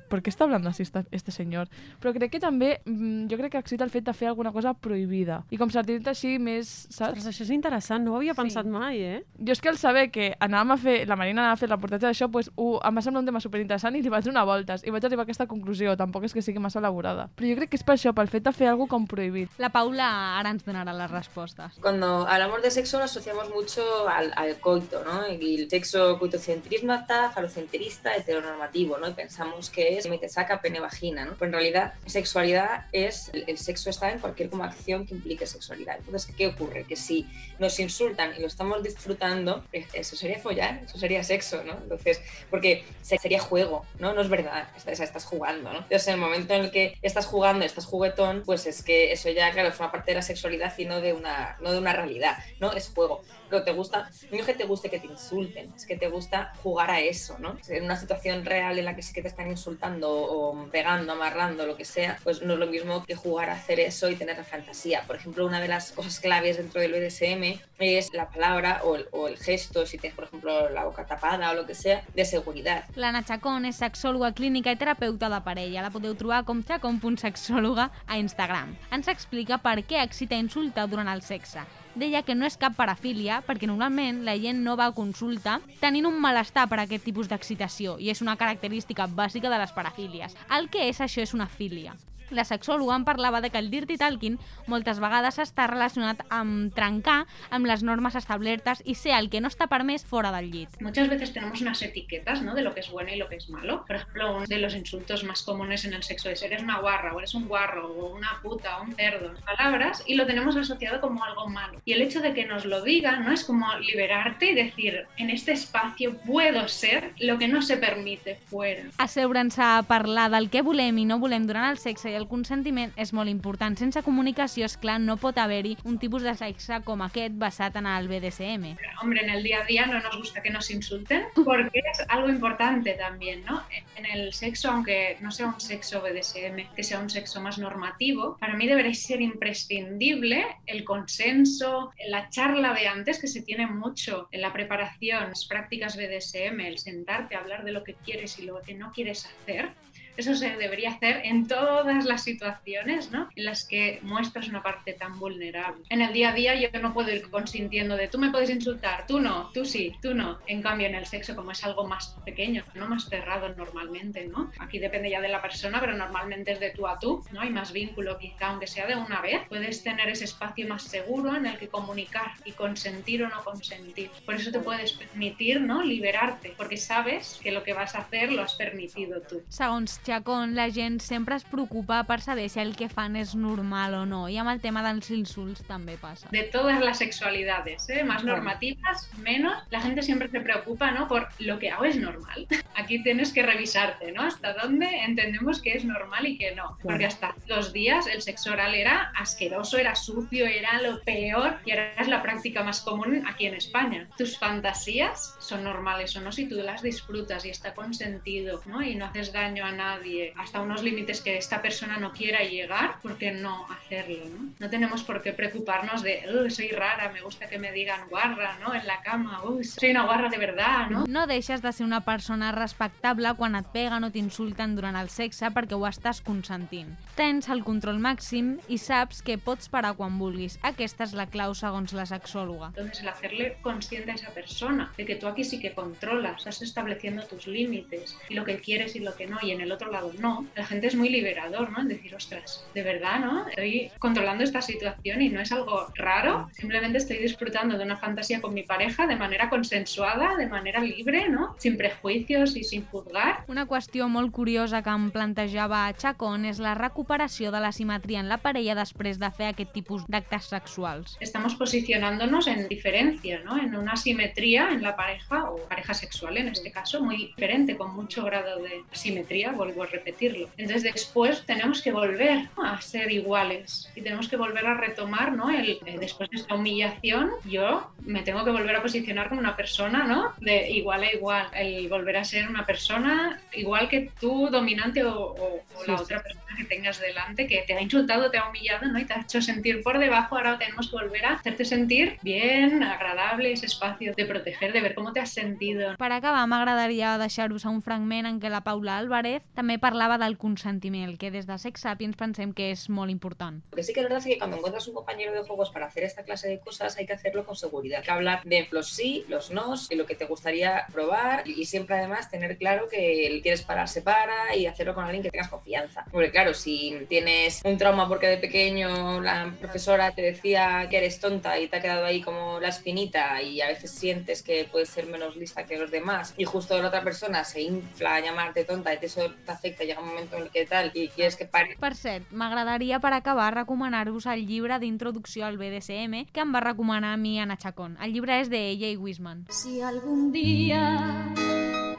¿por 0.08 0.22
qué 0.22 0.30
está 0.30 0.46
hablando 0.46 0.70
así 0.70 0.84
esta, 0.84 1.06
este 1.12 1.32
señor? 1.32 1.70
Però 2.02 2.14
crec 2.14 2.32
que 2.32 2.40
també, 2.40 2.82
mm, 2.86 3.28
jo 3.32 3.38
crec 3.38 3.52
que 3.52 3.58
excita 3.58 3.84
el 3.84 3.92
fet 3.92 4.06
de 4.06 4.14
fer 4.14 4.30
alguna 4.30 4.52
cosa 4.52 4.74
prohibida. 4.74 5.44
I 5.52 5.58
com 5.58 5.70
sentir-te 5.70 6.10
així 6.10 6.38
més, 6.40 6.88
saps? 6.90 7.20
Ostres, 7.20 7.28
això 7.34 7.44
és 7.44 7.54
interessant, 7.56 8.04
no 8.04 8.14
ho 8.14 8.18
havia 8.20 8.34
pensat 8.34 8.66
mai, 8.66 9.02
eh? 9.02 9.24
Jo 9.40 9.52
és 9.52 9.62
que 9.62 9.70
al 9.70 9.78
saber 9.78 10.10
que 10.12 10.36
anàvem 10.40 10.72
a 10.72 10.78
fer, 10.78 10.98
la 11.08 11.16
Marina 11.16 11.42
anava 11.42 11.54
a 11.54 11.62
fer 11.62 11.70
el 11.70 11.76
reportatge 11.76 12.08
d'això, 12.08 12.30
pues, 12.32 12.52
ho, 12.56 12.80
em 12.84 12.96
va 12.96 13.02
semblar 13.02 13.22
un 13.22 13.26
tema 13.26 13.42
superinteressant 13.44 13.96
i 13.96 14.02
li 14.02 14.10
vaig 14.10 14.26
donar 14.26 14.46
voltes 14.46 14.84
i 14.86 14.94
vaig 14.94 15.06
arribar 15.06 15.24
a 15.24 15.28
aquesta 15.30 15.48
conclusió, 15.48 15.96
tampoc 15.98 16.26
és 16.26 16.34
que 16.34 16.42
sigui 16.42 16.60
massa 16.60 16.80
elaborada. 16.80 17.30
Però 17.36 17.50
jo 17.50 17.58
crec 17.60 17.70
que 17.70 17.80
és 17.80 17.84
per 17.84 17.96
això, 17.96 18.14
pel 18.14 18.32
fet 18.32 18.44
de 18.44 18.54
fer 18.56 18.70
alguna 18.70 18.90
com 18.90 19.08
prohibit. 19.10 19.50
La 19.62 19.72
Paula 19.74 20.08
ara 20.40 20.52
ens 20.54 20.66
donarà 20.66 20.94
les 20.94 21.12
respostes. 21.12 21.80
Cuando 21.82 22.28
hablamos 22.28 22.62
de 22.62 22.72
sexo 22.72 23.00
lo 23.00 23.06
asociamos 23.06 23.50
mucho 23.50 23.82
al, 24.08 24.32
al 24.36 24.60
coito, 24.60 25.04
¿no? 25.04 25.28
Y 25.28 25.62
el 25.62 25.70
sexo 25.70 26.18
coitocentrismata, 26.20 27.32
falocentrista, 27.32 28.16
heteronormativo, 28.16 28.98
¿no? 28.98 29.08
Y 29.10 29.14
pensamos 29.14 29.70
que 29.70 29.95
es 29.98 30.20
te 30.20 30.30
saca 30.30 30.62
pene 30.62 30.80
vagina, 30.80 31.26
¿no? 31.26 31.34
Pero 31.34 31.48
en 31.48 31.54
realidad 31.54 31.94
sexualidad 32.06 32.86
es, 32.92 33.32
el, 33.34 33.58
sexo 33.58 33.90
está 33.90 34.12
en 34.12 34.20
cualquier 34.20 34.50
como 34.50 34.64
acción 34.64 35.06
que 35.06 35.14
implique 35.14 35.46
sexualidad. 35.46 35.98
Entonces, 35.98 36.34
¿qué 36.36 36.48
ocurre? 36.48 36.86
Que 36.86 36.96
si 36.96 37.28
nos 37.60 37.80
insultan 37.80 38.34
y 38.38 38.42
lo 38.42 38.48
estamos 38.48 38.82
disfrutando, 38.84 39.64
eso 39.72 40.16
sería 40.16 40.40
follar, 40.40 40.82
eso 40.86 40.98
sería 40.98 41.24
sexo, 41.24 41.64
¿no? 41.64 41.74
Entonces, 41.74 42.22
porque 42.50 42.86
sería 43.02 43.40
juego, 43.40 43.86
¿no? 44.00 44.14
No 44.14 44.22
es 44.22 44.30
verdad, 44.30 44.68
estás, 44.76 45.00
estás 45.00 45.26
jugando, 45.26 45.72
¿no? 45.72 45.80
Entonces, 45.80 46.08
en 46.08 46.14
el 46.16 46.20
momento 46.20 46.54
en 46.54 46.62
el 46.66 46.72
que 46.72 46.98
estás 47.02 47.26
jugando, 47.26 47.66
estás 47.66 47.86
juguetón, 47.86 48.44
pues 48.46 48.66
es 48.66 48.84
que 48.84 49.12
eso 49.12 49.30
ya, 49.30 49.52
claro, 49.52 49.72
forma 49.72 49.92
parte 49.92 50.12
de 50.12 50.16
la 50.16 50.22
sexualidad 50.22 50.74
y 50.78 50.86
no 50.86 51.02
de 51.02 51.14
una, 51.14 51.58
no 51.62 51.72
de 51.72 51.80
una 51.80 51.94
realidad, 51.94 52.38
¿no? 52.60 52.72
Es 52.72 52.90
juego. 52.90 53.24
Pero 53.50 53.64
te 53.64 53.72
gusta, 53.74 54.10
no 54.32 54.38
es 54.38 54.46
que 54.46 54.54
te 54.54 54.66
guste 54.66 54.90
que 54.90 55.00
te 55.00 55.08
insulten, 55.08 55.72
es 55.76 55.86
que 55.86 55.98
te 55.98 56.08
gusta 56.08 56.54
jugar 56.64 56.92
a 56.92 57.00
eso, 57.00 57.38
¿no? 57.40 57.58
En 57.68 57.84
una 57.84 57.96
situación 57.96 58.46
real 58.46 58.80
en 58.80 58.86
la 58.86 58.96
que 58.96 59.02
sí 59.02 59.14
que 59.14 59.22
te 59.22 59.28
están 59.28 59.50
insultando 59.50 60.10
o 60.12 60.68
pegando, 60.72 61.14
amarrando, 61.14 61.66
lo 61.66 61.78
que 61.78 61.86
sea, 61.86 62.18
pues 62.24 62.42
no 62.42 62.54
es 62.54 62.60
lo 62.60 62.68
mismo 62.68 63.04
que 63.06 63.16
jugar 63.16 63.50
a 63.50 63.54
hacer 63.54 63.80
eso 63.80 64.10
y 64.10 64.16
tener 64.16 64.38
la 64.38 64.44
fantasía. 64.44 65.04
Por 65.06 65.16
ejemplo, 65.16 65.46
una 65.46 65.62
de 65.62 65.68
las 65.68 65.92
cosas 65.92 66.20
claves 66.20 66.58
dentro 66.58 66.82
del 66.82 66.92
BDSM 66.92 67.60
es 67.80 68.14
la 68.14 68.30
palabra 68.30 68.82
o 68.84 69.28
el, 69.28 69.38
gesto, 69.38 69.86
si 69.86 69.98
tienes, 69.98 70.16
por 70.16 70.26
ejemplo, 70.26 70.70
la 70.70 70.86
boca 70.86 71.06
tapada 71.06 71.52
o 71.52 71.54
lo 71.54 71.66
que 71.66 71.76
sea, 71.76 72.04
de 72.14 72.26
seguridad. 72.26 72.86
L'Anna 72.96 73.24
Chacón 73.24 73.66
és 73.70 73.78
sexòloga 73.82 74.32
clínica 74.34 74.74
i 74.74 74.80
terapeuta 74.80 75.30
de 75.30 75.42
parella. 75.46 75.84
La 75.86 75.92
podeu 75.94 76.16
trobar 76.18 76.44
com 76.48 76.64
chacón.sexòloga 76.64 77.90
a 78.08 78.20
Instagram. 78.22 78.76
Ens 78.96 79.10
explica 79.12 79.60
per 79.62 79.82
què 79.86 80.02
excita 80.04 80.40
insulta 80.40 80.88
durant 80.88 81.12
el 81.12 81.22
sexe. 81.26 81.66
Deia 81.96 82.26
que 82.28 82.36
no 82.36 82.44
és 82.44 82.58
cap 82.60 82.74
parafília 82.76 83.38
perquè 83.48 83.70
normalment 83.70 84.26
la 84.28 84.34
gent 84.36 84.58
no 84.66 84.74
va 84.76 84.90
a 84.90 84.96
consulta 84.96 85.62
tenint 85.80 86.10
un 86.10 86.18
malestar 86.20 86.66
per 86.68 86.82
aquest 86.84 87.06
tipus 87.08 87.30
d'excitació 87.32 87.96
i 88.04 88.12
és 88.12 88.20
una 88.26 88.36
característica 88.36 89.08
bàsica 89.08 89.48
de 89.48 89.62
les 89.62 89.72
parafílies. 89.72 90.36
El 90.58 90.68
que 90.68 90.90
és 90.90 91.00
això 91.00 91.24
és 91.24 91.34
una 91.38 91.48
filia. 91.48 91.96
La 92.32 92.46
sexòloga 92.46 92.96
en 92.96 93.06
parlava 93.06 93.42
de 93.42 93.50
que 93.50 93.60
el 93.60 93.70
dirty 93.70 93.98
talking 93.98 94.40
moltes 94.68 95.00
vegades 95.04 95.38
està 95.42 95.68
relacionat 95.70 96.24
amb 96.34 96.74
trencar 96.76 97.26
amb 97.54 97.70
les 97.70 97.84
normes 97.84 98.16
establertes 98.16 98.82
i 98.86 98.96
ser 98.96 99.14
el 99.18 99.30
que 99.30 99.42
no 99.42 99.52
està 99.52 99.68
permès 99.72 100.06
fora 100.06 100.32
del 100.36 100.52
llit. 100.52 100.82
Muchas 100.82 101.10
veces 101.10 101.34
tenemos 101.34 101.62
unas 101.62 101.82
etiquetas 101.82 102.42
¿no? 102.42 102.56
de 102.56 102.62
lo 102.62 102.74
que 102.74 102.80
es 102.82 102.90
bueno 102.90 103.12
y 103.14 103.18
lo 103.18 103.30
que 103.30 103.36
es 103.36 103.50
malo. 103.50 103.86
Por 103.86 103.98
ejemplo, 103.98 104.38
uno 104.38 104.48
de 104.48 104.60
los 104.60 104.76
insultos 104.76 105.24
más 105.24 105.44
comunes 105.44 105.86
en 105.86 105.94
el 105.94 106.04
sexo 106.04 106.30
es 106.30 106.42
eres 106.42 106.64
una 106.64 106.80
guarra 106.80 107.14
o 107.14 107.20
eres 107.20 107.34
un 107.34 107.48
guarro 107.48 107.88
o 107.88 108.16
una 108.16 108.40
puta 108.42 108.78
o 108.78 108.84
un 108.84 108.96
cerdo. 108.96 109.34
Palabras 109.46 110.04
y 110.06 110.16
lo 110.16 110.26
tenemos 110.26 110.56
asociado 110.56 111.02
como 111.02 111.24
algo 111.24 111.48
malo. 111.48 111.82
Y 111.86 111.94
el 111.94 112.02
hecho 112.02 112.22
de 112.22 112.34
que 112.34 112.46
nos 112.46 112.66
lo 112.66 112.84
digan 112.84 113.26
no 113.26 113.32
es 113.32 113.44
como 113.44 113.68
liberarte 113.80 114.52
y 114.52 114.56
decir 114.56 115.06
en 115.18 115.30
este 115.30 115.52
espacio 115.52 116.18
puedo 116.18 116.68
ser 116.68 117.14
lo 117.20 117.38
que 117.38 117.48
no 117.48 117.62
se 117.62 117.78
permite 117.78 118.40
fuera. 118.48 118.84
Asseure'ns 118.98 119.60
a 119.60 119.84
parlar 119.88 120.32
del 120.32 120.50
que 120.50 120.62
volem 120.66 120.98
i 120.98 121.06
no 121.06 121.20
volem 121.20 121.46
durant 121.48 121.70
el 121.70 121.80
sexe 121.82 122.15
i 122.16 122.20
el 122.20 122.28
consentiment 122.32 122.94
és 122.96 123.12
molt 123.16 123.30
important. 123.32 123.76
Sense 123.78 124.02
comunicació, 124.06 124.66
és 124.70 124.78
clar, 124.80 124.98
no 125.04 125.18
pot 125.20 125.38
haver-hi 125.42 125.76
un 125.84 126.00
tipus 126.00 126.24
de 126.24 126.34
sexe 126.40 126.80
com 126.88 127.04
aquest 127.04 127.36
basat 127.42 127.76
en 127.82 127.90
el 127.92 128.08
BDSM. 128.08 128.76
Hombre, 129.02 129.26
en 129.26 129.32
el 129.36 129.44
día 129.44 129.62
a 129.62 129.66
día 129.66 129.86
no 129.86 130.00
nos 130.00 130.18
gusta 130.18 130.42
que 130.42 130.50
nos 130.50 130.72
insulten 130.72 131.28
porque 131.36 131.84
es 131.92 132.04
algo 132.08 132.30
importante 132.30 132.94
también, 132.94 133.44
¿no? 133.46 133.64
En 133.98 134.06
el 134.06 134.34
sexo, 134.34 134.72
aunque 134.72 135.18
no 135.22 135.32
sea 135.32 135.48
un 135.48 135.60
sexo 135.60 136.02
BDSM, 136.02 136.74
que 136.76 136.84
sea 136.84 137.00
un 137.00 137.10
sexo 137.10 137.42
más 137.42 137.58
normativo, 137.58 138.38
para 138.40 138.56
mí 138.56 138.68
debería 138.68 138.94
ser 138.94 139.22
imprescindible 139.22 140.46
el 140.66 140.84
consenso, 140.86 141.92
la 142.08 142.30
charla 142.30 142.74
de 142.74 142.88
antes 142.88 143.20
que 143.20 143.28
se 143.28 143.42
tiene 143.42 143.68
mucho 143.68 144.30
en 144.32 144.42
la 144.42 144.54
preparación, 144.54 145.30
las 145.30 145.46
prácticas 145.46 145.98
BDSM, 145.98 146.62
el 146.62 146.80
sentarte 146.80 147.36
a 147.36 147.40
hablar 147.40 147.66
de 147.66 147.72
lo 147.72 147.84
que 147.84 147.96
quieres 147.96 148.40
y 148.40 148.44
lo 148.44 148.62
que 148.62 148.74
no 148.74 148.92
quieres 148.94 149.26
hacer. 149.26 149.70
Eso 150.18 150.36
se 150.36 150.56
debería 150.56 150.92
hacer 150.92 151.22
en 151.24 151.48
todas 151.48 152.06
las 152.06 152.24
situaciones 152.24 153.12
¿no? 153.12 153.30
en 153.36 153.46
las 153.46 153.66
que 153.66 154.00
muestras 154.02 154.48
una 154.48 154.64
parte 154.64 154.94
tan 154.94 155.20
vulnerable. 155.20 155.84
En 155.90 156.02
el 156.02 156.14
día 156.14 156.30
a 156.30 156.34
día 156.34 156.56
yo 156.56 156.68
no 156.80 156.94
puedo 156.94 157.12
ir 157.12 157.30
consintiendo 157.30 157.96
de 157.96 158.08
tú 158.08 158.18
me 158.18 158.32
puedes 158.32 158.50
insultar, 158.50 159.06
tú 159.08 159.20
no, 159.20 159.52
tú 159.54 159.66
sí, 159.66 159.94
tú 160.02 160.14
no. 160.14 160.40
En 160.48 160.62
cambio 160.62 160.88
en 160.88 160.96
el 160.96 161.06
sexo 161.06 161.36
como 161.36 161.52
es 161.52 161.64
algo 161.64 161.88
más 161.88 162.16
pequeño, 162.26 162.64
no 162.76 162.88
más 162.88 163.06
cerrado 163.10 163.50
normalmente, 163.56 164.26
¿no? 164.28 164.52
Aquí 164.60 164.80
depende 164.80 165.10
ya 165.10 165.22
de 165.22 165.30
la 165.30 165.42
persona, 165.42 165.80
pero 165.80 165.96
normalmente 165.96 166.54
es 166.54 166.60
de 166.60 166.72
tú 166.72 166.88
a 166.88 166.98
tú, 166.98 167.24
¿no? 167.32 167.42
Hay 167.42 167.50
más 167.50 167.72
vínculo 167.72 168.18
quizá, 168.18 168.48
aunque 168.48 168.68
sea 168.68 168.88
de 168.88 168.96
una 168.96 169.22
vez, 169.22 169.42
puedes 169.50 169.84
tener 169.84 170.10
ese 170.10 170.26
espacio 170.26 170.68
más 170.68 170.84
seguro 170.84 171.36
en 171.36 171.46
el 171.46 171.58
que 171.58 171.68
comunicar 171.68 172.34
y 172.46 172.52
consentir 172.52 173.24
o 173.24 173.30
no 173.30 173.44
consentir. 173.44 174.10
Por 174.26 174.36
eso 174.36 174.52
te 174.52 174.60
puedes 174.60 174.94
permitir, 174.94 175.62
¿no? 175.62 175.84
Liberarte, 175.84 176.54
porque 176.58 176.78
sabes 176.78 177.40
que 177.42 177.52
lo 177.52 177.64
que 177.64 177.74
vas 177.74 177.96
a 177.96 178.00
hacer 178.00 178.32
lo 178.32 178.42
has 178.42 178.56
permitido 178.56 179.22
tú. 179.22 179.44
Segons 179.50 180.00
Chacón, 180.06 180.54
la 180.54 180.70
gent 180.70 181.02
sempre 181.02 181.36
es 181.36 181.44
preocupa 181.44 182.04
per 182.06 182.22
saber 182.22 182.46
si 182.54 182.60
el 182.62 182.76
que 182.78 182.86
fan 182.94 183.16
és 183.18 183.32
normal 183.34 183.96
o 183.98 184.04
no. 184.06 184.28
I 184.30 184.38
amb 184.38 184.52
el 184.52 184.60
tema 184.62 184.84
dels 184.86 185.10
insults 185.10 185.64
també 185.66 185.96
passa. 185.98 186.30
de 186.30 186.44
todas 186.44 186.80
las 186.80 187.00
sexualidades, 187.00 187.90
¿eh? 187.90 188.04
más 188.04 188.24
normativas, 188.24 189.10
menos. 189.18 189.56
La 189.72 189.82
gente 189.82 190.04
siempre 190.04 190.30
se 190.30 190.42
preocupa 190.42 190.92
¿no? 190.92 191.08
por 191.08 191.30
lo 191.40 191.58
que 191.58 191.72
hago 191.72 191.86
es 191.86 191.96
normal. 191.96 192.46
Aquí 192.76 193.02
tienes 193.02 193.34
que 193.34 193.42
revisarte, 193.42 194.12
¿no? 194.12 194.22
Hasta 194.22 194.54
dónde 194.54 195.04
entendemos 195.04 195.62
que 195.62 195.74
es 195.74 195.86
normal 195.86 196.28
y 196.28 196.38
que 196.38 196.54
no. 196.54 196.78
Porque 196.84 197.06
hasta 197.06 197.34
dos 197.48 197.74
días 197.74 198.06
el 198.06 198.22
sexo 198.22 198.52
oral 198.52 198.76
era 198.76 199.12
asqueroso, 199.18 199.78
era 199.78 199.96
sucio, 199.96 200.46
era 200.46 200.82
lo 200.82 201.02
peor 201.02 201.60
y 201.66 201.72
ahora 201.72 201.96
es 201.98 202.08
la 202.08 202.22
práctica 202.22 202.64
más 202.64 202.82
común 202.82 203.24
aquí 203.28 203.48
en 203.48 203.56
España. 203.56 204.08
Tus 204.18 204.38
fantasías 204.38 205.35
son 205.46 205.64
normales 205.64 206.16
o 206.16 206.22
no 206.22 206.32
si 206.32 206.48
tú 206.48 206.56
las 206.56 206.82
disfrutas 206.82 207.46
y 207.46 207.50
está 207.50 207.74
consentido, 207.74 208.62
¿no? 208.66 208.82
Y 208.82 208.96
no 208.96 209.06
haces 209.06 209.32
daño 209.32 209.66
a 209.66 209.72
nadie 209.72 210.34
hasta 210.38 210.62
unos 210.62 210.84
límites 210.84 211.22
que 211.22 211.38
esta 211.38 211.62
persona 211.62 211.98
no 211.98 212.12
quiera 212.12 212.44
llegar, 212.44 213.00
¿por 213.02 213.18
qué 213.18 213.32
no 213.32 213.66
hacerlo, 213.70 214.26
no? 214.30 214.50
No 214.60 214.70
tenemos 214.70 215.04
por 215.04 215.22
qué 215.22 215.34
preocuparnos 215.34 216.02
de, 216.04 216.24
"Ugh, 216.30 216.50
soy 216.52 216.70
rara, 216.70 217.10
me 217.12 217.22
gusta 217.22 217.48
que 217.48 217.60
me 217.60 217.72
digan 217.72 218.08
guarra, 218.10 218.58
¿no? 218.60 218.74
En 218.74 218.86
la 218.88 219.02
cama, 219.02 219.44
uy, 219.44 219.64
soy 219.64 219.92
una 219.92 220.04
guarra 220.06 220.30
de 220.30 220.38
verdad, 220.38 220.90
¿no? 220.90 221.06
No 221.08 221.28
deixes 221.28 221.62
de 221.62 221.72
ser 221.72 221.86
una 221.86 222.02
persona 222.02 222.52
respectable 222.52 223.34
quan 223.38 223.56
et 223.56 223.66
peguen 223.74 224.04
o 224.04 224.12
t'insulten 224.12 224.76
durant 224.76 224.96
el 224.96 225.10
sexe 225.10 225.48
perquè 225.52 225.74
ho 225.78 225.86
estàs 225.88 226.22
consentint. 226.22 226.96
Tens 227.16 227.50
el 227.50 227.64
control 227.64 228.00
màxim 228.00 228.60
i 228.68 228.78
saps 228.78 229.22
que 229.22 229.38
pots 229.38 229.70
parar 229.70 229.96
quan 229.96 230.18
vulguis. 230.20 230.58
Aquesta 230.64 231.04
és 231.06 231.14
la 231.14 231.28
clau 231.28 231.54
segons 231.54 231.94
la 231.94 232.06
sexòloga. 232.06 232.68
Entonces, 232.76 233.02
el 233.02 233.10
hacerle 233.10 233.58
consciente 233.62 234.12
a 234.12 234.16
esa 234.16 234.32
persona 234.32 234.92
de 234.98 235.06
que 235.06 235.16
tú 235.16 235.28
aquí 235.36 235.44
sí 235.44 235.60
que 235.60 235.74
controlas, 235.74 236.38
estás 236.38 236.62
estableciendo 236.62 237.22
tus 237.24 237.46
límites 237.46 238.18
y 238.30 238.36
lo 238.36 238.46
que 238.46 238.60
quieres 238.60 238.96
y 238.96 239.00
lo 239.00 239.14
que 239.18 239.28
no, 239.28 239.38
y 239.42 239.52
en 239.52 239.60
el 239.60 239.70
otro 239.74 239.92
lado 239.92 240.14
no, 240.18 240.48
la 240.56 240.66
gente 240.66 240.88
es 240.88 240.96
muy 240.96 241.10
liberador, 241.10 241.70
¿no? 241.72 241.82
En 241.82 241.90
decir, 241.90 242.16
ostras, 242.16 242.64
de 242.74 242.84
verdad, 242.84 243.20
¿no? 243.20 243.46
Estoy 243.50 243.92
controlando 244.00 244.46
esta 244.46 244.62
situación 244.62 245.22
y 245.22 245.28
no 245.28 245.42
es 245.42 245.52
algo 245.52 245.88
raro, 245.96 246.50
simplemente 246.54 247.00
estoy 247.00 247.18
disfrutando 247.18 247.78
de 247.78 247.84
una 247.84 247.98
fantasía 247.98 248.40
con 248.40 248.54
mi 248.54 248.64
pareja 248.64 249.08
de 249.08 249.18
manera 249.18 249.50
consensuada, 249.50 250.38
de 250.38 250.48
manera 250.48 250.80
libre, 250.80 251.28
¿no? 251.28 251.54
Sin 251.60 251.76
prejuicios 251.76 252.56
y 252.56 252.64
sin 252.64 252.86
juzgar. 252.86 253.44
Una 253.52 253.66
qüestió 253.68 254.08
molt 254.08 254.32
curiosa 254.32 254.82
que 254.86 254.94
em 254.96 255.10
plantejava 255.12 255.90
Chacón 256.00 256.46
és 256.48 256.62
la 256.64 256.78
recuperació 256.80 257.52
de 257.52 257.60
la 257.60 257.74
simetria 257.76 258.22
en 258.24 258.32
la 258.32 258.40
parella 258.40 258.78
després 258.80 259.20
de 259.20 259.30
fer 259.36 259.52
aquest 259.52 259.74
tipus 259.76 260.08
d'actes 260.08 260.48
sexuals. 260.54 261.18
Estamos 261.20 261.56
posicionándonos 261.60 262.48
en 262.48 262.70
diferencia, 262.70 263.42
¿no? 263.44 263.58
En 263.60 263.76
una 263.76 263.98
simetría 263.98 264.70
en 264.72 264.82
la 264.82 264.96
pareja 264.96 265.25
o 265.32 265.68
pareja 265.68 265.94
sexual 265.94 266.38
en 266.38 266.50
este 266.50 266.72
caso, 266.72 267.02
muy 267.02 267.18
diferente, 267.18 267.76
con 267.76 267.96
mucho 267.96 268.24
grado 268.24 268.62
de 268.62 268.84
simetría, 268.92 269.52
vuelvo 269.52 269.84
a 269.84 269.88
repetirlo. 269.88 270.50
Entonces 270.58 270.84
después 270.84 271.44
tenemos 271.46 271.82
que 271.82 271.92
volver 271.92 272.50
a 272.58 272.80
ser 272.82 273.12
iguales 273.12 273.92
y 273.96 274.02
tenemos 274.02 274.28
que 274.30 274.38
volver 274.38 274.66
a 274.66 274.76
retomar, 274.76 275.34
¿no? 275.34 275.50
El, 275.50 275.80
eh, 275.86 275.98
después 276.00 276.30
de 276.30 276.38
esta 276.38 276.56
humillación, 276.56 277.32
yo 277.46 277.90
me 278.00 278.22
tengo 278.22 278.44
que 278.46 278.52
volver 278.52 278.76
a 278.76 278.82
posicionar 278.82 279.30
como 279.30 279.40
una 279.42 279.56
persona, 279.56 280.04
¿no? 280.06 280.34
De 280.40 280.70
igual 280.72 281.04
a 281.04 281.14
igual, 281.14 281.48
el 281.56 281.88
volver 281.90 282.18
a 282.18 282.24
ser 282.24 282.48
una 282.50 282.66
persona 282.66 283.40
igual 283.54 283.90
que 283.90 284.12
tú, 284.20 284.50
dominante 284.50 285.04
o, 285.04 285.14
o- 285.16 285.64
o 285.76 285.86
la 285.88 285.96
otra 285.96 286.22
persona 286.22 286.46
que 286.58 286.64
tengas 286.66 287.00
delante 287.00 287.48
que 287.48 287.64
te 287.68 287.74
ha 287.74 287.82
insultado, 287.82 288.32
te 288.32 288.38
ha 288.38 288.48
humillado, 288.50 288.86
¿no? 288.88 289.00
Y 289.00 289.06
te 289.06 289.14
ha 289.14 289.22
hecho 289.22 289.42
sentir 289.42 289.84
por 289.84 290.00
debajo, 290.00 290.36
ahora 290.38 290.58
tenemos 290.58 290.90
que 290.90 290.96
volver 290.96 291.26
a 291.26 291.34
hacerte 291.34 291.66
sentir 291.66 292.18
bien, 292.22 292.84
agradable, 292.84 293.52
ese 293.52 293.66
espacio 293.66 294.14
de 294.16 294.26
proteger, 294.26 294.72
de 294.72 294.82
ver 294.82 294.96
cómo 294.96 295.12
te 295.16 295.22
has 295.24 295.34
sentido. 295.34 295.96
Per 295.98 296.12
acabar, 296.12 296.46
m'agradaria 296.52 297.16
deixar-vos 297.18 297.66
a 297.66 297.74
un 297.74 297.82
fragment 297.82 298.30
en 298.30 298.40
què 298.44 298.54
la 298.54 298.62
Paula 298.62 299.00
Álvarez 299.02 299.42
també 299.58 299.80
parlava 299.82 300.20
del 300.22 300.38
consentiment, 300.38 301.18
que 301.18 301.34
des 301.34 301.50
de 301.50 301.58
Sex 301.58 301.88
Sapiens 301.88 302.16
pensem 302.20 302.54
que 302.54 302.70
és 302.76 302.88
molt 302.90 303.10
important. 303.10 303.64
Lo 303.72 303.78
que 303.82 303.84
sí 303.84 303.94
que 303.94 304.02
es 304.02 304.06
verdad 304.06 304.20
es 304.20 304.30
que 304.30 304.38
cuando 304.38 304.58
encuentras 304.58 304.88
un 304.88 304.94
compañero 304.94 305.34
de 305.34 305.42
juegos 305.42 305.72
para 305.72 305.88
hacer 305.88 306.04
esta 306.04 306.24
clase 306.24 306.48
de 306.48 306.60
cosas 306.60 306.98
hay 306.98 307.06
que 307.06 307.14
hacerlo 307.14 307.46
con 307.46 307.56
seguridad. 307.56 308.00
Hay 308.00 308.06
que 308.06 308.12
hablar 308.12 308.44
de 308.44 308.68
los 308.72 308.90
sí, 308.90 309.26
los 309.28 309.52
nos 309.52 309.92
y 309.92 309.96
lo 309.96 310.06
que 310.06 310.16
te 310.16 310.26
gustaría 310.26 310.86
probar 310.92 311.48
y 311.48 311.66
y 311.66 311.68
siempre 311.68 311.96
además 311.96 312.30
tener 312.30 312.58
claro 312.58 312.88
que 312.88 313.26
el 313.26 313.42
quieres 313.42 313.64
parar, 313.64 313.88
se 313.90 314.04
para 314.04 314.56
y 314.56 314.68
hacerlo 314.68 314.94
con 314.94 315.04
alguien 315.04 315.24
que 315.24 315.32
tengas 315.32 315.48
confianza. 315.48 316.06
Porque 316.12 316.30
claro, 316.30 316.54
si 316.54 317.06
tienes 317.10 317.62
un 317.64 317.78
trauma 317.78 318.08
porque 318.08 318.28
de 318.28 318.38
pequeño 318.38 319.20
la 319.20 319.52
profesora 319.60 320.12
te 320.12 320.22
decía 320.22 320.88
que 320.90 320.98
eres 320.98 321.20
tonta 321.20 321.60
y 321.60 321.68
te 321.68 321.78
ha 321.78 321.82
quedado 321.82 322.06
ahí 322.06 322.22
como 322.22 322.60
la 322.60 322.68
espinita 322.68 323.42
y 323.42 323.62
a 323.62 323.68
veces 323.68 323.90
sientes 323.90 324.44
que 324.44 324.68
puedes 324.72 324.90
ser 324.90 325.05
menos 325.08 325.36
lista 325.36 325.66
que 325.66 325.78
los 325.78 325.92
demás 325.92 326.34
y 326.38 326.46
justo 326.46 326.78
la 326.82 326.88
otra 326.88 327.04
persona 327.04 327.44
se 327.44 327.62
infla 327.62 328.16
a 328.16 328.20
llamarte 328.20 328.64
tonta 328.64 328.94
y 328.94 328.98
eso 329.02 329.22
te 329.46 329.52
afecta, 329.52 329.84
llega 329.84 330.02
un 330.02 330.10
momento 330.10 330.38
en 330.38 330.44
el 330.44 330.50
que 330.50 330.66
tal 330.66 330.92
y 330.94 331.10
quieres 331.10 331.36
que 331.36 331.46
pare 331.46 331.78
Per 331.80 331.96
cert, 331.96 332.32
m'agradaria 332.32 333.00
per 333.00 333.14
acabar 333.14 333.54
recomanar-vos 333.56 334.26
el 334.32 334.46
llibre 334.48 334.80
d'introducció 334.80 335.46
al 335.46 335.58
BDSM 335.58 336.26
que 336.32 336.42
em 336.42 336.54
va 336.54 336.62
recomanar 336.64 337.14
a 337.14 337.18
mi 337.18 337.40
Anna 337.40 337.58
Chacón. 337.58 337.98
El 338.02 338.14
llibre 338.14 338.40
és 338.42 338.50
de 338.50 338.62
Jay 338.80 338.96
Wisman. 338.98 339.46
Si 339.50 339.82
algún 339.82 340.32
día, 340.32 341.34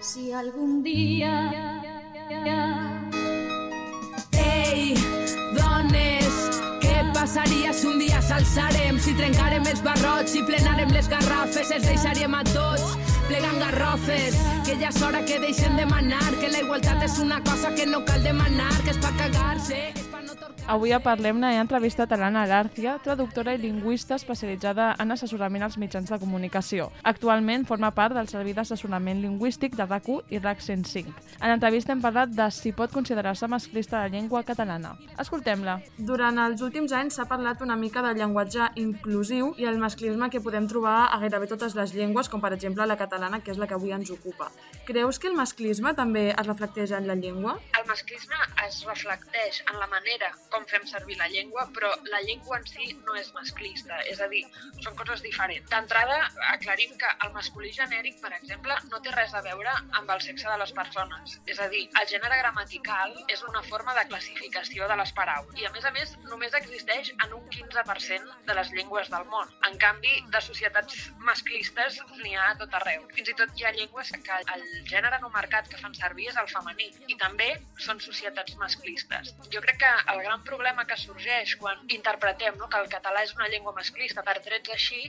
si 0.01 0.33
algún 0.33 0.83
día. 0.83 1.83
Ei, 4.33 4.95
dones, 5.55 6.15
passaria 7.26 7.72
si 7.72 7.86
un 7.90 7.98
dia 7.98 8.20
s'alçarem? 8.22 9.00
Si 9.02 9.12
trencarem 9.18 9.64
els 9.66 9.80
barrots, 9.82 10.30
si 10.30 10.44
plenarem 10.46 10.92
les 10.94 11.08
garrafes, 11.10 11.72
els 11.74 11.86
deixaríem 11.88 12.34
a 12.38 12.42
tots 12.52 12.94
plegant 13.26 13.58
garrofes. 13.58 14.38
Que 14.66 14.76
ja 14.78 14.92
és 14.92 15.00
hora 15.02 15.24
que 15.26 15.40
deixem 15.42 15.74
de 15.74 15.88
manar, 15.90 16.28
que 16.38 16.52
la 16.52 16.62
igualtat 16.62 17.02
és 17.02 17.18
una 17.18 17.40
cosa 17.42 17.74
que 17.74 17.88
no 17.90 18.04
cal 18.06 18.22
demanar, 18.22 18.70
que 18.84 18.94
és 18.94 19.00
pa 19.02 19.10
cagar-se, 19.18 19.82
Avui 20.66 20.90
a 20.90 20.98
Parlem-ne 20.98 21.52
he 21.55 21.59
entrevistat 21.62 22.11
a 22.11 22.16
l'Anna 22.18 22.40
Lárcia, 22.50 22.96
traductora 22.98 23.52
i 23.55 23.59
lingüista 23.62 24.16
especialitzada 24.18 24.88
en 24.98 25.14
assessorament 25.14 25.62
als 25.62 25.76
mitjans 25.79 26.11
de 26.11 26.16
comunicació. 26.18 26.88
Actualment 27.07 27.62
forma 27.68 27.92
part 27.94 28.16
del 28.18 28.26
Servei 28.26 28.50
d'Assessorament 28.57 29.20
Lingüístic 29.22 29.76
de 29.79 29.87
RAC1 29.87 30.35
i 30.35 30.40
RAC 30.42 30.64
105. 30.66 31.14
En 31.38 31.52
l'entrevista 31.52 31.94
hem 31.94 32.02
parlat 32.02 32.33
de 32.35 32.48
si 32.50 32.72
pot 32.74 32.90
considerar-se 32.90 33.46
masclista 33.46 34.00
la 34.00 34.11
llengua 34.11 34.42
catalana. 34.42 34.96
Escoltem-la. 35.22 35.76
Durant 35.98 36.42
els 36.48 36.66
últims 36.66 36.96
anys 36.98 37.20
s'ha 37.20 37.29
parlat 37.31 37.62
una 37.62 37.79
mica 37.79 38.02
del 38.02 38.18
llenguatge 38.18 38.66
inclusiu 38.83 39.52
i 39.62 39.70
el 39.70 39.79
masclisme 39.79 40.31
que 40.35 40.42
podem 40.42 40.66
trobar 40.66 40.96
a 41.12 41.20
gairebé 41.22 41.46
totes 41.46 41.79
les 41.79 41.94
llengües, 41.94 42.26
com 42.26 42.42
per 42.42 42.50
exemple 42.59 42.90
la 42.90 42.98
catalana, 42.98 43.38
que 43.38 43.55
és 43.55 43.62
la 43.62 43.70
que 43.70 43.79
avui 43.79 43.94
ens 43.94 44.11
ocupa. 44.11 44.50
Creus 44.90 45.22
que 45.22 45.31
el 45.31 45.38
masclisme 45.38 45.94
també 45.94 46.33
es 46.33 46.46
reflecteix 46.50 46.90
en 46.98 47.07
la 47.07 47.14
llengua? 47.14 47.55
El 47.79 47.87
masclisme 47.87 48.42
es 48.66 48.83
reflecteix 48.83 49.62
en 49.70 49.79
la 49.79 49.87
manera 49.94 50.35
com 50.56 50.56
fem 50.64 50.87
servir 50.88 51.19
la 51.21 51.29
llengua, 51.29 51.66
però 51.75 51.90
la 52.09 52.23
llengua 52.23 52.59
en 52.59 52.66
si 52.71 52.92
no 53.05 53.16
és 53.21 53.33
masclista, 53.35 53.99
és 54.11 54.21
a 54.21 54.29
dir, 54.33 54.42
són 54.85 54.97
coses 54.97 55.23
diferents. 55.25 55.69
D'entrada, 55.71 56.19
aclarim 56.55 56.97
que 57.01 57.12
el 57.27 57.33
masculí 57.37 57.73
genèric, 57.77 58.21
per 58.23 58.33
exemple, 58.38 58.77
no 58.90 59.01
té 59.05 59.12
res 59.14 59.35
a 59.35 59.42
veure 59.45 59.75
amb 60.01 60.11
el 60.14 60.23
sexe 60.25 60.49
de 60.49 60.59
les 60.62 60.73
persones. 60.73 61.37
És 61.47 61.61
a 61.61 61.69
dir, 61.73 61.85
el 62.01 62.09
gènere 62.09 62.40
gramatical 62.40 63.14
és 63.29 63.42
una 63.51 63.62
forma 63.66 63.95
de 63.99 64.07
classificació 64.09 64.88
de 64.88 64.97
les 65.03 65.12
paraules 65.12 65.61
i, 65.61 65.66
a 65.66 65.73
més 65.75 65.85
a 65.85 65.92
més, 65.95 66.14
només 66.31 66.55
existeix 66.59 67.12
en 67.25 67.35
un 67.37 67.45
15% 67.53 68.37
de 68.49 68.57
les 68.59 68.73
llengües 68.77 69.11
del 69.12 69.27
món. 69.33 69.53
En 69.69 69.79
canvi, 69.83 70.14
de 70.33 70.40
societats 70.45 71.11
masclistes 71.29 72.01
n'hi 72.23 72.35
ha 72.37 72.51
a 72.53 72.57
tot 72.61 72.75
arreu. 72.79 73.07
Fins 73.16 73.33
i 73.33 73.37
tot 73.38 73.53
hi 73.57 73.66
ha 73.66 73.75
llengües 73.77 74.12
que 74.27 74.40
el 74.55 74.64
gènere 74.90 75.21
no 75.23 75.31
marcat 75.35 75.69
que 75.71 75.81
fan 75.81 75.95
servir 75.99 76.31
és 76.33 76.38
el 76.40 76.49
femení 76.53 76.88
i 77.12 77.19
també 77.21 77.49
són 77.87 78.01
societats 78.03 78.57
masclistes. 78.62 79.35
Jo 79.53 79.62
crec 79.64 79.81
que 79.83 79.92
el 80.14 80.23
gran 80.25 80.45
problema 80.48 80.87
que 80.88 80.96
sorgeix 81.00 81.56
quan 81.61 81.82
interpretem 81.98 82.56
no, 82.61 82.70
que 82.72 82.80
el 82.82 82.90
català 82.92 83.22
és 83.26 83.35
una 83.37 83.48
llengua 83.52 83.74
masclista 83.76 84.24
per 84.26 84.38
trets 84.44 84.72
així 84.76 85.02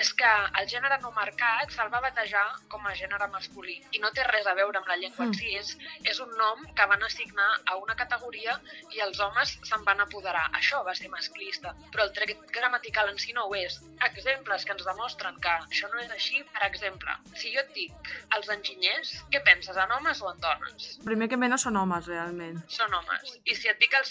és 0.00 0.12
que 0.20 0.32
el 0.60 0.68
gènere 0.70 1.00
no 1.02 1.12
marcat 1.16 1.72
se'l 1.74 1.92
va 1.92 2.02
batejar 2.04 2.46
com 2.72 2.86
a 2.86 2.94
gènere 2.98 3.28
masculí 3.34 3.76
i 3.92 4.02
no 4.02 4.12
té 4.16 4.24
res 4.30 4.46
a 4.46 4.54
veure 4.58 4.80
amb 4.80 4.90
la 4.90 4.98
llengua 5.00 5.26
en 5.26 5.34
si, 5.36 5.52
és, 5.58 5.74
és 6.04 6.20
un 6.22 6.32
nom 6.38 6.62
que 6.76 6.86
van 6.90 7.02
assignar 7.06 7.48
a 7.66 7.76
una 7.82 7.96
categoria 7.98 8.56
i 8.94 9.02
els 9.04 9.20
homes 9.20 9.56
se'n 9.68 9.84
van 9.86 10.00
apoderar. 10.04 10.46
Això 10.58 10.82
va 10.86 10.94
ser 10.98 11.10
masclista, 11.12 11.74
però 11.92 12.06
el 12.06 12.12
tret 12.16 12.32
gramatical 12.54 13.10
en 13.10 13.18
si 13.22 13.34
no 13.36 13.46
ho 13.48 13.54
és. 13.58 13.78
Exemples 14.08 14.64
que 14.66 14.74
ens 14.76 14.86
demostren 14.86 15.38
que 15.42 15.54
això 15.66 15.90
no 15.92 16.00
és 16.02 16.12
així, 16.14 16.42
per 16.54 16.64
exemple, 16.68 17.16
si 17.34 17.52
jo 17.54 17.62
et 17.64 17.72
dic 17.76 18.12
els 18.36 18.50
enginyers, 18.56 19.14
què 19.32 19.42
penses, 19.46 19.76
en 19.76 19.94
homes 19.98 20.22
o 20.22 20.30
en 20.32 20.40
dones? 20.44 20.88
El 21.00 21.10
primer 21.10 21.30
que 21.32 21.40
no 21.46 21.58
són 21.60 21.76
homes, 21.80 22.08
realment. 22.10 22.58
Són 22.72 22.94
homes. 22.96 23.36
I 23.44 23.54
si 23.58 23.70
et 23.70 23.78
dic 23.82 23.94
els 23.98 24.10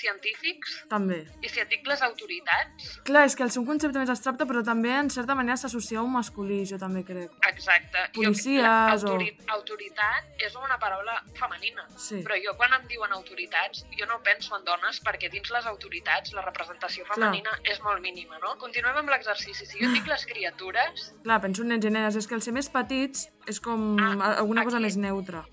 científics? 0.65 0.89
També. 0.89 1.25
I 1.41 1.49
si 1.49 1.61
et 1.61 1.69
dic 1.69 1.85
les 1.87 2.01
autoritats? 2.01 2.89
Clar, 3.05 3.25
és 3.25 3.35
que 3.35 3.43
el 3.43 3.51
seu 3.51 3.65
concepte 3.65 3.99
més 3.99 4.09
abstracte, 4.09 4.45
però 4.45 4.63
també 4.65 4.91
en 4.95 5.09
certa 5.09 5.35
manera 5.35 5.57
s'associa 5.57 5.99
a 5.99 6.03
un 6.03 6.13
masculí, 6.13 6.63
jo 6.65 6.77
també 6.77 7.03
crec. 7.03 7.31
Exacte. 7.49 8.05
Policies 8.15 8.61
jo, 8.61 8.71
autori 8.71 9.31
o... 9.31 9.51
Autoritat 9.55 10.43
és 10.45 10.55
una 10.55 10.77
paraula 10.81 11.17
femenina, 11.37 11.85
sí. 11.97 12.21
però 12.25 12.37
jo 12.41 12.55
quan 12.59 12.73
em 12.77 12.87
diuen 12.89 13.13
autoritats, 13.15 13.85
jo 13.97 14.05
no 14.09 14.19
penso 14.25 14.55
en 14.57 14.65
dones 14.65 15.01
perquè 15.05 15.29
dins 15.31 15.49
les 15.53 15.65
autoritats 15.65 16.33
la 16.35 16.43
representació 16.45 17.05
femenina 17.09 17.55
Clar. 17.55 17.73
és 17.73 17.81
molt 17.85 18.01
mínima, 18.03 18.39
no? 18.43 18.55
Continuem 18.61 19.01
amb 19.01 19.13
l'exercici. 19.13 19.65
Si 19.65 19.81
jo 19.81 19.91
dic 19.93 20.07
les 20.09 20.25
criatures... 20.29 21.09
Clar, 21.23 21.41
penso 21.41 21.65
en 21.65 21.73
nens 21.75 21.85
i 21.85 21.93
nenes, 21.93 22.19
és 22.19 22.29
que 22.29 22.37
el 22.37 22.43
ser 22.45 22.55
més 22.55 22.69
petits 22.71 23.27
és 23.49 23.61
com 23.61 23.95
ah, 24.01 24.35
alguna 24.39 24.65
cosa 24.65 24.81
més 24.81 24.97
neutra. 24.97 25.45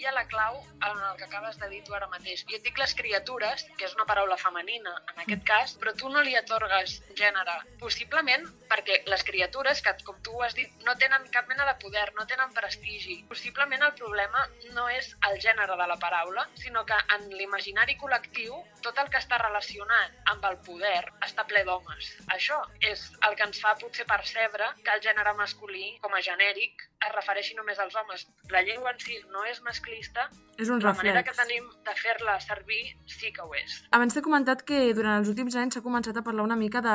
Ha 0.00 0.12
la 0.16 0.24
clau 0.32 0.54
en 0.88 0.98
el 1.06 1.16
que 1.18 1.24
acabes 1.26 1.58
de 1.60 1.68
dir 1.68 1.80
tu 1.84 1.94
ara 1.94 2.06
mateix. 2.08 2.42
Jo 2.48 2.56
et 2.56 2.64
dic 2.64 2.78
les 2.80 2.94
criatures, 2.96 3.64
que 3.76 3.84
és 3.84 3.94
una 3.96 4.06
paraula 4.08 4.38
femenina 4.40 4.94
en 5.12 5.20
aquest 5.24 5.42
cas, 5.50 5.74
però 5.82 5.92
tu 5.98 6.08
no 6.08 6.22
li 6.24 6.32
atorgues 6.38 6.94
gènere. 7.18 7.56
Possiblement 7.82 8.46
perquè 8.70 9.00
les 9.12 9.24
criatures, 9.28 9.82
que 9.84 9.92
com 10.06 10.16
tu 10.24 10.40
has 10.46 10.56
dit, 10.56 10.72
no 10.88 10.96
tenen 11.02 11.26
cap 11.34 11.50
mena 11.52 11.66
de 11.68 11.76
poder, 11.84 12.06
no 12.16 12.26
tenen 12.30 12.54
prestigi. 12.56 13.18
Possiblement 13.28 13.84
el 13.90 13.94
problema 14.00 14.46
no 14.78 14.88
és 14.88 15.12
el 15.28 15.38
gènere 15.44 15.76
de 15.82 15.88
la 15.92 15.98
paraula, 16.00 16.46
sinó 16.64 16.86
que 16.88 16.96
en 17.16 17.28
l'imaginari 17.36 17.98
col·lectiu 18.00 18.56
tot 18.84 18.98
el 19.02 19.10
que 19.12 19.20
està 19.20 19.38
relacionat 19.40 20.16
amb 20.32 20.44
el 20.50 20.58
poder 20.66 21.02
està 21.26 21.46
ple 21.48 21.64
d'homes. 21.64 22.12
Això 22.34 22.60
és 22.80 23.06
el 23.26 23.36
que 23.36 23.48
ens 23.48 23.60
fa 23.62 23.74
potser 23.80 24.06
percebre 24.08 24.72
que 24.84 24.94
el 24.94 25.02
gènere 25.04 25.34
masculí, 25.38 25.98
com 26.04 26.14
a 26.14 26.22
genèric, 26.24 26.86
es 27.00 27.12
refereixi 27.14 27.56
només 27.56 27.78
als 27.80 27.94
homes. 27.96 28.26
La 28.52 28.62
llengua 28.62 28.92
en 28.92 29.00
si 29.00 29.16
no 29.32 29.44
és 29.48 29.62
masclista, 29.64 30.28
és 30.60 30.68
un 30.68 30.80
la 30.82 30.90
reflex. 30.90 30.98
manera 30.98 31.22
que 31.24 31.32
tenim 31.32 31.68
de 31.86 31.94
fer-la 31.96 32.34
servir 32.44 32.82
sí 33.08 33.32
que 33.32 33.42
ho 33.42 33.54
és. 33.56 33.78
Abans 33.96 34.14
t'he 34.14 34.22
comentat 34.22 34.62
que 34.68 34.92
durant 34.96 35.16
els 35.20 35.30
últims 35.32 35.56
anys 35.56 35.78
s'ha 35.78 35.84
començat 35.84 36.16
a 36.16 36.22
parlar 36.26 36.44
una 36.44 36.58
mica 36.60 36.82
del 36.84 36.90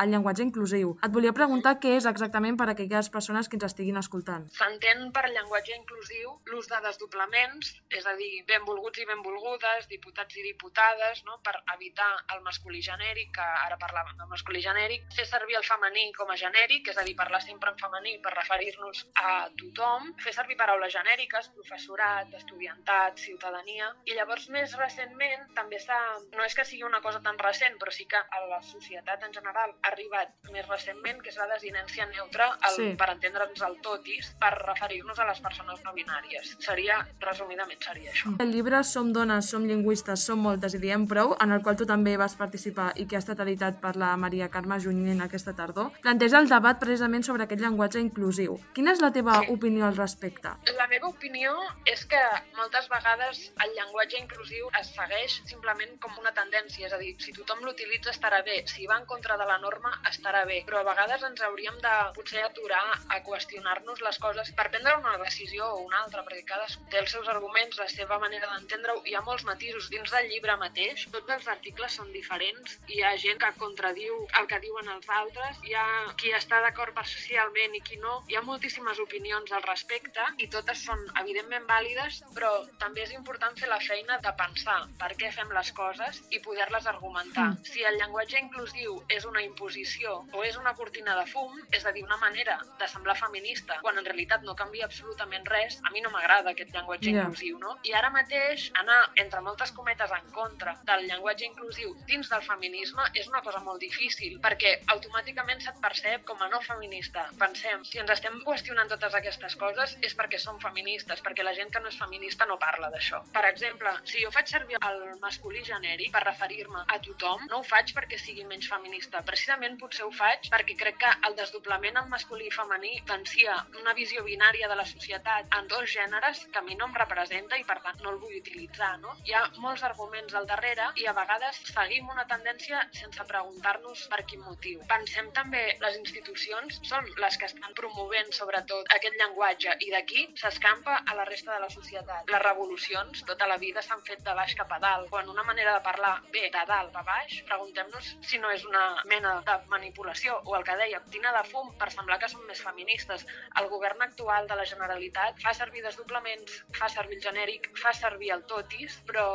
de 0.00 0.06
llenguatge 0.10 0.42
inclusiu. 0.46 0.94
Et 1.04 1.12
volia 1.12 1.34
preguntar 1.36 1.76
què 1.82 1.96
és 1.98 2.06
exactament 2.08 2.56
per 2.56 2.68
a 2.70 2.72
aquelles 2.72 3.10
persones 3.12 3.48
que 3.48 3.58
ens 3.58 3.66
estiguin 3.68 4.00
escoltant. 4.00 4.46
S'entén 4.56 5.10
per 5.12 5.26
llenguatge 5.28 5.76
inclusiu 5.76 6.38
l'ús 6.50 6.70
de 6.70 6.80
desdoblaments, 6.86 7.74
és 7.90 8.06
a 8.06 8.14
dir, 8.16 8.44
benvolguts 8.48 8.98
i 8.98 9.06
benvolgudes, 9.06 9.88
diputats 9.92 10.36
i 10.36 10.46
diputades, 10.48 11.22
no? 11.28 11.29
Per 11.44 11.54
evitar 11.74 12.10
el 12.34 12.42
masculí 12.42 12.80
genèric, 12.82 13.32
que 13.36 13.46
ara 13.66 13.78
parlàvem 13.80 14.16
del 14.18 14.28
masculí 14.30 14.62
genèric, 14.64 15.06
fer 15.16 15.26
servir 15.26 15.56
el 15.58 15.64
femení 15.64 16.10
com 16.16 16.30
a 16.30 16.36
genèric, 16.36 16.88
és 16.92 16.98
a 16.98 17.04
dir, 17.06 17.14
parlar 17.16 17.40
sempre 17.42 17.70
en 17.70 17.78
femení 17.78 18.16
per 18.22 18.32
referir-nos 18.34 19.04
a 19.22 19.48
tothom, 19.60 20.12
fer 20.22 20.32
servir 20.34 20.56
paraules 20.56 20.92
genèriques, 20.92 21.50
professorat, 21.54 22.32
estudiantat, 22.40 23.18
ciutadania, 23.18 23.92
i 24.06 24.14
llavors 24.18 24.48
més 24.50 24.74
recentment 24.78 25.46
també 25.54 25.78
s'ha... 25.78 26.00
no 26.36 26.44
és 26.44 26.54
que 26.54 26.64
sigui 26.64 26.84
una 26.84 27.00
cosa 27.00 27.20
tan 27.22 27.38
recent, 27.38 27.78
però 27.78 27.92
sí 27.94 28.06
que 28.10 28.18
a 28.18 28.42
la 28.50 28.60
societat 28.62 29.22
en 29.26 29.32
general 29.32 29.74
ha 29.82 29.88
arribat 29.92 30.34
més 30.52 30.66
recentment, 30.68 31.20
que 31.22 31.30
és 31.30 31.36
la 31.40 31.48
desinència 31.54 32.06
neutra, 32.06 32.50
el, 32.68 32.76
Sí. 32.80 32.94
per 32.96 33.10
entendre'ns 33.12 33.60
el 33.66 33.74
totis, 33.84 34.30
per 34.40 34.52
referir-nos 34.56 35.18
a 35.18 35.26
les 35.28 35.40
persones 35.40 35.82
no 35.84 35.92
binàries. 35.92 36.54
Seria, 36.64 37.00
resumidament, 37.20 37.80
seria 37.82 38.10
això. 38.12 38.32
El 38.40 38.52
llibre 38.54 38.82
Som 38.84 39.12
dones, 39.12 39.50
som 39.50 39.64
lingüistes, 39.66 40.24
som 40.24 40.38
moltes 40.40 40.74
i 40.74 40.78
diem 40.82 41.06
prou, 41.20 41.36
en 41.40 41.52
el 41.52 41.62
qual 41.62 41.76
tu 41.76 41.86
també 41.88 42.16
vas 42.16 42.34
participar 42.38 42.90
i 43.00 43.06
que 43.08 43.16
ha 43.16 43.20
estat 43.20 43.40
editat 43.44 43.80
per 43.82 43.92
la 44.00 44.10
Maria 44.20 44.48
Carme 44.52 44.78
Junyent 44.80 45.20
aquesta 45.24 45.52
tardor, 45.56 45.90
planteja 46.00 46.40
el 46.40 46.48
debat 46.48 46.78
precisament 46.80 47.24
sobre 47.26 47.44
aquest 47.44 47.60
llenguatge 47.60 48.00
inclusiu. 48.00 48.56
Quina 48.76 48.94
és 48.94 49.02
la 49.04 49.10
teva 49.12 49.36
sí. 49.40 49.50
opinió 49.52 49.86
al 49.86 49.98
respecte? 49.98 50.52
La 50.78 50.86
meva 50.88 51.10
opinió 51.10 51.52
és 51.84 52.06
que 52.08 52.20
moltes 52.56 52.88
vegades 52.92 53.42
el 53.64 53.74
llenguatge 53.76 54.20
inclusiu 54.22 54.70
es 54.80 54.92
segueix 54.94 55.40
simplement 55.50 55.92
com 56.00 56.16
una 56.22 56.32
tendència, 56.36 56.88
és 56.88 56.96
a 56.96 57.00
dir, 57.02 57.12
si 57.20 57.34
tothom 57.36 57.64
l'utilitza 57.66 58.14
estarà 58.14 58.40
bé, 58.46 58.62
si 58.70 58.88
va 58.88 58.98
en 59.00 59.06
contra 59.10 59.36
de 59.40 59.48
la 59.48 59.58
norma 59.60 59.92
estarà 60.08 60.44
bé, 60.48 60.62
però 60.66 60.80
a 60.80 60.88
vegades 60.88 61.26
ens 61.28 61.44
hauríem 61.44 61.76
de 61.84 61.94
potser 62.16 62.44
aturar 62.46 62.82
a 63.08 63.20
qüestionar-nos 63.26 64.00
les 64.06 64.20
coses 64.22 64.52
per 64.56 64.70
prendre 64.70 64.96
una 65.02 65.18
decisió 65.24 65.68
o 65.74 65.84
una 65.84 66.00
altra, 66.04 66.24
perquè 66.24 66.46
cadascú 66.48 66.88
té 66.90 67.02
els 67.02 67.12
seus 67.12 67.28
arguments, 67.28 67.78
la 67.78 67.88
seva 67.92 68.18
manera 68.22 68.48
d'entendre-ho, 68.54 69.04
hi 69.04 69.16
ha 69.16 69.24
molts 69.26 69.44
matisos 69.44 69.90
dins 69.92 70.10
del 70.14 70.30
llibre 70.32 70.56
mateix, 70.60 71.09
tots 71.14 71.30
els 71.36 71.48
articles 71.52 71.96
són 71.98 72.10
diferents, 72.14 72.76
hi 72.90 73.02
ha 73.02 73.12
gent 73.20 73.38
que 73.42 73.50
contradiu 73.58 74.16
el 74.40 74.46
que 74.50 74.60
diuen 74.62 74.88
els 74.94 75.08
altres, 75.20 75.60
hi 75.66 75.74
ha 75.74 75.86
qui 76.20 76.32
està 76.36 76.60
d'acord 76.64 76.94
parcialment 76.96 77.74
i 77.76 77.82
qui 77.86 77.98
no, 78.02 78.20
hi 78.30 78.38
ha 78.38 78.44
moltíssimes 78.46 79.00
opinions 79.02 79.52
al 79.52 79.64
respecte 79.66 80.24
i 80.38 80.48
totes 80.52 80.84
són 80.86 81.02
evidentment 81.22 81.66
vàlides, 81.68 82.20
però 82.36 82.52
també 82.82 83.04
és 83.06 83.14
important 83.16 83.56
fer 83.58 83.68
la 83.70 83.80
feina 83.82 84.18
de 84.24 84.32
pensar 84.38 84.78
per 85.00 85.12
què 85.20 85.32
fem 85.34 85.50
les 85.56 85.72
coses 85.76 86.22
i 86.30 86.40
poder-les 86.44 86.86
argumentar. 86.90 87.50
Mm. 87.52 87.64
Si 87.70 87.84
el 87.86 87.98
llenguatge 88.00 88.40
inclusiu 88.40 88.98
és 89.08 89.26
una 89.28 89.42
imposició 89.44 90.20
o 90.32 90.44
és 90.46 90.56
una 90.60 90.74
cortina 90.78 91.16
de 91.18 91.26
fum, 91.30 91.56
és 91.72 91.86
a 91.86 91.92
dir, 91.96 92.04
una 92.04 92.18
manera 92.22 92.58
de 92.78 92.88
semblar 92.88 93.16
feminista, 93.18 93.78
quan 93.84 93.98
en 93.98 94.06
realitat 94.06 94.44
no 94.46 94.56
canvia 94.58 94.86
absolutament 94.86 95.46
res, 95.50 95.80
a 95.84 95.92
mi 95.94 96.02
no 96.04 96.10
m'agrada 96.14 96.54
aquest 96.54 96.72
llenguatge 96.74 97.10
Ja. 97.10 97.24
inclusiu, 97.24 97.58
no? 97.58 97.76
I 97.84 97.92
ara 97.96 98.10
mateix 98.10 98.70
anar, 98.74 99.00
entre 99.16 99.40
moltes 99.40 99.72
cometes, 99.72 100.10
en 100.10 100.30
contra 100.32 100.76
del 101.00 101.08
llenguatge 101.08 101.46
inclusiu 101.48 101.94
dins 102.08 102.28
del 102.28 102.42
feminisme 102.44 103.04
és 103.16 103.28
una 103.30 103.40
cosa 103.44 103.60
molt 103.64 103.80
difícil, 103.80 104.36
perquè 104.44 104.72
automàticament 104.94 105.62
se't 105.64 105.80
percep 105.80 106.26
com 106.28 106.42
a 106.44 106.48
no 106.52 106.60
feminista. 106.66 107.22
Pensem, 107.40 107.84
si 107.88 108.00
ens 108.02 108.12
estem 108.12 108.36
qüestionant 108.44 108.90
totes 108.92 109.16
aquestes 109.16 109.56
coses 109.62 109.96
és 110.04 110.16
perquè 110.18 110.40
som 110.42 110.60
feministes, 110.60 111.22
perquè 111.24 111.46
la 111.46 111.54
gent 111.56 111.72
que 111.72 111.80
no 111.80 111.88
és 111.88 111.96
feminista 112.00 112.48
no 112.50 112.58
parla 112.60 112.90
d'això. 112.92 113.22
Per 113.32 113.44
exemple, 113.48 113.94
si 114.10 114.24
jo 114.24 114.32
faig 114.34 114.52
servir 114.52 114.76
el 114.90 115.00
masculí 115.22 115.64
genèric 115.64 116.12
per 116.12 116.22
referir-me 116.26 116.84
a 116.84 116.98
tothom, 117.06 117.46
no 117.48 117.62
ho 117.62 117.66
faig 117.70 117.94
perquè 117.96 118.20
sigui 118.20 118.44
menys 118.50 118.68
feminista. 118.68 119.24
Precisament 119.30 119.80
potser 119.80 120.04
ho 120.04 120.12
faig 120.20 120.50
perquè 120.52 120.76
crec 120.82 121.00
que 121.00 121.14
el 121.28 121.38
desdoblament 121.40 121.96
en 122.02 122.12
masculí 122.12 122.50
i 122.50 122.54
femení 122.58 122.92
vencia 123.08 123.56
una 123.80 123.96
visió 123.96 124.24
binària 124.26 124.68
de 124.68 124.76
la 124.76 124.88
societat 124.92 125.48
en 125.56 125.72
dos 125.72 125.88
gèneres 125.96 126.44
que 126.52 126.60
a 126.60 126.66
mi 126.66 126.76
no 126.76 126.90
em 126.90 127.00
representa 127.00 127.56
i 127.56 127.64
per 127.64 127.80
tant 127.86 128.04
no 128.04 128.12
el 128.12 128.20
vull 128.20 128.36
utilitzar. 128.36 128.98
No? 129.00 129.16
Hi 129.24 129.36
ha 129.38 129.46
molts 129.64 129.86
arguments 129.86 130.36
al 130.36 130.48
darrere 130.50 130.89
i 130.96 131.06
a 131.06 131.14
vegades 131.16 131.60
seguim 131.72 132.08
una 132.12 132.26
tendència 132.30 132.82
sense 133.00 133.26
preguntar-nos 133.30 134.06
per 134.12 134.22
quin 134.28 134.44
motiu. 134.44 134.82
Pensem 134.90 135.30
també 135.36 135.64
les 135.82 135.98
institucions 136.00 136.80
són 136.88 137.06
les 137.24 137.38
que 137.40 137.48
estan 137.50 137.74
promovent 137.78 138.32
sobretot 138.36 138.90
aquest 138.96 139.16
llenguatge 139.20 139.76
i 139.86 139.90
d'aquí 139.94 140.26
s'escampa 140.40 141.00
a 141.06 141.18
la 141.18 141.26
resta 141.28 141.54
de 141.54 141.60
la 141.64 141.70
societat. 141.72 142.30
La 142.30 142.40
evolucions 142.50 143.22
tota 143.26 143.46
la 143.46 143.56
vida 143.62 143.82
s'han 143.82 144.02
fet 144.06 144.22
de 144.26 144.34
baix 144.36 144.54
cap 144.58 144.72
a 144.74 144.78
dalt. 144.82 145.08
Quan 145.10 145.28
una 145.32 145.44
manera 145.46 145.74
de 145.76 145.84
parlar 145.86 146.12
ve 146.34 146.48
de 146.52 146.64
dalt 146.68 146.96
a 146.96 147.02
baix, 147.06 147.36
preguntem-nos 147.48 148.10
si 148.30 148.40
no 148.42 148.50
és 148.50 148.64
una 148.68 148.84
mena 149.12 149.36
de 149.46 149.56
manipulació 149.72 150.36
o 150.44 150.56
el 150.58 150.64
que 150.66 150.76
deia, 150.80 151.00
tina 151.14 151.32
de 151.36 151.44
fum 151.50 151.72
per 151.80 151.90
semblar 151.94 152.18
que 152.22 152.28
som 152.32 152.44
més 152.48 152.62
feministes. 152.66 153.26
El 153.60 153.68
govern 153.72 154.02
actual 154.06 154.48
de 154.50 154.58
la 154.60 154.66
Generalitat 154.72 155.40
fa 155.44 155.54
servir 155.56 155.84
desdoblaments, 155.86 156.60
fa 156.78 156.90
servir 156.92 157.18
el 157.18 157.24
genèric, 157.24 157.70
fa 157.82 157.94
servir 157.96 158.32
el 158.36 158.44
totis, 158.50 159.00
però 159.08 159.26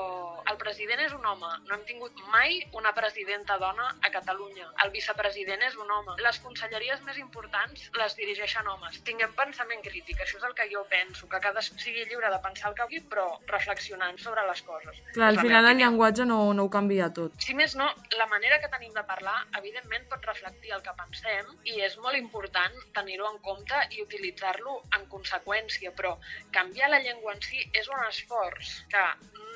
el 0.51 0.57
president 0.61 1.05
és 1.07 1.15
un 1.17 1.25
home. 1.25 1.44
No 1.67 1.77
hem 1.77 1.85
tingut 1.85 2.25
mai 2.33 2.59
una 2.73 2.93
presidenta 2.97 3.59
dona 3.61 3.91
a 4.01 4.11
Catalunya. 4.13 4.71
El 4.85 4.93
vicepresident 4.95 5.67
és 5.69 5.77
un 5.77 5.91
home. 5.91 6.17
Les 6.25 6.41
conselleries 6.43 7.05
més 7.05 7.21
importants 7.21 7.89
les 8.01 8.17
dirigeixen 8.17 8.67
homes. 8.67 9.01
Tinguem 9.05 9.33
pensament 9.37 9.85
crític, 9.85 10.21
això 10.25 10.39
és 10.41 10.49
el 10.49 10.57
que 10.57 10.69
jo 10.73 10.85
penso, 10.89 11.29
que 11.29 11.41
cadascú 11.43 11.77
sigui 11.85 12.05
lliure 12.09 12.33
de 12.33 12.41
pensar 12.43 12.71
el 12.71 12.77
que 12.77 12.85
vulgui, 12.95 13.01
però 13.09 13.39
reflexionant 13.47 14.17
sobre 14.19 14.45
les 14.47 14.61
coses. 14.61 14.99
Clar, 15.13 15.29
al 15.29 15.39
final 15.39 15.67
el 15.69 15.77
llenguatge 15.77 16.25
no, 16.25 16.53
no 16.53 16.65
ho 16.65 16.69
canvia 16.69 17.09
tot. 17.13 17.35
Si 17.39 17.53
més 17.53 17.75
no, 17.75 17.87
la 18.17 18.27
manera 18.27 18.59
que 18.61 18.69
tenim 18.69 18.93
de 18.93 19.03
parlar, 19.03 19.37
evidentment, 19.57 20.07
pot 20.09 20.25
reflectir 20.25 20.73
el 20.75 20.83
que 20.85 20.95
pensem 20.97 21.51
i 21.65 21.81
és 21.81 21.97
molt 21.97 22.17
important 22.17 22.75
tenir-ho 22.93 23.29
en 23.31 23.39
compte 23.39 23.81
i 23.91 24.03
utilitzar-lo 24.03 24.81
en 24.97 25.07
conseqüència, 25.11 25.91
però 25.95 26.17
canviar 26.51 26.89
la 26.89 26.99
llengua 26.99 27.33
en 27.35 27.41
si 27.41 27.61
és 27.73 27.89
un 27.89 28.03
esforç 28.07 28.75
que 28.91 29.05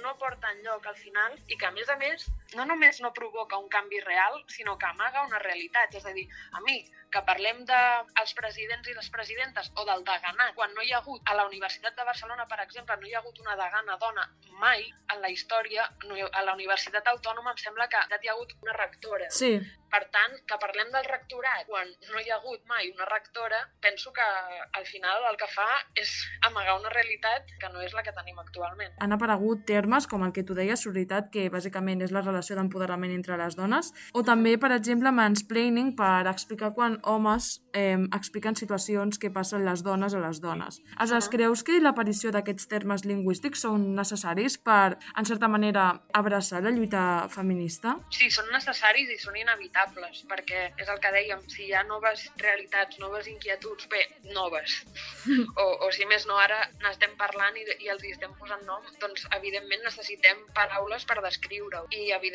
no 0.04 0.15
porta 0.19 0.52
enlloc 0.56 0.86
al 0.88 0.95
final 0.95 1.36
i 1.47 1.58
que, 1.60 1.68
a 1.69 1.73
més 1.75 1.89
a 1.93 1.97
més, 2.01 2.25
no 2.55 2.65
només 2.65 2.99
no 3.01 3.13
provoca 3.13 3.57
un 3.57 3.69
canvi 3.69 3.99
real, 4.01 4.43
sinó 4.47 4.77
que 4.77 4.85
amaga 4.85 5.25
una 5.27 5.39
realitat. 5.39 5.93
És 5.95 6.05
a 6.05 6.13
dir, 6.13 6.27
amic, 6.53 6.89
que 7.09 7.21
parlem 7.25 7.63
dels 7.65 8.33
presidents 8.38 8.88
i 8.88 8.93
les 8.93 9.09
presidentes 9.09 9.71
o 9.75 9.85
del 9.85 10.03
deganat, 10.05 10.53
quan 10.55 10.73
no 10.75 10.81
hi 10.85 10.91
ha 10.93 10.99
hagut, 10.99 11.21
a 11.25 11.33
la 11.35 11.45
Universitat 11.47 11.95
de 11.97 12.05
Barcelona, 12.05 12.45
per 12.47 12.59
exemple, 12.62 12.97
no 13.01 13.07
hi 13.07 13.13
ha 13.15 13.19
hagut 13.19 13.39
una 13.39 13.55
degana 13.57 13.97
dona 13.97 14.27
mai 14.59 14.85
en 15.13 15.21
la 15.21 15.29
història, 15.29 15.89
no 16.07 16.15
hi 16.17 16.21
ha- 16.21 16.29
a 16.33 16.43
la 16.43 16.53
Universitat 16.53 17.07
Autònoma 17.07 17.51
em 17.51 17.57
sembla 17.57 17.88
que 17.89 17.97
hi 17.97 18.27
ha 18.27 18.31
hagut 18.33 18.53
una 18.62 18.73
rectora. 18.73 19.29
Sí. 19.29 19.59
Per 19.89 20.03
tant, 20.13 20.35
que 20.45 20.57
parlem 20.62 20.91
del 20.93 21.03
rectorat 21.05 21.65
quan 21.65 21.88
no 22.12 22.19
hi 22.21 22.29
ha 22.29 22.35
hagut 22.35 22.63
mai 22.67 22.91
una 22.91 23.05
rectora, 23.05 23.57
penso 23.81 24.13
que 24.13 24.21
al 24.21 24.85
final 24.85 25.23
el 25.31 25.38
que 25.38 25.47
fa 25.47 25.65
és 25.95 26.12
amagar 26.45 26.75
una 26.79 26.89
realitat 26.89 27.47
que 27.59 27.69
no 27.69 27.81
és 27.81 27.93
la 27.93 28.03
que 28.03 28.12
tenim 28.13 28.38
actualment. 28.38 28.93
Han 28.99 29.13
aparegut 29.13 29.65
termes 29.65 30.05
com 30.05 30.23
el 30.23 30.31
que 30.31 30.43
tu 30.43 30.53
deies, 30.53 30.79
sororitat, 30.83 31.31
que 31.31 31.49
bàsicament 31.49 32.03
és 32.03 32.12
la 32.12 32.21
relació 32.21 32.38
d'empoderament 32.47 33.12
entre 33.12 33.38
les 33.38 33.56
dones, 33.60 33.91
o 34.13 34.23
també, 34.23 34.56
per 34.58 34.71
exemple, 34.75 35.12
mansplaining 35.12 35.95
per 35.97 36.28
explicar 36.32 36.71
quan 36.73 36.99
homes 37.04 37.60
eh, 37.73 37.97
expliquen 38.15 38.56
situacions 38.56 39.19
que 39.19 39.32
passen 39.32 39.65
les 39.65 39.84
dones 39.84 40.13
a 40.13 40.21
les 40.23 40.41
dones. 40.41 40.80
Aleshores, 40.97 41.30
creus 41.30 41.63
que 41.63 41.80
l'aparició 41.82 42.32
d'aquests 42.32 42.69
termes 42.71 43.06
lingüístics 43.06 43.65
són 43.65 43.89
necessaris 43.97 44.58
per, 44.58 44.97
en 45.17 45.25
certa 45.25 45.49
manera, 45.52 45.89
abraçar 46.13 46.63
la 46.63 46.71
lluita 46.71 47.28
feminista? 47.34 47.97
Sí, 48.13 48.30
són 48.34 48.49
necessaris 48.54 49.12
i 49.13 49.19
són 49.21 49.38
inevitables, 49.39 50.23
perquè 50.30 50.69
és 50.78 50.89
el 50.89 51.02
que 51.04 51.13
dèiem, 51.15 51.43
si 51.52 51.67
hi 51.67 51.73
ha 51.73 51.84
noves 51.88 52.28
realitats, 52.41 52.99
noves 53.04 53.28
inquietuds, 53.32 53.89
bé, 53.91 54.06
noves, 54.36 54.82
o, 55.63 55.67
o 55.86 55.91
si 55.95 56.08
més 56.10 56.28
no 56.30 56.38
ara 56.39 56.62
n'estem 56.84 57.15
parlant 57.19 57.58
i, 57.60 57.65
i 57.86 57.91
els 57.93 58.04
hi 58.04 58.13
estem 58.15 58.34
posant 58.39 58.63
nom, 58.67 58.86
doncs 59.02 59.25
evidentment 59.36 59.86
necessitem 59.86 60.41
paraules 60.56 61.06
per 61.10 61.19
descriure-ho. 61.23 61.88
I 61.95 62.12
evidentment 62.15 62.28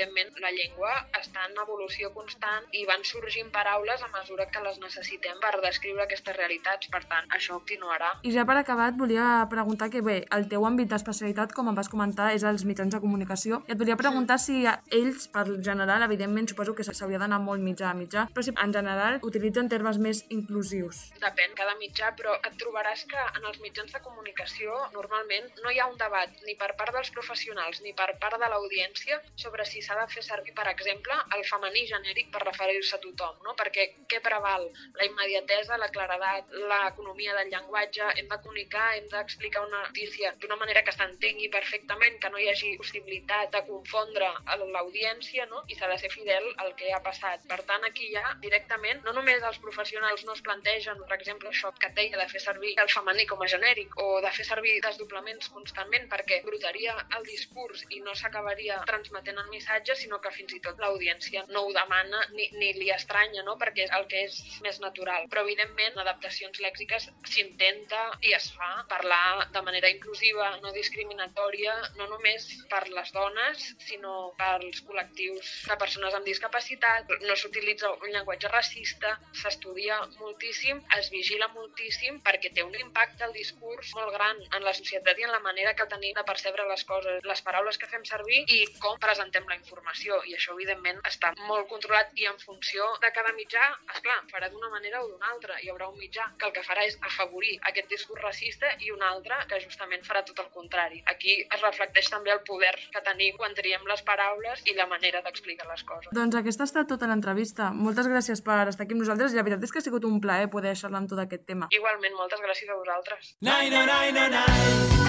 la 0.44 0.52
llengua 0.52 0.92
està 1.16 1.46
en 1.48 1.56
evolució 1.62 2.10
constant 2.12 2.66
i 2.76 2.84
van 2.88 3.04
sorgint 3.06 3.50
paraules 3.54 4.02
a 4.04 4.10
mesura 4.12 4.46
que 4.52 4.62
les 4.64 4.78
necessitem 4.82 5.40
per 5.40 5.54
descriure 5.62 6.04
aquestes 6.04 6.36
realitats. 6.36 6.90
Per 6.92 7.02
tant, 7.08 7.28
això 7.36 7.56
continuarà. 7.60 8.10
I 8.22 8.32
ja 8.34 8.44
per 8.48 8.58
acabat 8.60 8.98
volia 8.98 9.46
preguntar 9.50 9.88
que 9.92 10.02
bé, 10.04 10.18
el 10.36 10.48
teu 10.50 10.66
àmbit 10.68 10.90
d'especialitat, 10.92 11.54
com 11.56 11.70
em 11.70 11.78
vas 11.78 11.88
comentar, 11.92 12.32
és 12.36 12.44
els 12.44 12.66
mitjans 12.68 12.92
de 12.92 13.00
comunicació. 13.00 13.62
I 13.68 13.74
et 13.74 13.80
volia 13.80 13.96
preguntar 14.00 14.38
si 14.42 14.64
ells, 14.66 15.28
per 15.32 15.46
general, 15.64 16.04
evidentment, 16.06 16.50
suposo 16.50 16.74
que 16.76 16.84
s'hauria 16.86 17.22
d'anar 17.22 17.40
molt 17.40 17.64
mitjà 17.64 17.90
a 17.90 17.98
mitjà, 17.98 18.26
però 18.34 18.44
si 18.44 18.52
en 18.52 18.76
general 18.76 19.20
utilitzen 19.22 19.70
termes 19.72 19.98
més 19.98 20.24
inclusius. 20.34 21.08
Depèn 21.22 21.56
cada 21.56 21.76
mitjà, 21.80 22.12
però 22.18 22.36
et 22.42 22.58
trobaràs 22.60 23.06
que 23.10 23.26
en 23.38 23.48
els 23.48 23.60
mitjans 23.64 23.92
de 23.94 24.02
comunicació 24.04 24.76
normalment 24.92 25.50
no 25.64 25.72
hi 25.72 25.80
ha 25.80 25.88
un 25.88 25.98
debat 26.00 26.30
ni 26.44 26.56
per 26.60 26.74
part 26.78 26.92
dels 26.94 27.10
professionals 27.14 27.80
ni 27.84 27.94
per 27.96 28.10
part 28.20 28.38
de 28.40 28.50
l'audiència 28.50 29.20
sobre 29.40 29.64
si 29.68 29.82
s'ha 29.84 29.96
de 30.00 30.06
fer 30.14 30.24
servir, 30.26 30.54
per 30.56 30.66
exemple, 30.72 31.16
el 31.36 31.44
femení 31.50 31.84
genèric 31.90 32.30
per 32.34 32.42
referir-se 32.44 32.96
a 32.96 33.02
tothom, 33.04 33.40
no? 33.46 33.54
Perquè 33.60 33.86
què 34.10 34.20
preval? 34.24 34.66
La 35.00 35.08
immediatesa, 35.08 35.78
la 35.80 35.90
claredat, 35.94 36.52
l'economia 36.72 37.36
del 37.38 37.52
llenguatge, 37.52 38.10
hem 38.20 38.30
de 38.32 38.40
comunicar, 38.46 38.88
hem 38.98 39.08
d'explicar 39.12 39.64
una 39.66 39.82
notícia 39.86 40.32
d'una 40.42 40.58
manera 40.60 40.82
que 40.86 40.94
s'entengui 40.96 41.50
perfectament, 41.52 42.18
que 42.22 42.30
no 42.32 42.40
hi 42.40 42.48
hagi 42.52 42.74
possibilitat 42.80 43.52
de 43.54 43.64
confondre 43.68 44.30
l'audiència, 44.74 45.46
no? 45.52 45.64
I 45.68 45.78
s'ha 45.78 45.90
de 45.90 45.98
ser 46.02 46.10
fidel 46.12 46.50
al 46.64 46.74
que 46.78 46.92
ha 46.94 47.02
passat. 47.04 47.44
Per 47.50 47.60
tant, 47.68 47.84
aquí 47.88 48.10
ja 48.14 48.34
directament, 48.42 49.02
no 49.06 49.12
només 49.16 49.42
els 49.50 49.60
professionals 49.62 50.24
no 50.24 50.34
es 50.36 50.42
plantegen, 50.46 51.02
per 51.08 51.18
exemple, 51.18 51.50
això 51.50 51.72
que 51.78 51.90
et 51.90 51.98
deia 51.98 52.20
de 52.20 52.28
fer 52.30 52.40
servir 52.42 52.74
el 52.80 52.90
femení 52.92 53.26
com 53.30 53.42
a 53.42 53.50
genèric 53.50 53.94
o 54.00 54.20
de 54.24 54.30
fer 54.36 54.46
servir 54.48 54.78
desdoblaments 54.84 55.50
constantment 55.54 56.08
perquè 56.12 56.40
brutaria 56.46 56.94
el 57.16 57.24
discurs 57.28 57.84
i 57.90 58.00
no 58.04 58.14
s'acabaria 58.14 58.80
transmetent 58.88 59.38
el 59.42 59.50
missatge, 59.52 59.73
sinó 59.96 60.20
que 60.20 60.30
fins 60.34 60.52
i 60.54 60.60
tot 60.60 60.78
l'audiència 60.82 61.44
no 61.48 61.64
ho 61.66 61.72
demana 61.72 62.20
ni, 62.32 62.48
ni 62.58 62.72
li 62.78 62.90
estranya, 62.94 63.42
no? 63.46 63.56
perquè 63.60 63.86
és 63.86 63.92
el 63.98 64.06
que 64.10 64.24
és 64.26 64.38
més 64.64 64.80
natural. 64.80 65.26
Però, 65.32 65.44
evidentment, 65.46 65.94
en 65.94 66.02
adaptacions 66.04 66.60
lèxiques 66.60 67.08
s'intenta 67.30 68.02
i 68.22 68.34
es 68.36 68.50
fa 68.56 68.70
parlar 68.90 69.48
de 69.54 69.62
manera 69.66 69.90
inclusiva, 69.90 70.50
no 70.62 70.72
discriminatòria, 70.76 71.74
no 71.98 72.08
només 72.10 72.46
per 72.70 72.84
les 72.88 73.12
dones, 73.14 73.64
sinó 73.86 74.14
pels 74.38 74.82
col·lectius 74.88 75.52
de 75.68 75.78
persones 75.80 76.14
amb 76.14 76.28
discapacitat. 76.28 77.10
No 77.28 77.36
s'utilitza 77.38 77.92
un 77.94 78.12
llenguatge 78.12 78.50
racista, 78.52 79.16
s'estudia 79.42 80.00
moltíssim, 80.18 80.82
es 80.98 81.10
vigila 81.14 81.48
moltíssim 81.54 82.20
perquè 82.24 82.52
té 82.54 82.64
un 82.66 82.74
impacte 82.78 83.24
al 83.24 83.34
discurs 83.36 83.94
molt 83.98 84.12
gran 84.14 84.40
en 84.56 84.64
la 84.66 84.74
societat 84.76 85.18
i 85.18 85.26
en 85.26 85.32
la 85.34 85.42
manera 85.44 85.74
que 85.78 85.88
tenim 85.90 86.14
de 86.16 86.24
percebre 86.26 86.66
les 86.68 86.84
coses, 86.88 87.22
les 87.24 87.44
paraules 87.46 87.78
que 87.80 87.90
fem 87.90 88.04
servir 88.08 88.44
i 88.48 88.64
com 88.80 88.98
presentem 89.00 89.46
la 89.48 89.58
informació. 89.64 90.20
I 90.28 90.36
això, 90.36 90.54
evidentment, 90.54 91.00
està 91.08 91.32
molt 91.48 91.68
controlat 91.72 92.12
i 92.20 92.28
en 92.30 92.38
funció 92.42 92.86
de 93.02 93.10
cada 93.16 93.32
mitjà, 93.36 93.64
esclar, 93.94 94.20
farà 94.30 94.50
d'una 94.52 94.70
manera 94.72 95.02
o 95.02 95.08
d'una 95.08 95.32
altra. 95.32 95.58
Hi 95.62 95.72
haurà 95.72 95.88
un 95.90 95.98
mitjà 95.98 96.28
que 96.38 96.48
el 96.48 96.54
que 96.56 96.64
farà 96.66 96.84
és 96.86 96.98
afavorir 97.00 97.56
aquest 97.70 97.90
discurs 97.90 98.22
racista 98.22 98.70
i 98.84 98.92
un 98.94 99.02
altre 99.02 99.40
que 99.50 99.60
justament 99.64 100.04
farà 100.06 100.24
tot 100.28 100.40
el 100.44 100.50
contrari. 100.54 101.02
Aquí 101.10 101.40
es 101.42 101.60
reflecteix 101.64 102.10
també 102.12 102.34
el 102.34 102.42
poder 102.46 102.74
que 102.92 103.02
tenim 103.08 103.38
quan 103.40 103.56
triem 103.56 103.86
les 103.88 104.04
paraules 104.06 104.62
i 104.68 104.76
la 104.78 104.86
manera 104.90 105.22
d'explicar 105.24 105.68
les 105.70 105.84
coses. 105.88 106.12
Doncs 106.14 106.38
aquesta 106.40 106.66
ha 106.66 106.70
estat 106.70 106.90
tota 106.92 107.08
l'entrevista. 107.10 107.70
Moltes 107.72 108.08
gràcies 108.10 108.44
per 108.44 108.60
estar 108.68 108.84
aquí 108.86 108.96
amb 108.96 109.04
nosaltres 109.04 109.32
i 109.32 109.40
la 109.40 109.46
veritat 109.46 109.64
és 109.64 109.72
que 109.74 109.82
ha 109.82 109.86
sigut 109.88 110.04
un 110.08 110.20
plaer 110.24 110.50
poder 110.52 110.76
xerrar 110.78 111.00
amb 111.02 111.10
tu 111.10 111.18
d'aquest 111.18 111.46
tema. 111.48 111.70
Igualment, 111.74 112.16
moltes 112.20 112.44
gràcies 112.44 112.70
a 112.70 112.78
vosaltres. 112.78 113.34
Nai 113.40 113.70
no 113.72 113.84
nai 113.88 114.12
no 114.12 114.28
nai 114.36 115.04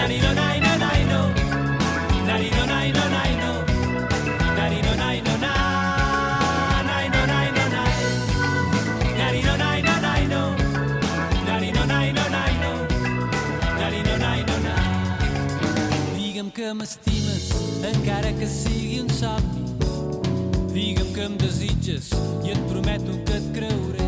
Nari 0.00 0.18
no 0.24 0.32
nai 0.40 0.60
no 0.64 0.72
nai 0.84 1.02
no 1.10 1.20
Nari 2.28 2.50
no 2.56 2.64
nai 2.72 2.92
no 2.92 3.04
nai 3.14 3.30
no 3.34 3.39
que 16.70 16.74
m'estimes 16.78 17.46
encara 17.88 18.30
que 18.38 18.46
sigui 18.46 19.00
un 19.02 19.08
somni 19.10 19.64
Digue'm 20.70 21.08
que 21.16 21.24
em 21.26 21.32
desitges 21.40 22.12
i 22.46 22.52
et 22.52 22.60
prometo 22.68 23.16
que 23.26 23.38
et 23.40 23.48
creuré 23.56 24.06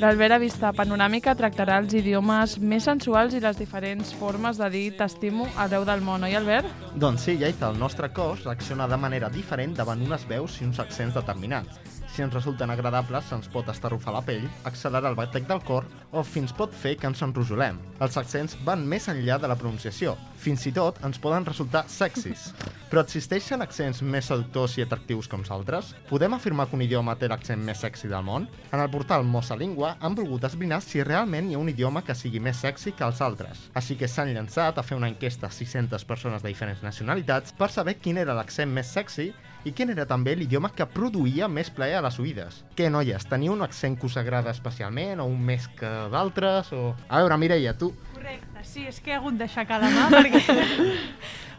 L'Albert 0.00 0.36
a 0.36 0.38
Vista 0.40 0.70
Panoràmica 0.76 1.34
tractarà 1.36 1.76
els 1.82 1.92
idiomes 2.00 2.56
més 2.72 2.88
sensuals 2.88 3.36
i 3.36 3.42
les 3.44 3.60
diferents 3.60 4.14
formes 4.16 4.56
de 4.60 4.70
dir 4.72 4.86
t'estimo 4.96 5.50
arreu 5.66 5.84
del 5.88 6.04
món, 6.04 6.24
oi 6.24 6.36
Albert? 6.36 6.72
Doncs 6.96 7.28
sí, 7.28 7.36
Lleida, 7.40 7.68
el 7.72 7.80
nostre 7.80 8.08
cos 8.16 8.44
reacciona 8.48 8.88
de 8.88 9.00
manera 9.00 9.28
diferent 9.32 9.76
davant 9.76 10.00
unes 10.04 10.24
veus 10.28 10.60
i 10.62 10.68
uns 10.68 10.80
accents 10.84 11.16
determinats. 11.16 11.80
Si 12.16 12.22
ens 12.24 12.32
resulten 12.32 12.70
agradables, 12.72 13.26
se'ns 13.28 13.50
pot 13.52 13.66
estarrufar 13.68 14.14
la 14.14 14.22
pell, 14.24 14.46
accelerar 14.64 15.10
el 15.10 15.18
batec 15.18 15.44
del 15.44 15.60
cor 15.68 15.84
o 16.16 16.22
fins 16.24 16.54
pot 16.56 16.72
fer 16.72 16.94
que 16.96 17.04
ens 17.10 17.20
enrojolem. 17.20 17.76
Els 18.00 18.16
accents 18.16 18.54
van 18.64 18.86
més 18.88 19.10
enllà 19.12 19.36
de 19.42 19.50
la 19.50 19.56
pronunciació. 19.60 20.14
Fins 20.40 20.64
i 20.64 20.72
tot 20.72 20.96
ens 21.04 21.20
poden 21.20 21.44
resultar 21.44 21.82
sexis. 21.92 22.46
Però 22.88 23.02
existeixen 23.04 23.60
accents 23.60 24.00
més 24.00 24.30
seductors 24.30 24.78
i 24.78 24.86
atractius 24.86 25.28
com 25.28 25.44
altres? 25.52 25.90
Podem 26.08 26.32
afirmar 26.32 26.70
que 26.70 26.78
un 26.78 26.86
idioma 26.86 27.18
té 27.20 27.28
l'accent 27.28 27.60
més 27.60 27.82
sexy 27.84 28.08
del 28.08 28.24
món? 28.24 28.46
En 28.72 28.80
el 28.80 28.88
portal 28.88 29.26
Mossa 29.28 29.58
Lingua 29.58 29.98
han 30.00 30.16
volgut 30.16 30.46
esbrinar 30.48 30.80
si 30.80 31.04
realment 31.04 31.50
hi 31.50 31.58
ha 31.58 31.60
un 31.60 31.68
idioma 31.68 32.00
que 32.06 32.16
sigui 32.16 32.40
més 32.40 32.62
sexy 32.64 32.94
que 32.96 33.04
els 33.04 33.20
altres. 33.20 33.66
Així 33.76 33.98
que 34.00 34.08
s'han 34.08 34.32
llançat 34.32 34.78
a 34.78 34.86
fer 34.86 34.96
una 34.96 35.12
enquesta 35.12 35.50
a 35.50 35.52
600 35.52 36.08
persones 36.08 36.40
de 36.40 36.48
diferents 36.48 36.80
nacionalitats 36.80 37.52
per 37.52 37.68
saber 37.74 37.98
quin 38.00 38.24
era 38.24 38.38
l'accent 38.38 38.72
més 38.72 38.88
sexy 38.88 39.34
i 39.66 39.72
quin 39.74 39.90
era 39.90 40.06
també 40.06 40.36
l'idioma 40.38 40.70
que 40.70 40.86
produïa 40.86 41.48
més 41.50 41.72
plaer 41.74 41.98
a 41.98 42.04
les 42.06 42.20
oïdes. 42.22 42.60
Què, 42.78 42.86
noies, 42.92 43.26
teniu 43.26 43.56
un 43.56 43.64
accent 43.66 43.98
que 43.98 44.06
us 44.06 44.16
agrada 44.20 44.54
especialment 44.54 45.20
o 45.22 45.26
un 45.26 45.42
més 45.42 45.66
que 45.78 45.90
d'altres? 46.12 46.70
O... 46.76 46.92
A 47.08 47.22
veure, 47.24 47.38
Mireia, 47.42 47.74
tu... 47.74 47.90
Correcte. 48.14 48.62
Sí, 48.66 48.86
és 48.86 49.00
que 49.02 49.12
he 49.12 49.18
hagut 49.18 49.36
d'aixecar 49.38 49.80
la 49.82 49.90
mà 49.90 50.06
perquè, 50.14 50.40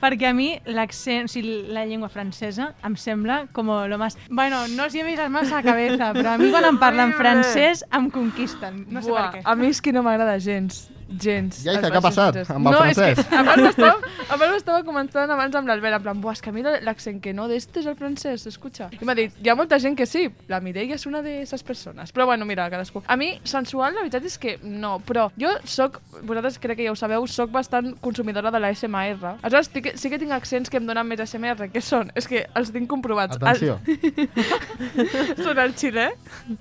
perquè 0.01 0.31
a 0.31 0.33
mi 0.35 0.49
l'accent, 0.71 1.27
o 1.27 1.31
sigui, 1.31 1.59
la 1.75 1.85
llengua 1.87 2.09
francesa 2.11 2.71
em 2.87 2.95
sembla 2.99 3.43
com 3.55 3.71
lo 3.91 3.99
más... 3.99 4.17
Bueno, 4.29 4.65
no 4.75 4.87
os 4.87 4.95
llevéis 4.95 5.19
las 5.19 5.31
manos 5.31 5.51
a 5.51 5.59
la 5.59 5.63
cabeza, 5.67 6.13
però 6.15 6.35
a 6.35 6.37
mi 6.39 6.51
quan 6.51 6.67
em 6.67 6.79
parlen 6.79 7.15
francès 7.19 7.83
em 7.91 8.11
conquisten. 8.11 8.85
No 8.87 9.03
sé 9.03 9.11
Buah, 9.11 9.31
per 9.31 9.41
què. 9.41 9.47
A 9.47 9.55
mi 9.59 9.71
és 9.71 9.83
que 9.83 9.95
no 9.95 10.03
m'agrada 10.07 10.39
gens. 10.39 10.87
Gens. 11.07 11.61
Ja, 11.63 11.77
què 11.79 11.91
ha 11.91 12.03
passat 12.03 12.39
amb 12.51 12.69
el 12.69 12.75
no, 12.75 12.81
francès? 12.83 13.21
És 13.21 13.27
que, 13.29 13.37
a 13.39 13.43
part, 13.47 13.63
m'estava, 13.63 14.13
a 14.27 14.35
part 14.35 14.51
m'estava 14.51 14.83
comentant 14.87 15.31
abans 15.33 15.55
amb 15.55 15.71
l'Albert, 15.71 15.99
en 15.99 16.05
plan, 16.05 16.21
buah, 16.23 16.35
és 16.35 16.43
que 16.43 16.51
a 16.51 16.55
mi 16.55 16.65
l'accent 16.65 17.21
que 17.23 17.33
no 17.35 17.47
d'este 17.47 17.81
és 17.81 17.87
el 17.89 17.95
francès, 17.99 18.45
escucha. 18.49 18.89
I 18.91 19.07
m'ha 19.07 19.15
dit, 19.17 19.35
hi 19.43 19.51
ha 19.51 19.55
molta 19.57 19.79
gent 19.79 19.95
que 19.97 20.07
sí, 20.09 20.27
la 20.51 20.59
Mireia 20.63 20.97
és 20.97 21.07
una 21.09 21.21
de 21.23 21.39
esas 21.41 21.63
persones. 21.63 22.11
Però 22.15 22.27
bueno, 22.27 22.45
mira, 22.45 22.67
cadascú. 22.69 23.03
A 23.07 23.15
mi, 23.19 23.31
sensual, 23.47 23.95
la 23.95 24.03
veritat 24.03 24.27
és 24.27 24.37
que 24.41 24.57
no, 24.63 24.97
però 25.07 25.29
jo 25.39 25.53
sóc, 25.63 26.01
vosaltres 26.21 26.59
crec 26.63 26.81
que 26.81 26.87
ja 26.87 26.93
ho 26.93 26.99
sabeu, 26.99 27.27
sóc 27.31 27.51
bastant 27.55 27.93
consumidora 28.03 28.51
de 28.51 28.59
la 28.59 28.73
SMR. 28.73 29.37
Aleshores, 29.41 29.71
sí 29.73 29.81
que, 29.81 29.95
sí 29.97 30.11
que 30.11 30.19
tinc 30.19 30.35
accents 30.35 30.69
que 30.69 30.81
em 30.81 30.87
donen 30.87 31.07
més 31.07 31.23
SMR. 31.23 31.69
Què 31.73 31.83
són? 31.83 32.11
És 32.17 32.27
que 32.29 32.45
els 32.57 32.73
tinc 32.75 32.89
comprovats. 32.91 33.39
Atenció. 33.39 33.79
El... 33.87 35.43
són 35.45 35.61
el 35.63 35.75
xilè 35.77 36.09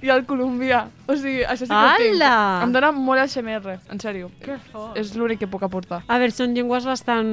i 0.04 0.12
el 0.12 0.24
colombià. 0.28 0.86
O 1.06 1.16
sigui, 1.16 1.42
això 1.44 1.64
sí 1.64 1.72
que 1.72 1.82
ho 1.82 1.98
tinc. 2.00 2.16
Ala! 2.20 2.34
Em 2.66 2.74
dona 2.74 2.92
molt 2.94 3.26
SMR, 3.26 3.78
en 3.92 4.02
sèrio. 4.02 4.30
Que 4.42 4.58
fort. 4.70 4.96
És 4.98 5.14
l'únic 5.16 5.40
que 5.40 5.48
puc 5.50 5.64
aportar. 5.66 6.02
A 6.06 6.18
veure, 6.20 6.34
són 6.34 6.54
llengües 6.56 6.86
bastant... 6.88 7.30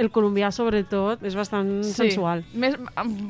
El 0.00 0.10
colombià, 0.14 0.50
sobretot, 0.54 1.22
és 1.26 1.36
bastant 1.36 1.70
sensual. 1.86 2.44
Més, 2.54 2.76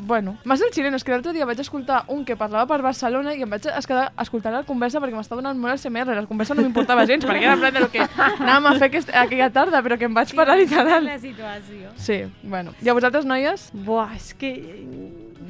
bueno, 0.08 0.37
més 0.44 0.62
el 0.64 0.72
xileno, 0.74 1.00
és 1.00 1.06
que 1.06 1.14
l'altre 1.14 1.34
dia 1.37 1.48
vaig 1.48 1.60
escoltar 1.64 2.04
un 2.12 2.24
que 2.28 2.37
parlava 2.40 2.68
per 2.70 2.80
Barcelona 2.84 3.34
i 3.34 3.44
em 3.44 3.50
vaig 3.50 3.64
quedar 3.64 4.06
escoltant 4.20 4.56
la 4.58 4.64
conversa 4.68 5.02
perquè 5.02 5.16
m'estava 5.16 5.42
donant 5.42 5.60
molt 5.60 5.80
SMR. 5.80 6.14
La 6.14 6.26
conversa 6.30 6.56
no 6.56 6.64
m'importava 6.66 7.06
gens, 7.10 7.24
perquè 7.28 7.48
era 7.48 7.58
en 7.58 7.64
plan 7.64 7.74
de 7.74 7.84
lo 7.84 7.90
que 7.92 8.04
anàvem 8.04 8.70
a 8.70 8.76
fer 8.78 8.90
aquest, 8.92 9.12
aquella 9.24 9.50
tarda, 9.54 9.82
però 9.84 9.98
que 10.00 10.10
em 10.10 10.16
vaig 10.16 10.34
parar 10.37 10.58
literal. 10.60 11.08
La 11.08 11.20
situació. 11.20 11.94
Sí, 11.96 12.24
bueno. 12.42 12.76
I 12.84 12.92
a 12.92 12.96
vosaltres, 12.96 13.28
noies? 13.28 13.70
Buah, 13.74 14.12
és 14.18 14.34
que... 14.38 14.54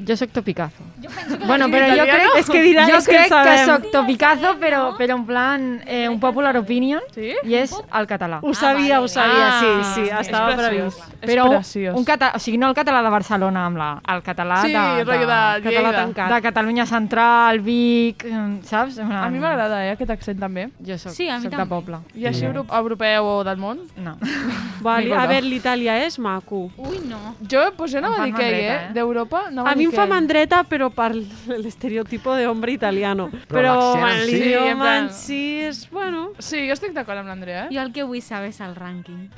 Jo 0.07 0.17
sóc 0.17 0.31
topicazo. 0.31 0.83
que 1.01 1.37
Bueno, 1.47 1.67
¿En 1.67 1.73
però 1.73 1.87
jo 1.97 2.03
crec, 2.05 2.29
És 2.39 2.47
que 2.51 2.63
dirà, 2.63 2.87
jo 2.89 2.99
que 2.99 3.05
crec 3.05 3.23
que 3.23 3.29
sabem. 3.29 3.67
soc 3.67 3.91
topicazo, 3.93 4.57
però, 4.59 4.97
però 4.97 5.15
en 5.17 5.25
plan 5.27 5.83
eh, 5.87 6.09
un 6.09 6.19
popular 6.19 6.57
opinion, 6.57 7.01
Sí? 7.15 7.33
i 7.45 7.55
és 7.55 7.71
el 7.93 8.07
català. 8.07 8.41
Ho 8.43 8.55
sabia, 8.55 9.01
ho 9.01 9.09
sabia, 9.09 9.49
Ah, 9.49 9.61
sí, 9.61 9.95
sí, 9.95 10.01
és 10.11 10.21
estava 10.21 10.57
preciós. 10.57 10.95
previst. 10.97 11.23
Però 11.25 11.49
preciós. 11.51 11.95
un 11.97 12.05
català, 12.05 12.33
o 12.35 12.39
sigui, 12.39 12.59
no 12.59 12.69
el 12.69 12.75
català 12.75 13.03
de 13.03 13.11
Barcelona 13.11 13.67
amb 13.67 13.77
la, 13.77 14.01
el 14.15 14.23
català 14.23 14.63
Sí, 14.63 14.73
de, 14.73 15.05
de, 15.05 15.05
de 15.05 15.71
Català 15.71 15.93
tancat. 15.95 16.33
de 16.35 16.43
Catalunya 16.43 16.87
Central, 16.87 17.61
Vic, 17.61 18.25
eh, 18.25 18.59
saps? 18.65 18.99
En 18.99 19.09
plan, 19.09 19.25
A 19.25 19.31
mi 19.31 19.39
m'agrada, 19.39 19.85
eh, 19.87 19.91
aquest 19.93 20.11
accent 20.11 20.39
també. 20.41 20.71
Jo 20.85 20.99
soc, 20.99 21.13
Sí, 21.13 21.29
a 21.29 21.37
mi 21.39 21.43
soc 21.45 21.51
de 21.53 21.57
també. 21.57 21.69
poble. 21.69 21.99
I 22.15 22.27
així 22.27 22.45
euro 22.45 22.67
europeu 22.71 23.25
o 23.25 23.45
del 23.45 23.57
món? 23.59 23.79
No. 23.97 24.17
Vale, 24.81 25.13
a 25.15 25.27
veure, 25.27 25.47
l'Itàlia 25.47 26.05
és 26.05 26.19
maco. 26.19 26.71
Ui, 26.77 26.99
no. 27.09 27.37
Jo, 27.49 27.73
pues 27.77 27.93
jo 27.93 27.99
anava 27.99 28.17
Em 28.27 28.35
a 28.35 28.37
fa 28.37 28.43
dir 28.43 28.51
que 28.51 28.61
eh? 28.61 28.75
eh? 28.75 28.91
D'Europa 28.93 29.45
A 29.65 29.75
mi 29.75 29.84
dir 29.85 29.93
em 29.93 29.97
fa 29.97 30.05
que- 30.05 30.13
mandreta, 30.15 30.63
però 30.65 30.91
per 30.91 31.15
l'estereotipo 31.15 32.35
de 32.35 32.47
hombre 32.49 32.73
italiano. 32.73 33.29
Però 33.49 33.61
Però, 33.65 33.91
bueno, 33.93 34.09
en 34.09 34.25
Sí, 34.27 34.35
en 34.35 34.41
l'idioma 34.41 35.09
si 35.11 35.41
és, 35.63 35.89
bueno... 35.91 36.31
Sí, 36.39 36.67
jo 36.67 36.73
estic 36.75 36.93
d'acord 36.93 37.19
amb 37.19 37.29
l'Andrea, 37.29 37.67
eh? 37.67 37.75
Jo 37.75 37.81
el 37.83 37.93
que 37.93 38.03
vull 38.05 38.21
saber 38.23 38.49
és 38.51 38.61
el 38.61 38.75
rànquing. 38.77 39.31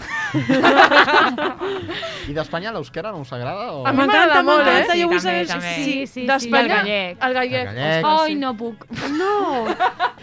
I 2.28 2.34
d'Espanya 2.34 2.72
l'euskera 2.74 3.12
no 3.12 3.20
us 3.22 3.32
agrada? 3.32 3.70
O... 3.72 3.84
A 3.86 3.92
mi 3.92 3.98
m'agrada 4.02 4.42
molt, 4.42 4.62
eh? 4.66 4.72
m'encanta, 4.72 4.96
jo 4.98 5.08
vull 5.10 5.20
saber... 5.22 5.46
també. 5.46 5.74
Sí, 5.76 5.84
Sí, 5.86 6.06
sí, 6.06 6.26
D'Espanya, 6.26 6.80
el 6.80 6.86
gallec. 6.86 7.22
El 7.26 7.34
gallec. 7.36 7.68
El 7.68 7.76
gallec. 7.76 8.04
Ai, 8.10 8.32
sí. 8.32 8.38
no 8.40 8.54
puc. 8.56 8.86
No! 9.16 9.34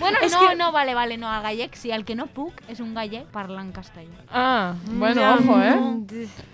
Bueno, 0.03 0.17
És 0.25 0.33
no, 0.33 0.39
que- 0.49 0.55
no, 0.57 0.71
vale, 0.73 0.95
vale, 0.97 1.17
no, 1.21 1.29
el 1.31 1.43
gallec 1.43 1.75
sí, 1.77 1.91
el 1.93 2.03
que 2.03 2.15
no 2.17 2.25
puc 2.27 2.57
és 2.67 2.79
un 2.81 2.95
gallec 2.97 3.27
parlant 3.31 3.69
castellà. 3.71 4.23
Ah, 4.33 4.73
bueno, 4.89 5.21
Ja, 5.21 5.35
ojo, 5.37 5.59
eh? 5.61 5.75
No. 5.75 5.91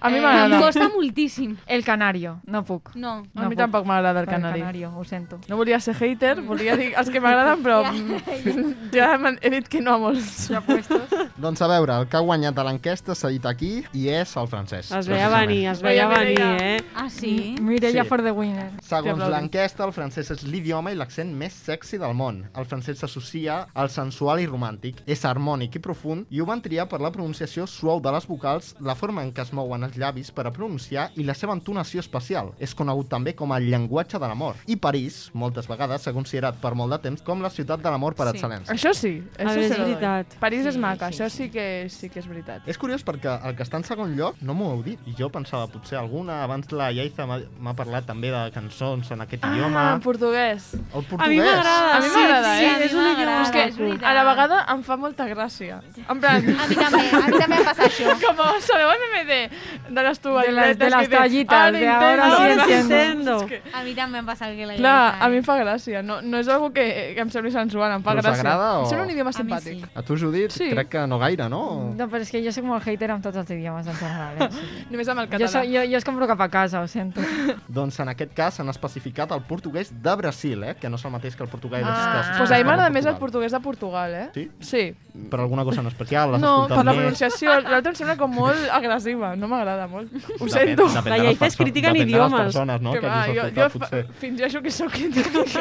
A 0.02 0.10
mi 0.12 0.16
Eh, 0.16 0.20
Em 0.20 0.24
m'agrada. 0.26 0.60
costa 0.60 0.90
moltíssim. 0.94 1.56
El 1.66 1.84
canario, 1.88 2.42
no 2.46 2.64
puc. 2.68 2.92
No. 2.96 3.24
A 3.34 3.48
mi. 3.48 3.56
Tampoc 3.60 3.86
m'agrada 3.86 4.20
el 4.24 4.28
El 4.28 4.34
canari. 4.34 4.60
canario, 4.62 4.92
ho 4.96 5.04
sento. 5.04 5.40
No 5.48 5.58
volia 5.60 5.80
ser 5.80 5.96
hater, 5.96 6.42
volia 6.50 6.76
dir 6.80 6.94
els 6.98 7.10
que 7.10 7.20
m'agraden, 7.22 7.64
però 7.64 7.84
mm, 7.92 8.90
ja 8.94 9.18
m'han- 9.18 9.40
he 9.42 9.50
dit 9.50 9.68
que 9.68 9.82
no 9.82 9.94
a 9.94 9.98
molts. 10.00 10.48
Ja 10.50 10.62
puestos. 10.62 11.10
Doncs 11.38 11.62
a 11.62 11.68
veure, 11.68 12.00
el 12.02 12.08
que 12.08 12.18
ha 12.18 12.24
guanyat 12.26 12.58
a 12.60 12.64
l'enquesta 12.68 13.16
s'ha 13.16 13.30
dit 13.30 13.46
aquí 13.46 13.84
i 13.94 14.08
és 14.10 14.36
el 14.38 14.48
francès. 14.52 14.92
Es 14.96 15.08
veia 15.08 15.30
venir, 15.30 15.68
es 15.72 15.82
veia 15.82 16.08
venir, 16.12 16.40
eh? 16.40 16.78
Ah, 16.96 17.10
sí? 17.10 17.56
Mireia 17.62 18.04
Sí. 18.04 18.08
for 18.10 18.22
the 18.24 18.32
winner. 18.32 18.72
Segons 18.82 19.24
l'enquesta, 19.30 19.86
el 19.86 19.94
francès 19.94 20.32
és 20.32 20.44
l'idioma 20.44 20.92
i 20.92 20.96
l'accent 20.96 21.32
més 21.36 21.54
sexy 21.54 21.98
del 21.98 22.14
món. 22.14 22.44
El 22.56 22.66
francès 22.66 23.00
s'associa 23.00 23.68
al 23.74 23.90
sensual 23.90 24.40
i 24.42 24.48
romàntic, 24.48 25.04
és 25.06 25.24
harmònic 25.26 25.76
i 25.76 25.80
profund 25.84 26.28
i 26.30 26.40
ho 26.42 26.46
van 26.46 26.62
triar 26.62 26.88
per 26.90 27.00
la 27.02 27.12
pronunciació 27.12 27.66
suau 27.68 28.00
de 28.02 28.12
les 28.12 28.28
vocals, 28.28 28.76
la 28.82 28.96
forma 28.96 29.24
en 29.24 29.32
què 29.34 29.42
es 29.44 29.54
mouen 29.54 29.84
els 29.84 29.96
llavis 29.98 30.32
per 30.32 30.46
a 30.48 30.52
pronunciar 30.52 31.10
i 31.16 31.24
la 31.24 31.34
seva 31.34 31.54
entonació 31.54 32.00
especial. 32.00 32.54
És 32.60 32.76
conegut 32.76 33.10
també 33.10 33.34
com 33.36 33.49
el 33.58 33.70
llenguatge 33.70 34.20
de 34.20 34.28
l'amor. 34.28 34.56
I 34.68 34.76
París, 34.76 35.30
moltes 35.34 35.68
vegades, 35.68 36.02
s'ha 36.02 36.14
considerat 36.14 36.56
per 36.62 36.74
molt 36.76 36.92
de 36.92 37.00
temps 37.00 37.22
com 37.22 37.42
la 37.42 37.50
ciutat 37.50 37.80
de 37.82 37.90
l'amor 37.90 38.16
per 38.16 38.28
Sí. 38.32 38.38
excel·lència. 38.38 38.70
Això 38.74 38.94
sí, 38.94 39.24
això 39.38 39.46
veure, 39.48 39.68
se 39.68 39.74
és 39.74 39.80
veritat. 39.80 40.26
París 40.40 40.66
és 40.66 40.74
Sí, 40.74 40.80
maca, 40.80 41.12
sí, 41.12 41.18
això 41.24 41.30
sí 41.30 41.50
que, 41.50 41.88
sí 41.90 42.10
que 42.10 42.20
és 42.20 42.28
veritat. 42.28 42.62
És 42.68 42.78
curiós 42.78 43.04
perquè 43.06 43.40
el 43.48 43.56
que 43.56 43.64
està 43.64 43.78
en 43.78 43.84
segon 43.84 44.16
lloc 44.16 44.36
no 44.42 44.54
m'ho 44.54 44.72
heu 44.74 44.84
dit. 44.84 45.00
I 45.08 45.16
jo 45.18 45.30
pensava, 45.30 45.68
potser 45.68 45.98
alguna, 45.98 46.44
abans 46.44 46.72
la 46.72 46.92
Yaiza 46.92 47.26
m'ha 47.26 47.74
parlat 47.76 48.06
també 48.06 48.30
de 48.32 48.52
cançons 48.52 49.10
en 49.12 49.22
aquest 49.22 49.44
Ah, 49.44 49.54
idioma. 49.56 49.94
en 49.94 50.02
portuguès. 50.02 50.74
El 50.74 50.80
A 50.82 50.98
mi 51.00 51.04
portuguès. 51.06 51.38
m'agrada. 51.46 51.98
A 51.98 52.00
mi 52.02 52.08
sí, 52.10 52.16
m'agrada, 52.16 52.58
sí, 52.58 52.64
eh? 52.66 52.70
A 52.70 52.78
mi 52.80 52.84
és 52.86 52.94
un 52.94 53.00
idioma 53.00 53.14
m'agrada, 53.16 53.42
És 53.42 53.52
que 53.52 53.64
és 53.96 54.04
a 54.04 54.14
la 54.14 54.24
vegada 54.24 54.66
em 54.70 54.84
fa 54.84 54.98
molta 54.98 55.28
gràcia. 55.28 55.82
En 56.10 56.20
plan... 56.20 56.36
A 56.60 56.68
mi 56.68 56.76
també, 56.76 57.10
a 57.10 57.28
mi 57.28 57.40
també 57.40 57.56
em 57.58 57.64
passa 57.66 57.84
això. 57.84 58.16
Com 58.26 58.38
sabeu 58.62 58.90
el 58.92 59.00
meme 59.00 59.26
de, 59.26 59.50
de 59.94 60.04
les 60.04 60.20
tovallites? 60.20 60.78
De 60.78 60.86
de 60.86 60.90
las 60.90 61.02
que 61.02 61.08
dice, 61.08 61.18
toallitas, 61.18 61.60
"Ahora 61.60 61.80
de 61.80 61.88
ahora 61.88 62.50
intento". 62.50 62.66
sí 62.66 62.74
entiendo. 62.74 63.39
Que, 63.48 63.62
A 63.74 63.84
mi 63.84 63.94
també 63.96 64.18
em 64.20 64.26
passa 64.26 64.50
el 64.50 64.58
que 64.58 64.66
la 64.66 64.76
clar, 64.76 65.12
Yaiza, 65.14 65.26
a 65.26 65.30
mi 65.30 65.36
eh? 65.36 65.38
em 65.40 65.44
fa 65.44 65.58
gràcia. 65.64 66.04
No, 66.04 66.22
no 66.22 66.38
és 66.38 66.48
algo 66.48 66.72
que, 66.74 67.14
que 67.16 67.20
em 67.22 67.30
sembli 67.30 67.52
sensual, 67.52 67.92
em 67.96 68.04
fa 68.04 68.12
Però 68.14 68.20
us 68.20 68.26
gràcia. 68.26 68.40
agrada 68.40 68.80
o- 68.80 68.84
Em 68.84 68.90
sembla 68.90 69.06
un 69.06 69.12
idioma 69.12 69.30
A 69.30 69.34
simpàtic. 69.34 69.80
sí. 69.86 69.86
A 69.96 70.02
tu, 70.02 70.18
Judit, 70.18 70.52
Sí. 70.52 70.70
crec 70.70 70.90
que 70.90 71.08
no 71.08 71.20
gaire, 71.20 71.48
no? 71.50 71.94
No, 71.96 72.08
però 72.10 72.22
és 72.22 72.32
que 72.32 72.44
jo 72.44 72.52
soc 72.52 72.64
molt 72.66 72.84
hater 72.88 73.12
amb 73.12 73.24
tots 73.24 73.38
els 73.38 73.50
idiomes 73.52 73.88
en 73.88 73.94
general. 73.96 74.36
Eh? 74.40 74.50
Sí. 74.52 74.86
Només 74.92 75.08
amb 75.08 75.20
el 75.22 75.26
Jo, 75.28 75.32
català. 75.38 75.48
so, 75.48 75.60
jo, 75.64 75.84
jo 75.92 75.98
es 75.98 76.06
compro 76.06 76.28
cap 76.28 76.42
a 76.42 76.50
casa, 76.50 76.82
ho 76.82 76.88
sento. 76.88 77.22
Doncs 77.68 78.00
en 78.00 78.10
aquest 78.10 78.34
cas 78.34 78.54
s'han 78.56 78.70
especificat 78.70 79.32
el 79.32 79.42
portuguès 79.42 79.92
de 80.02 80.16
Brasil, 80.16 80.64
eh? 80.64 80.76
que 80.80 80.90
no 80.90 80.96
és 80.98 81.06
el 81.06 81.12
mateix 81.12 81.36
que 81.36 81.44
el 81.44 81.50
portuguès 81.50 81.84
Ah, 81.86 81.90
que 81.90 82.18
doncs 82.18 82.28
s'escolta 82.28 82.56
a 82.56 82.58
mi 82.58 82.64
m'agrada 82.64 82.90
més 82.90 83.06
el 83.06 83.16
portuguès 83.16 83.52
de 83.52 83.60
Portugal, 83.60 84.14
eh? 84.14 84.30
Sí? 84.34 84.50
Sí. 84.60 84.96
Per 85.30 85.40
alguna 85.40 85.64
cosa 85.64 85.82
en 85.82 85.88
especial? 85.88 86.32
L'has 86.32 86.42
No, 86.42 86.64
escoltat 86.64 86.78
per 86.78 86.86
la 86.86 86.94
pronunciació. 86.94 87.60
L'altra 87.62 87.90
em 87.92 87.96
sembla 87.96 88.16
com 88.18 88.32
molt 88.34 88.58
agressiva. 88.72 89.36
No 89.36 89.48
m'agrada 89.48 89.88
molt. 89.88 90.12
Ho 90.14 90.46
Depèn- 90.46 90.50
sento. 90.50 90.88
depèn 90.88 91.18
de 91.18 91.24
La 91.24 91.34
perso- 91.40 91.58
crítica 91.64 91.88
en 91.90 91.94
depèn 91.96 92.00
de 92.00 92.06
les 92.06 92.14
idiomes. 92.14 92.42
persones, 92.42 92.82
no? 92.82 92.92
que 92.94 93.00
que 93.00 93.06
hagis 93.22 93.38
jo, 93.38 93.46
jo 93.56 93.68
fa, 93.80 93.90
fingeixo 94.20 94.62
que 94.64 94.72
sóc 94.72 94.96
idiomes. 95.06 95.56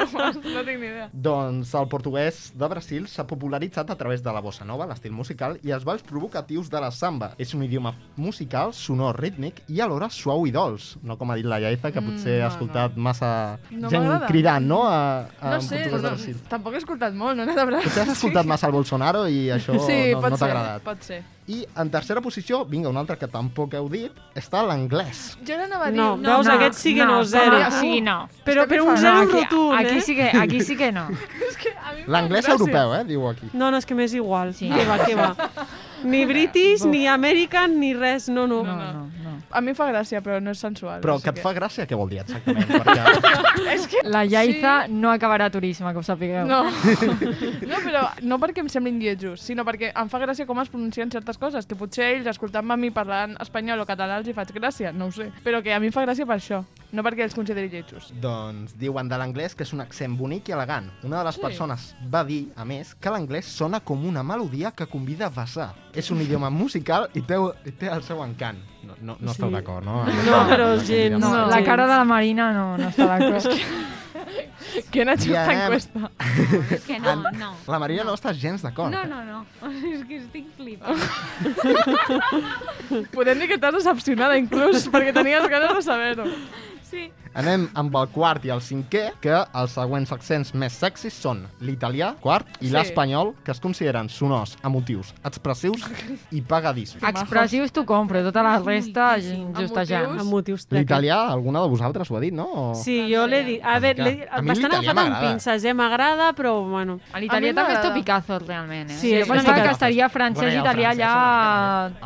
No 0.44 0.62
tinc 0.64 0.78
ni 0.80 0.86
idea. 0.88 1.08
Doncs 1.12 1.74
el 1.78 1.88
portuguès 1.92 2.40
de 2.58 2.68
Brasil 2.68 3.06
s'ha 3.08 3.26
popularitzat 3.26 3.90
a 3.90 3.96
través 3.98 4.22
de 4.22 4.32
la 4.32 4.40
bossa 4.44 4.64
nova, 4.64 4.86
l'estil 4.90 5.12
musical, 5.12 5.58
i 5.62 5.70
els 5.74 5.84
balls 5.84 6.02
provocatius 6.06 6.70
de 6.70 6.80
la 6.80 6.90
samba. 6.90 7.32
És 7.38 7.54
un 7.54 7.62
idioma 7.66 7.94
musical, 8.16 8.72
sonor, 8.74 9.18
rítmic 9.20 9.62
i 9.68 9.80
alhora 9.80 10.10
suau 10.10 10.46
i 10.46 10.52
dolç. 10.54 10.96
No 11.02 11.16
com 11.18 11.30
ha 11.30 11.36
dit 11.38 11.46
la 11.48 11.60
Yaiza, 11.60 11.92
que 11.92 12.00
potser 12.04 12.38
Mm, 12.38 12.42
ha 12.42 12.48
no, 12.48 12.52
escoltat 12.54 12.96
massa 12.96 13.30
No 13.70 13.88
gent 13.90 14.26
cridant, 14.28 14.66
no? 14.66 14.82
A, 14.88 15.26
a 15.40 15.54
No 15.56 15.60
sé, 15.64 15.86
no, 15.90 16.12
tampoc 16.50 16.74
he 16.74 16.82
escoltat 16.82 17.14
molt, 17.14 17.36
no 17.36 17.42
he 17.42 17.48
anat 17.48 17.58
a 17.62 17.66
Brasil. 17.66 17.88
Potser 17.88 18.04
has 18.04 18.14
escoltat 18.18 18.46
massa 18.46 18.66
el 18.68 18.72
Bolsonaro 18.76 19.26
i 19.28 19.48
això 19.54 19.74
sí, 19.86 19.98
no, 20.12 20.20
no 20.22 20.36
t'ha 20.36 20.46
agradat. 20.50 20.82
pot 20.84 21.02
ser. 21.02 21.22
I 21.48 21.62
en 21.80 21.88
tercera 21.88 22.20
posició, 22.20 22.60
vinga, 22.68 22.90
un 22.92 22.98
altre 23.00 23.16
que 23.16 23.26
tampoc 23.32 23.72
heu 23.78 23.86
dit, 23.88 24.12
està 24.36 24.60
l'anglès. 24.68 25.38
Jo 25.48 25.56
n'anava 25.56 25.86
a 25.88 25.92
dir... 25.94 26.00
No, 26.00 26.10
veus, 26.20 26.50
aquest 26.52 26.76
sí 26.76 26.92
que 26.98 27.06
no, 27.08 27.22
zero. 27.24 27.56
No, 27.62 27.70
sí, 27.80 28.02
no. 28.04 28.18
Però, 28.44 28.66
que 28.66 28.74
però 28.74 28.84
un 28.90 29.00
zero 29.00 29.14
No, 29.14 29.22
aquí, 29.24 29.38
rotund, 29.38 29.78
aquí, 29.78 29.96
eh? 29.96 30.02
sí 30.04 30.16
que, 30.18 30.28
aquí 30.28 30.60
sí 30.60 30.76
que 30.76 30.90
no. 30.92 31.06
És 31.48 31.56
que 31.56 31.72
L'anglès 32.06 32.48
europeu, 32.52 32.92
eh, 32.98 33.04
diu 33.08 33.24
aquí. 33.30 33.48
No, 33.54 33.70
no, 33.72 33.80
és 33.80 33.88
que 33.88 33.96
m'és 33.96 34.12
igual. 34.16 34.52
Sí. 34.56 34.68
Què 34.68 34.84
va, 34.88 35.00
què 35.04 35.16
va. 35.16 35.32
Ni 36.12 36.24
British, 36.28 36.84
ni 36.86 37.06
American, 37.10 37.80
ni 37.80 37.94
res. 37.96 38.28
No, 38.28 38.46
no. 38.46 38.60
No, 38.62 38.76
no, 38.76 38.92
no. 38.92 39.17
A 39.50 39.60
mi 39.64 39.72
em 39.72 39.76
fa 39.78 39.86
gràcia, 39.90 40.20
però 40.24 40.38
no 40.42 40.52
és 40.52 40.60
sensual. 40.60 41.00
Però 41.00 41.16
que 41.22 41.30
et 41.32 41.38
fa 41.42 41.52
gràcia, 41.56 41.86
què 41.88 41.96
vol 41.96 42.10
dir 42.10 42.20
exactament? 42.22 42.68
Perquè... 42.68 43.68
És 43.74 43.86
que... 43.90 44.02
La 44.08 44.24
Yaiza 44.28 44.74
no 44.92 45.10
acabarà 45.10 45.48
turisme, 45.50 45.92
que 45.92 45.98
ho 46.00 46.04
sapigueu. 46.04 46.46
No. 46.48 46.62
no, 47.70 47.80
però 47.84 48.02
no 48.22 48.38
perquè 48.42 48.62
em 48.64 48.68
semblin 48.72 48.98
lletjos, 49.00 49.42
sinó 49.44 49.64
perquè 49.68 49.90
em 49.96 50.10
fa 50.12 50.20
gràcia 50.22 50.46
com 50.48 50.60
es 50.62 50.70
pronuncien 50.72 51.10
certes 51.12 51.38
coses, 51.40 51.66
que 51.68 51.76
potser 51.78 52.10
ells, 52.14 52.28
escoltant-me 52.34 52.74
a 52.76 52.80
mi 52.80 52.90
parlant 52.94 53.36
espanyol 53.42 53.84
o 53.84 53.88
català, 53.88 54.18
els 54.20 54.28
hi 54.28 54.36
faig 54.36 54.52
gràcia, 54.56 54.92
no 54.92 55.08
ho 55.08 55.14
sé. 55.14 55.30
Però 55.44 55.62
que 55.64 55.72
a 55.74 55.80
mi 55.80 55.90
em 55.90 55.94
fa 55.96 56.04
gràcia 56.06 56.26
per 56.28 56.36
això, 56.38 56.62
no 56.92 57.04
perquè 57.04 57.24
els 57.26 57.36
consideri 57.36 57.68
lletjos. 57.72 58.12
Doncs 58.20 58.76
diuen 58.80 59.08
de 59.10 59.18
l'anglès 59.20 59.56
que 59.56 59.64
és 59.66 59.72
un 59.76 59.82
accent 59.84 60.16
bonic 60.18 60.48
i 60.52 60.56
elegant. 60.56 60.90
Una 61.04 61.18
de 61.22 61.24
les 61.28 61.38
Sí. 61.38 61.42
persones 61.42 61.94
va 62.12 62.24
dir, 62.24 62.48
a 62.56 62.64
més, 62.64 62.94
que 62.94 63.10
l'anglès 63.10 63.46
sona 63.46 63.80
com 63.80 64.04
una 64.06 64.22
melodia 64.22 64.72
que 64.72 64.86
convida 64.86 65.26
a 65.26 65.30
vessar. 65.30 65.74
És 65.94 66.10
un 66.10 66.20
idioma 66.22 66.50
musical 66.50 67.08
i 67.14 67.22
té, 67.22 67.36
i 67.66 67.72
té 67.72 67.88
el 67.88 68.02
seu 68.02 68.22
encant. 68.24 68.58
No, 68.88 68.94
no, 69.00 69.16
no 69.20 69.28
Sí. 69.28 69.36
esteu 69.36 69.50
d'acord, 69.52 69.84
no? 69.84 70.00
No, 70.06 70.38
però 70.48 70.70
gens. 70.80 71.18
No, 71.20 71.28
No, 71.30 71.46
la 71.52 71.62
cara 71.64 71.84
de 71.86 71.92
la 72.00 72.04
Marina 72.08 72.52
no, 72.56 72.66
no 72.80 72.88
està 72.88 73.06
d'acord. 73.06 73.52
¿Quién 74.90 75.08
ha 75.08 75.14
hecho 75.14 75.30
I 75.30 75.34
esta 75.34 75.52
anem- 75.52 75.62
encuesta? 75.64 76.10
És 76.74 76.84
que 76.84 76.98
no, 77.00 77.14
no. 77.32 77.54
La 77.66 77.78
Maria 77.78 78.04
no, 78.04 78.14
està 78.14 78.32
gens 78.34 78.62
d'acord. 78.62 78.90
No, 78.92 79.04
no, 79.04 79.22
no. 79.24 79.46
És 79.92 80.04
que 80.08 80.16
estic 80.22 80.46
flipant. 80.56 80.98
Podem 83.12 83.38
dir 83.40 83.48
que 83.48 83.56
estàs 83.58 83.74
decepcionada 83.78 84.36
inclús, 84.40 84.88
perquè 84.92 85.12
tenies 85.16 85.46
ganes 85.48 85.74
de 85.76 85.82
saber-ho. 85.82 86.26
Sí. 86.88 87.10
Anem 87.34 87.68
amb 87.78 87.94
el 87.96 88.08
quart 88.14 88.44
i 88.44 88.50
el 88.54 88.60
cinquè, 88.64 89.12
que 89.20 89.34
els 89.34 89.74
següents 89.76 90.12
accents 90.12 90.54
més 90.54 90.72
sexis 90.72 91.14
són 91.14 91.44
l'italià, 91.60 92.14
quart, 92.20 92.46
i 92.60 92.68
Sí. 92.68 92.72
l'espanyol, 92.72 93.34
que 93.44 93.50
es 93.52 93.60
consideren 93.60 94.08
sonors, 94.08 94.56
emotius, 94.64 95.14
expressius 95.24 95.84
i 96.36 96.40
pagadissos. 96.42 97.02
Expressius 97.02 97.72
t'ho 97.72 97.84
compro, 97.86 98.22
tota 98.24 98.42
la 98.42 98.58
resta 98.58 99.16
justejant. 99.20 100.18
Amb 100.18 100.30
motius. 100.30 100.66
L'italià, 100.70 101.20
alguna 101.30 101.60
de 101.62 101.68
vosaltres 101.68 102.10
ho 102.10 102.16
ha 102.16 102.20
dit, 102.20 102.32
no? 102.34 102.46
O... 102.48 102.74
Sí, 102.74 102.98
jo 103.12 103.26
l'he 103.26 103.42
dit. 103.44 103.60
A 103.62 103.78
veure, 103.82 104.28
bastant 104.44 104.72
agafat 104.78 104.98
amb 105.04 105.20
pinces, 105.22 105.64
eh? 105.64 105.74
M'agrada, 105.74 106.32
però, 106.36 106.56
bueno... 106.68 106.98
L'italià 107.18 107.54
també 107.54 107.74
és 107.74 107.82
topicazo, 107.84 108.38
realment, 108.44 108.90
eh? 108.90 108.98
Sí, 108.98 109.12
jo 109.12 109.22
és 109.22 109.28
pensava 109.28 109.62
que 109.62 109.72
estaria 109.76 110.08
francès 110.12 110.54
i 110.54 110.58
italià 110.58 110.94
ja... 110.98 111.12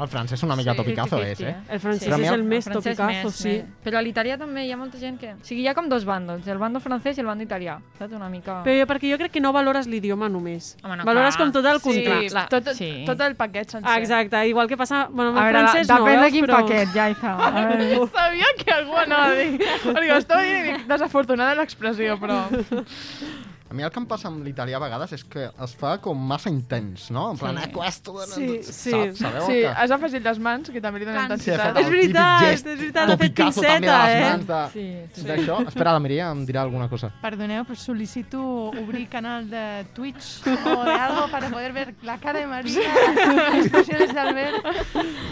El 0.02 0.08
francès 0.08 0.42
una 0.42 0.56
mica 0.56 0.74
topicazo 0.74 1.20
és, 1.22 1.40
eh? 1.40 1.54
El 1.68 1.80
francès 1.80 2.18
és 2.18 2.30
el 2.32 2.44
més 2.44 2.68
topicazo, 2.68 3.30
sí. 3.34 3.58
Però 3.84 3.98
a 3.98 4.04
l'italià 4.04 4.38
també 4.40 4.66
hi 4.66 4.72
ha 4.72 4.78
molta 4.80 4.98
gent 5.00 5.11
que... 5.18 5.32
O 5.34 5.44
sigui, 5.46 5.62
hi 5.62 5.68
ha 5.68 5.74
com 5.74 5.88
dos 5.88 6.04
bàndols, 6.08 6.46
el 6.48 6.58
bando 6.58 6.80
francès 6.80 7.18
i 7.18 7.22
el 7.22 7.26
bando 7.26 7.44
italià. 7.44 7.78
Saps? 7.98 8.12
Una 8.16 8.28
mica... 8.32 8.60
Però 8.66 8.74
jo, 8.80 8.86
perquè 8.90 9.10
jo 9.12 9.18
crec 9.20 9.32
que 9.32 9.40
no 9.42 9.52
valores 9.52 9.86
l'idioma 9.90 10.28
només. 10.28 10.76
Home, 10.82 10.96
no, 11.00 11.04
valores 11.08 11.36
clar. 11.36 11.46
com 11.48 11.52
tot 11.56 11.68
el 11.70 11.80
Sí, 11.80 12.04
contrast. 12.04 12.50
tot, 12.50 12.68
Sí. 12.78 12.90
tot 13.06 13.20
el 13.26 13.36
paquet 13.36 13.68
sencer. 13.70 13.98
Exacte, 14.02 14.46
igual 14.48 14.68
que 14.68 14.76
passa... 14.76 15.06
Bueno, 15.10 15.30
amb 15.30 15.38
A 15.38 15.46
el 15.48 15.52
veure, 15.52 15.58
francès 15.68 15.88
no, 15.88 15.98
depèn 16.00 16.14
de 16.16 16.20
veus, 16.22 16.32
quin 16.32 16.46
però... 16.46 16.60
paquet, 16.62 16.88
Jaiza. 16.94 17.34
A 17.36 17.50
veure. 17.56 18.06
Sabia 18.14 18.52
que 18.58 18.72
algú 18.72 18.96
anava 19.02 19.30
a 19.30 19.34
dir... 19.38 19.58
Perquè 19.82 20.16
estava 20.18 20.42
dient 20.42 20.86
desafortunada 20.88 21.54
l'expressió, 21.60 22.18
però... 22.20 22.42
A 23.72 23.74
mi 23.74 23.82
el 23.86 23.90
que 23.90 24.00
em 24.02 24.04
passa 24.04 24.28
amb 24.28 24.42
l'italià 24.44 24.76
a 24.76 24.80
vegades 24.82 25.14
és 25.16 25.22
que 25.24 25.46
es 25.48 25.72
fa 25.80 25.94
com 26.04 26.18
massa 26.28 26.50
intens, 26.52 27.06
no? 27.10 27.30
En 27.32 27.38
plan, 27.40 27.56
Sí. 27.56 27.64
eh, 27.64 27.70
questo... 27.72 28.12
de- 28.20 28.26
Sí, 28.26 28.48
sí. 28.68 28.90
Saps? 28.90 29.18
Sabeu 29.22 29.46
sí, 29.46 29.52
que... 29.62 29.66
has 29.66 29.90
afegit 29.96 30.22
les 30.26 30.38
mans, 30.38 30.68
que 30.68 30.80
també 30.84 30.98
li 31.00 31.06
donen 31.08 31.22
Sí, 31.40 31.48
intensitat. 31.48 31.60
ha 31.60 31.72
fet 31.72 31.86
el 31.86 32.00
típic 32.02 32.16
gest 32.42 32.66
topicazo 33.12 33.62
també 33.64 33.86
de 33.88 33.96
les 33.96 34.20
mans 34.26 34.46
de... 34.46 34.58
Sí, 34.74 34.84
sí. 35.14 35.24
D'això. 35.30 35.56
Espera, 35.70 35.94
la 35.96 36.02
Maria 36.04 36.26
em 36.34 36.42
dirà 36.44 36.66
alguna 36.66 36.90
cosa. 36.92 37.08
Perdoneu, 37.22 37.64
però 37.64 37.78
sol·licito 37.80 38.42
obrir 38.82 39.06
canal 39.08 39.48
de 39.48 39.86
Twitch 39.96 40.42
o 40.46 40.84
de 40.84 40.92
algo 40.92 41.24
para 41.32 41.48
poder 41.48 41.72
ver 41.72 41.94
la 42.02 42.18
cara 42.18 42.40
de 42.40 42.46
María, 42.46 42.92
las 43.24 43.54
expresiones 43.64 44.12
de 44.12 44.20
Albert. 44.20 44.68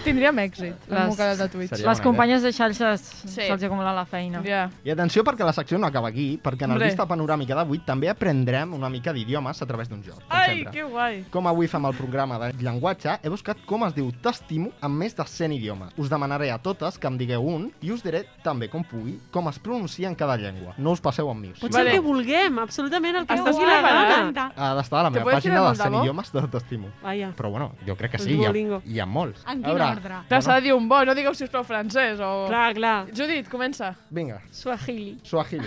Tindríem 0.05 0.39
èxit 0.47 0.89
amb 0.89 1.11
un 1.13 1.17
canal 1.21 1.37
de 1.37 1.49
Twitch. 1.53 1.75
Seria 1.77 1.91
Les 1.93 2.01
companyes 2.01 2.43
de 2.43 2.53
xarxes 2.57 3.01
Sí. 3.27 3.43
se'ls 3.45 3.63
acumula 3.69 3.93
la 3.93 4.07
feina. 4.07 4.41
Ja. 4.47 4.71
I 4.83 4.91
atenció 4.97 5.23
perquè 5.29 5.45
la 5.45 5.53
secció 5.53 5.77
no 5.79 5.87
acaba 5.87 6.09
aquí, 6.09 6.41
perquè 6.43 6.65
en 6.65 6.73
el. 6.73 6.81
Vista 6.89 7.05
Panoràmica 7.07 7.55
d'avui 7.55 7.83
també 7.85 8.09
aprendrem 8.31 8.73
una 8.75 8.89
mica 8.89 9.13
d'idiomes 9.13 9.61
a 9.63 9.67
través 9.67 9.89
d'un 9.91 10.03
joc, 10.05 10.21
Ai, 10.29 10.61
sempre. 10.63 10.73
que 10.73 10.83
guai. 10.87 11.25
Com 11.33 11.47
avui 11.51 11.67
fem 11.69 11.85
el 11.89 11.95
programa 11.99 12.39
de 12.39 12.53
llenguatge, 12.63 13.17
he 13.25 13.29
buscat 13.33 13.59
com 13.67 13.83
es 13.87 13.95
diu 13.97 14.11
t'estimo 14.23 14.71
en 14.83 14.93
més 14.95 15.17
de 15.19 15.25
100 15.27 15.55
idiomes. 15.57 15.93
Us 15.99 16.11
demanaré 16.11 16.51
a 16.55 16.59
totes 16.63 16.99
que 16.99 17.09
em 17.11 17.17
digueu 17.19 17.43
un 17.43 17.71
i 17.83 17.91
us 17.91 18.05
diré 18.07 18.23
també 18.45 18.69
com 18.71 18.85
pugui 18.87 19.17
com 19.35 19.49
es 19.51 19.59
pronuncia 19.59 20.09
en 20.09 20.15
cada 20.15 20.37
llengua. 20.39 20.75
No 20.79 20.93
us 20.95 21.01
passeu 21.03 21.31
amb 21.31 21.43
mi. 21.43 21.51
Pot 21.59 21.73
ser 21.75 21.87
el 21.87 21.91
que 21.97 22.01
vulguem, 22.05 22.59
absolutament 22.63 23.17
el 23.23 23.27
que 23.27 23.35
Estàs 23.41 23.57
vulgui 23.57 23.67
la 23.67 23.81
gana. 23.83 24.47
Ha 24.57 24.71
d'estar 24.79 25.01
a 25.01 25.03
la 25.09 25.11
Te 25.11 25.19
meva 25.19 25.25
puedes 25.31 25.43
pàgina 25.43 25.55
de 25.59 25.67
molt 25.67 25.79
de 25.79 25.83
100 25.83 25.93
bo? 25.93 26.03
idiomes 26.05 26.33
de 26.33 26.45
t'estimo. 26.55 26.93
Vaja. 27.03 27.33
Però 27.37 27.51
bueno, 27.51 27.73
jo 27.87 27.97
crec 27.97 28.13
que 28.13 28.19
sí, 28.23 28.37
hi 28.39 28.47
ha, 28.47 28.53
hi 28.85 29.01
ha 29.01 29.07
molts. 29.07 29.43
En 29.51 29.63
quin 29.65 29.81
ordre? 29.81 30.23
Te 30.29 30.41
s'ha 30.41 30.61
de 30.61 30.69
dir 30.69 30.75
un 30.75 30.87
bo, 30.89 31.03
no 31.05 31.15
digueu 31.19 31.35
sisplau 31.35 31.65
francès 31.65 32.21
o... 32.21 32.47
Clar, 32.49 32.71
clar. 32.79 32.97
Judit, 33.13 33.49
comença. 33.51 33.95
Vinga, 34.11 34.41
Swahili. 34.53 35.19
Swahili. 35.25 35.67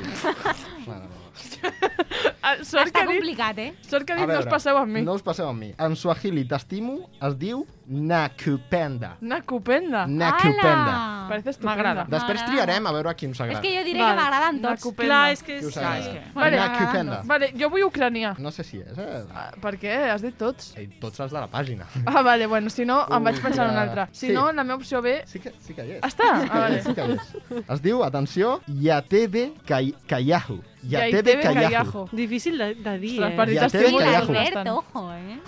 Ah, 0.87 1.01
sort 2.63 2.87
Està 2.87 2.91
que 2.91 3.01
ha 3.01 3.07
dit- 3.07 3.17
complicat, 3.19 3.57
eh? 3.59 3.73
Sort 3.89 4.05
que 4.05 4.13
ha 4.13 4.17
A 4.17 4.19
dit 4.19 4.27
no 4.27 4.33
us 4.39 4.45
veure, 4.45 4.51
passeu 4.51 4.77
amb 4.77 4.91
mi. 4.93 5.01
No 5.01 5.13
us 5.17 5.23
passeu 5.25 5.47
amb 5.49 5.59
mi. 5.59 5.73
En 5.77 5.95
Swahili 5.95 6.45
t'estimo 6.45 7.09
es 7.21 7.37
diu 7.39 7.65
Nakupenda. 7.87 9.17
Nakupenda. 9.21 10.05
Nakupenda. 10.07 10.93
Parece 11.27 11.49
estupenda. 11.51 12.05
Després 12.09 12.43
triarem 12.45 12.85
a 12.87 12.93
veure 12.95 13.09
a 13.09 13.13
qui 13.13 13.25
ens 13.27 13.35
És 13.37 13.41
agrada. 13.43 13.61
que 13.61 13.73
jo 13.75 13.83
diré 13.83 13.99
que 13.99 14.13
m'agraden 14.15 14.61
tots. 14.61 14.69
Nakupenda. 14.85 15.09
Clar, 15.09 15.31
és 15.33 15.43
que 15.43 15.57
Qui 15.59 15.65
us 15.65 15.73
sí. 15.73 15.79
agrada? 15.79 16.23
Vale. 16.33 16.57
Nakupenda. 16.61 17.21
Vale, 17.25 17.51
jo 17.59 17.69
vull 17.69 17.83
ucranià. 17.89 18.35
No 18.39 18.51
sé 18.51 18.63
si 18.63 18.79
és, 18.79 18.97
eh? 18.97 19.23
Ah, 19.35 19.51
Per 19.61 19.73
què? 19.79 19.93
Has 20.13 20.21
dit 20.21 20.37
tots? 20.37 20.73
Ei, 20.77 20.87
Tots 21.01 21.19
els 21.19 21.31
de 21.31 21.39
la 21.39 21.47
pàgina. 21.51 21.85
Ah, 22.05 22.21
vale, 22.21 22.47
bueno, 22.47 22.69
si 22.69 22.85
no, 22.85 23.01
em 23.11 23.23
vaig 23.23 23.41
pensar 23.41 23.65
en 23.67 23.71
un 23.71 23.77
ja. 23.77 23.81
altre. 23.83 24.07
Si 24.11 24.27
Sí. 24.27 24.33
no, 24.33 24.51
la 24.51 24.63
meva 24.63 24.75
opció 24.75 25.01
B... 25.01 25.23
Sí 25.25 25.39
que, 25.39 25.51
sí 25.59 25.73
que 25.73 25.85
hi 25.85 25.91
és. 25.97 26.01
Està? 26.03 26.41
Sí 26.41 26.49
que 26.49 26.53
Ah, 26.53 26.55
hi 26.55 26.59
vale. 26.59 26.77
és, 26.77 26.83
sí 26.85 26.93
que 26.93 27.01
hi 27.01 27.11
és. 27.13 27.69
Es 27.69 27.81
diu, 27.81 28.03
atenció, 28.03 28.61
Yatebe 28.67 29.53
Kay- 29.65 29.95
Kayahu. 30.07 30.61
Yatebe 30.83 31.11
Yaitebe 31.11 31.41
Kayahu. 31.43 31.69
Kayahu. 31.69 32.09
Difícil 32.11 32.57
de, 32.57 32.75
de 32.75 32.99
dir, 32.99 33.23
Ostres, 33.23 33.49
eh? 33.55 33.59
t'estimo 33.59 33.97
que 33.97 34.03
ja 34.05 34.19
t'estimo 34.19 34.39
Albert, 34.39 34.53
bastant. 34.55 34.69
ojo, 34.69 35.13
eh? 35.13 35.39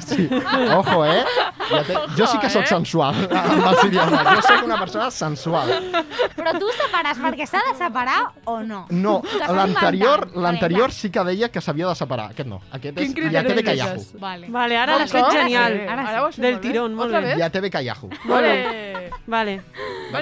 Sí. 0.00 0.28
Ojo, 0.78 1.04
eh? 1.04 1.24
Yate... 1.70 1.94
Jo 2.16 2.26
sí 2.26 2.38
que 2.38 2.48
sóc 2.50 2.62
eh? 2.64 2.66
sensual 2.66 3.14
amb 3.30 3.66
els 3.70 3.84
idiomes. 3.84 4.24
Jo 4.30 4.42
sóc 4.46 4.64
una 4.64 4.78
persona 4.80 5.10
sensual. 5.10 5.72
Però 6.36 6.54
tu 6.58 6.70
separes 6.78 7.20
perquè 7.20 7.46
s'ha 7.48 7.60
de 7.70 7.74
separar 7.78 8.20
o 8.46 8.60
no? 8.62 8.86
No, 8.90 9.20
l'anterior 9.48 10.30
l'anterior 10.34 10.92
sí 10.92 11.10
que 11.10 11.24
deia 11.24 11.50
que 11.52 11.60
s'havia 11.60 11.88
de 11.92 11.94
separar. 12.00 12.30
Aquest 12.32 12.48
no. 12.48 12.62
Aquest 12.72 12.96
Quin 12.96 13.28
és 13.28 13.36
Yatebe? 13.38 13.64
Kayahu. 13.64 14.06
Vale. 14.20 14.48
Vale, 14.48 14.76
ara 14.80 14.92
Com 14.96 15.04
l'has 15.04 15.12
fet 15.12 15.30
genial. 15.32 15.78
Sí, 15.78 15.86
ara 15.88 16.22
ho 16.22 16.26
has 16.28 16.36
fet 16.36 16.44
Del 16.44 16.54
molt 16.54 16.62
bé. 16.64 16.68
tirón, 16.70 16.94
molt 16.94 17.12
bé. 17.12 17.36
Yatebe 17.38 17.70
Kayahu. 17.70 18.10
Vale. 18.28 18.54
Vale. 19.26 19.60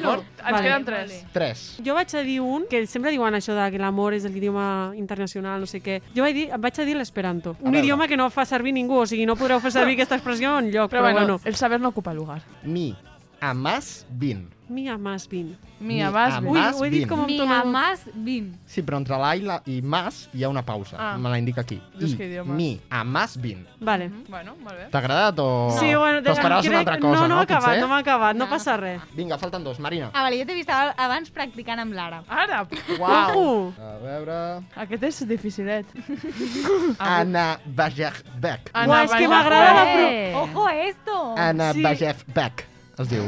Bueno, 0.00 0.24
ens 0.38 0.52
Vale. 0.52 0.62
queden 0.62 0.84
tres. 0.84 1.24
Tres. 1.32 1.62
Jo 1.84 1.94
vaig 1.94 2.14
a 2.14 2.22
dir 2.22 2.40
un, 2.40 2.64
que 2.70 2.86
sempre 2.86 3.10
diuen 3.10 3.34
això 3.34 3.54
de 3.54 3.70
que 3.70 3.78
l'amor 3.78 4.14
és 4.14 4.24
l'idioma 4.24 4.92
internacional, 4.96 5.60
no 5.60 5.66
sé 5.66 5.80
què. 5.82 6.00
Jo 6.16 6.22
vaig 6.24 6.34
dir, 6.34 6.46
vaig 6.58 6.80
a 6.80 6.84
dir 6.88 6.96
l'esperanto. 6.96 7.56
Un 7.60 7.70
veure. 7.72 7.84
idioma 7.84 8.08
que 8.08 8.16
no 8.16 8.30
fa 8.30 8.44
servir 8.44 8.72
ningú, 8.72 9.00
o 9.02 9.06
sigui, 9.06 9.26
no 9.26 9.36
podreu 9.36 9.60
fer 9.60 9.70
servir 9.72 9.94
aquesta 10.00 10.16
expressió 10.16 10.58
en 10.58 10.70
lloc, 10.72 10.90
Però 10.90 11.00
però, 11.00 11.12
bueno, 11.12 11.20
bueno. 11.36 11.40
el 11.44 11.54
saber 11.54 11.80
no 11.80 11.88
ocupa 11.88 12.12
lugar. 12.14 12.42
Mi 12.64 12.94
amas 13.40 14.06
bin. 14.10 14.48
Mi 14.68 14.88
amas 14.88 15.28
bin. 15.28 15.56
Mi 15.82 15.94
Mi 15.96 16.02
abas 16.02 16.34
amas 16.38 16.76
Ui, 16.76 16.80
ho 16.80 16.84
he 16.86 16.90
dit 16.90 17.00
bin. 17.02 17.08
com 17.10 17.20
amb 17.20 17.28
Mi 17.28 17.36
tono... 17.38 17.54
amas 17.54 18.04
bin. 18.14 18.52
Sí, 18.66 18.82
però 18.86 18.96
entre 19.02 19.16
la 19.18 19.32
i, 19.36 19.40
la, 19.42 19.56
i 19.66 19.80
mas 19.82 20.28
hi 20.32 20.44
ha 20.44 20.48
una 20.48 20.62
pausa. 20.62 20.96
Ah. 20.98 21.16
Me 21.18 21.28
la 21.28 21.38
indica 21.42 21.60
aquí. 21.62 21.80
I 21.98 22.40
mi 22.46 22.80
amas 22.88 23.36
bin. 23.36 23.66
Vale. 23.80 24.08
Bueno, 24.28 24.54
molt 24.62 24.76
bé. 24.78 24.86
T'ha 24.92 24.98
agradat 25.02 25.38
o 25.42 25.48
Sí, 25.80 25.90
bueno, 25.94 26.22
t'esperaves 26.22 26.66
una 26.70 26.76
crec- 26.76 26.86
altra 26.86 26.98
cosa, 27.00 27.14
no, 27.14 27.22
no? 27.22 27.28
no, 27.28 27.34
m'ha 27.36 27.42
acabat, 27.42 27.78
no 27.80 27.88
m'ha 27.88 27.98
acabat, 27.98 28.36
no, 28.36 28.44
No. 28.44 28.50
passa 28.50 28.76
res. 28.76 29.02
Vinga, 29.16 29.38
falten 29.38 29.64
dos. 29.64 29.80
Marina. 29.80 30.10
Ah, 30.14 30.22
vale, 30.22 30.38
jo 30.38 30.46
t'he 30.46 30.54
vist 30.54 30.70
ab- 30.70 30.94
abans 30.96 31.30
practicant 31.30 31.80
amb 31.82 31.92
l'àrab. 31.92 32.24
Ara, 32.28 32.62
Uau. 32.98 33.10
Ojo! 33.10 33.74
A 33.82 33.96
veure... 34.04 34.38
aquest 34.86 35.02
és 35.10 35.22
dificilet. 35.28 35.86
Anna 36.98 37.58
Bajevbek. 37.66 38.70
Anna 38.72 38.88
Uah, 38.92 39.04
és 39.04 39.12
que 39.18 39.28
m'agrada 39.28 39.72
la 39.74 39.84
pro... 39.92 40.06
Eh, 40.06 40.34
Ojo 40.36 40.68
esto! 40.68 41.34
Anna 41.36 41.72
Sí. 41.72 41.82
Bajevbek, 41.82 42.66
es 42.98 43.08
diu. 43.08 43.26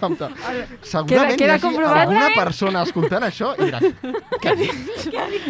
Compte. 0.00 0.28
Queda- 0.28 0.66
Segurament 0.82 1.38
queda 1.38 1.52
hi 1.52 1.54
hagi 1.56 1.62
comprovat. 1.66 1.96
alguna 2.02 2.28
persona 2.34 2.82
escoltant 2.82 3.24
això 3.26 3.54
i 3.58 3.64
dirà... 3.70 3.80
Què 4.42 4.56
dic? 4.56 4.74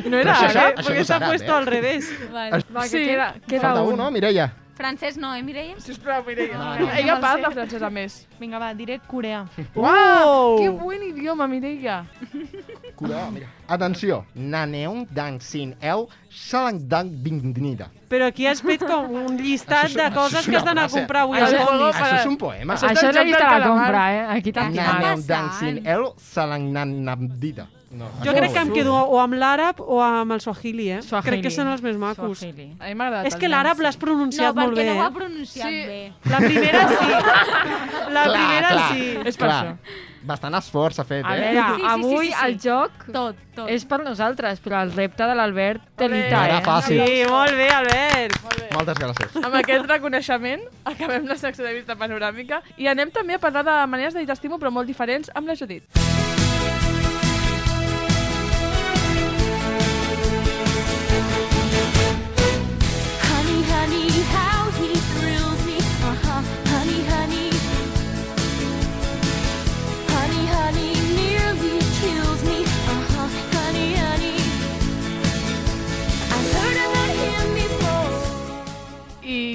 No 0.07 0.16
era 0.20 0.35
això, 0.35 0.51
ara, 0.51 0.66
això 0.74 0.91
Perquè 0.91 1.05
s'ha 1.05 1.18
serà, 1.18 1.29
puesto 1.33 1.51
eh? 1.53 1.57
al 1.57 1.66
revés. 1.66 2.12
Vale. 2.33 2.62
Va, 2.74 2.83
que 2.83 2.89
Sí. 2.89 3.05
queda, 3.07 3.35
queda 3.47 3.61
Falta 3.68 3.83
un. 3.83 3.93
un, 3.93 3.99
no, 4.05 4.11
Mireia? 4.11 4.49
Francès 4.77 5.16
no, 5.16 5.35
eh, 5.35 5.43
Mireia? 5.43 5.74
Sisplau, 5.81 6.22
Mireia. 6.27 6.59
No, 6.59 6.79
no. 6.79 6.89
Ella 6.93 7.18
parla 7.20 7.51
francès 7.51 7.81
a 7.83 7.89
més. 7.91 8.27
Vinga, 8.39 8.59
va, 8.61 8.74
diré 8.77 8.99
coreà. 9.09 9.47
Uau! 9.74 10.59
Que 10.61 10.68
buen 10.68 11.03
idioma, 11.03 11.47
Mireia. 11.49 12.03
Cura, 12.97 13.31
mira. 13.33 13.49
Atenció. 13.69 14.25
Naneung 14.35 15.07
dang 15.11 15.41
sin 15.41 15.75
el 15.83 16.07
salang 16.31 16.79
dang 16.89 17.11
bingdnida. 17.11 17.91
Però 18.09 18.29
aquí 18.31 18.47
has 18.47 18.62
fet 18.62 18.85
com 18.87 19.11
un 19.27 19.39
llistat 19.41 19.91
de 19.91 20.07
coses 20.14 20.47
que 20.47 20.57
has 20.57 20.67
d'anar 20.67 20.87
a 20.87 20.93
comprar 20.93 21.25
avui 21.27 21.41
Això 21.43 21.64
juego 21.64 21.89
Això 21.91 22.21
és 22.21 22.27
un 22.31 22.37
poema. 22.39 22.75
Això 22.77 22.91
Això 22.93 23.09
és 23.11 23.17
la 23.17 23.25
llista 23.27 23.49
de 23.51 23.64
compra, 23.67 24.05
eh? 24.14 24.27
Aquí 24.37 24.53
dang 24.53 24.77
passant? 24.77 25.51
sin 25.59 25.83
el 25.87 26.12
salang 26.19 26.71
nanamdida. 26.73 27.67
No, 27.97 28.09
Jo 28.24 28.32
crec 28.36 28.53
que 28.53 28.61
em 28.61 28.72
quedo 28.74 28.94
o 28.94 29.20
amb 29.22 29.34
l'àrab 29.40 29.80
o 29.80 30.01
amb 30.05 30.32
el 30.36 30.40
swahili, 30.44 30.90
eh? 30.99 31.03
Swahili. 31.03 31.30
Crec 31.30 31.42
que 31.47 31.51
són 31.55 31.68
els 31.72 31.82
més 31.82 31.97
macos. 31.97 32.38
Swahili. 32.38 32.74
A 32.78 32.90
mi 32.90 32.94
m'ha 32.94 33.07
agradat 33.09 33.26
És 33.30 33.34
el 33.34 33.40
que 33.40 33.49
l'àrab 33.49 33.80
l'has 33.80 33.97
pronunciat 33.97 34.55
No, 34.55 34.62
molt 34.62 34.74
perquè 34.76 34.84
bé. 34.84 34.90
no 34.94 35.01
ho 35.01 35.05
ha 35.05 35.09
eh? 35.09 35.14
pronunciat 35.14 35.68
Sí. 35.70 35.86
bé. 35.86 36.12
La 36.30 36.38
primera 36.44 36.88
sí. 36.88 37.09
La 38.16 38.24
Clar, 38.24 38.34
primera 38.36 38.68
clar, 38.68 38.92
sí. 38.92 39.09
És 39.24 39.36
per 39.36 39.47
clar. 39.49 39.64
això. 39.64 40.05
Bastant 40.26 40.55
esforç 40.59 40.97
s'ha 40.99 41.05
fet, 41.07 41.24
A 41.24 41.36
eh? 41.36 41.40
veure, 41.40 41.61
Sí, 41.66 41.74
sí, 41.76 41.80
sí, 41.80 41.86
avui 41.88 42.26
sí, 42.26 42.32
sí. 42.32 42.47
el 42.47 42.57
joc 42.59 42.90
Tot, 43.12 43.36
tot. 43.55 43.68
és 43.70 43.84
per 43.86 44.01
nosaltres, 44.03 44.61
però 44.61 44.80
el 44.82 44.90
repte 44.92 45.22
de 45.22 45.34
l'Albert 45.38 45.82
té 45.97 46.05
Ole. 46.09 46.24
lita, 46.24 46.36
No 46.40 46.44
era 46.44 46.59
eh? 46.59 46.64
fàcil. 46.66 47.05
Sí, 47.07 47.22
molt 47.30 47.53
bé, 47.55 47.68
Albert. 47.70 48.42
Molt 48.42 48.61
bé. 48.61 48.68
Moltes 48.74 48.99
gràcies. 48.99 49.36
Amb 49.44 49.55
aquest 49.55 49.86
reconeixement 49.86 50.62
acabem 50.84 51.26
la 51.30 51.36
secció 51.36 51.64
de 51.64 51.74
vista 51.74 51.94
panoràmica 51.94 52.61
i 52.76 52.88
anem 52.88 53.11
també 53.14 53.34
a 53.34 53.38
parlar 53.38 53.62
de 53.64 53.78
maneres 53.86 54.14
de 54.14 54.20
dir 54.20 54.26
t'estimo 54.26 54.59
però 54.59 54.72
molt 54.72 54.86
diferents 54.90 55.30
amb 55.34 55.47
la 55.47 55.55
Judit. 55.55 55.84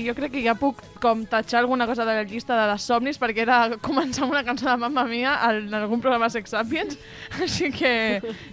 Jo 0.05 0.15
crec 0.17 0.33
que 0.35 0.43
ja 0.43 0.55
puc 0.57 0.81
com 1.01 1.23
tatxar 1.25 1.61
alguna 1.61 1.87
cosa 1.89 2.05
de 2.05 2.15
la 2.15 2.23
llista 2.23 2.55
de 2.57 2.67
les 2.71 2.85
somnis 2.85 3.19
perquè 3.21 3.43
era 3.45 3.59
començar 3.81 4.25
amb 4.25 4.35
una 4.35 4.43
cançó 4.45 4.69
de 4.69 4.77
Mamma 4.81 5.05
Mia 5.09 5.33
en 5.49 5.73
algun 5.73 6.01
programa 6.01 6.29
Sex 6.29 6.53
Sapiens, 6.53 6.97
així 7.43 7.71
que 7.73 7.93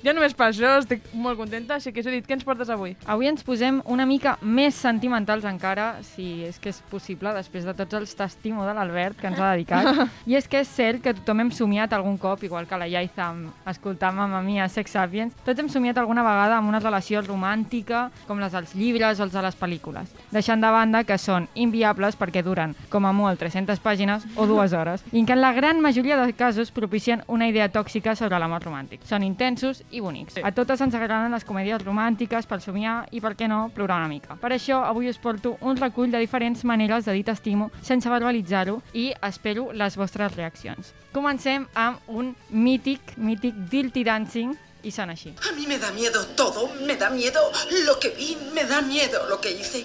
ja 0.05 0.15
només 0.17 0.35
per 0.37 0.49
això 0.49 0.77
estic 0.81 1.05
molt 1.13 1.39
contenta, 1.41 1.77
així 1.77 1.93
que 1.93 2.05
Judit, 2.05 2.27
què 2.27 2.39
ens 2.39 2.47
portes 2.47 2.71
avui? 2.73 2.95
Avui 3.07 3.29
ens 3.31 3.45
posem 3.47 3.83
una 3.87 4.07
mica 4.09 4.37
més 4.43 4.79
sentimentals 4.79 5.47
encara, 5.49 5.91
si 6.15 6.45
és 6.49 6.59
que 6.63 6.73
és 6.73 6.81
possible, 6.91 7.33
després 7.37 7.69
de 7.69 7.75
tots 7.77 7.99
els 8.01 8.15
testimo 8.19 8.67
de 8.67 8.75
l'Albert 8.75 9.21
que 9.21 9.29
ens 9.31 9.39
ha 9.39 9.53
dedicat. 9.55 10.03
I 10.31 10.39
és 10.39 10.49
que 10.51 10.63
és 10.65 10.73
cert 10.73 11.03
que 11.05 11.15
tothom 11.21 11.45
hem 11.45 11.53
somiat 11.55 11.93
algun 11.95 12.19
cop, 12.21 12.43
igual 12.47 12.67
que 12.69 12.81
la 12.81 12.89
Yaiza 12.89 13.29
amb 13.29 13.69
escoltar 13.69 14.13
Mamma 14.17 14.41
Mia, 14.43 14.69
Sex 14.73 14.97
Sapiens, 14.97 15.37
tots 15.45 15.61
hem 15.61 15.71
somiat 15.73 16.01
alguna 16.01 16.25
vegada 16.27 16.59
amb 16.59 16.73
una 16.73 16.83
relació 16.83 17.23
romàntica, 17.23 18.09
com 18.27 18.41
les 18.43 18.55
dels 18.55 18.75
llibres 18.79 19.21
o 19.21 19.27
els 19.29 19.37
de 19.37 19.45
les 19.45 19.59
pel·lícules, 19.59 20.11
deixant 20.35 20.65
de 20.65 20.73
banda 20.75 21.05
que 21.07 21.19
són 21.21 21.38
inviables 21.55 22.17
perquè 22.19 22.43
duren, 22.43 22.75
com 22.91 23.07
a 23.07 23.13
molt, 23.15 23.39
300 23.39 23.79
pàgines 23.85 24.27
o 24.35 24.49
dues 24.51 24.75
hores, 24.75 25.05
i 25.13 25.23
que 25.25 25.37
en 25.37 25.43
la 25.43 25.53
gran 25.53 25.81
majoria 25.85 26.19
de 26.19 26.33
casos 26.33 26.73
propicien 26.75 27.23
una 27.29 27.47
idea 27.49 27.69
tòxica 27.71 28.17
sobre 28.19 28.39
l'amor 28.43 28.67
romàntic. 28.67 29.05
Són 29.07 29.23
intensos 29.23 29.85
i 29.91 30.03
bonics. 30.03 30.41
A 30.43 30.53
totes 30.53 30.83
ens 30.83 30.97
agraden 30.99 31.33
les 31.33 31.47
comèdies 31.47 31.85
romàntiques 31.85 32.49
per 32.51 32.61
somiar 32.65 33.05
i, 33.13 33.23
per 33.23 33.37
què 33.39 33.49
no, 33.49 33.69
plorar 33.75 34.01
una 34.03 34.11
mica. 34.11 34.39
Per 34.41 34.51
això, 34.57 34.83
avui 34.89 35.09
us 35.09 35.21
porto 35.23 35.57
un 35.61 35.79
recull 35.79 36.11
de 36.11 36.19
diferents 36.23 36.65
maneres 36.65 37.07
de 37.07 37.15
dir 37.15 37.27
t'estimo 37.29 37.71
sense 37.83 38.11
verbalitzar-ho 38.11 38.81
i 38.95 39.13
espero 39.23 39.71
les 39.73 39.97
vostres 40.01 40.35
reaccions. 40.37 40.95
Comencem 41.13 41.67
amb 41.75 42.09
un 42.09 42.35
mític, 42.51 43.15
mític 43.17 43.57
Dirty 43.71 44.05
Dancing 44.05 44.57
i 44.87 44.93
sona 44.95 45.15
així. 45.17 45.33
A 45.49 45.53
mí 45.57 45.67
me 45.67 45.79
da 45.79 45.91
miedo 45.93 46.25
todo, 46.37 46.69
me 46.87 46.97
da 46.97 47.11
miedo 47.11 47.41
lo 47.87 47.99
que 47.99 48.11
vi, 48.11 48.37
me 48.55 48.65
da 48.65 48.81
miedo 48.83 49.27
lo 49.29 49.41
que 49.41 49.51
hice, 49.51 49.85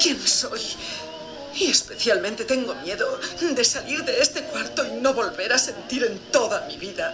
quién 0.00 0.18
soy. 0.18 0.60
Y 1.54 1.70
especialmente 1.70 2.44
tengo 2.44 2.74
miedo 2.76 3.18
de 3.40 3.64
salir 3.64 4.04
de 4.04 4.20
este 4.20 4.42
cuarto 4.42 4.86
y 4.86 5.00
no 5.00 5.12
volver 5.14 5.52
a 5.52 5.58
sentir 5.58 6.04
en 6.04 6.18
toda 6.30 6.66
mi 6.66 6.76
vida 6.76 7.12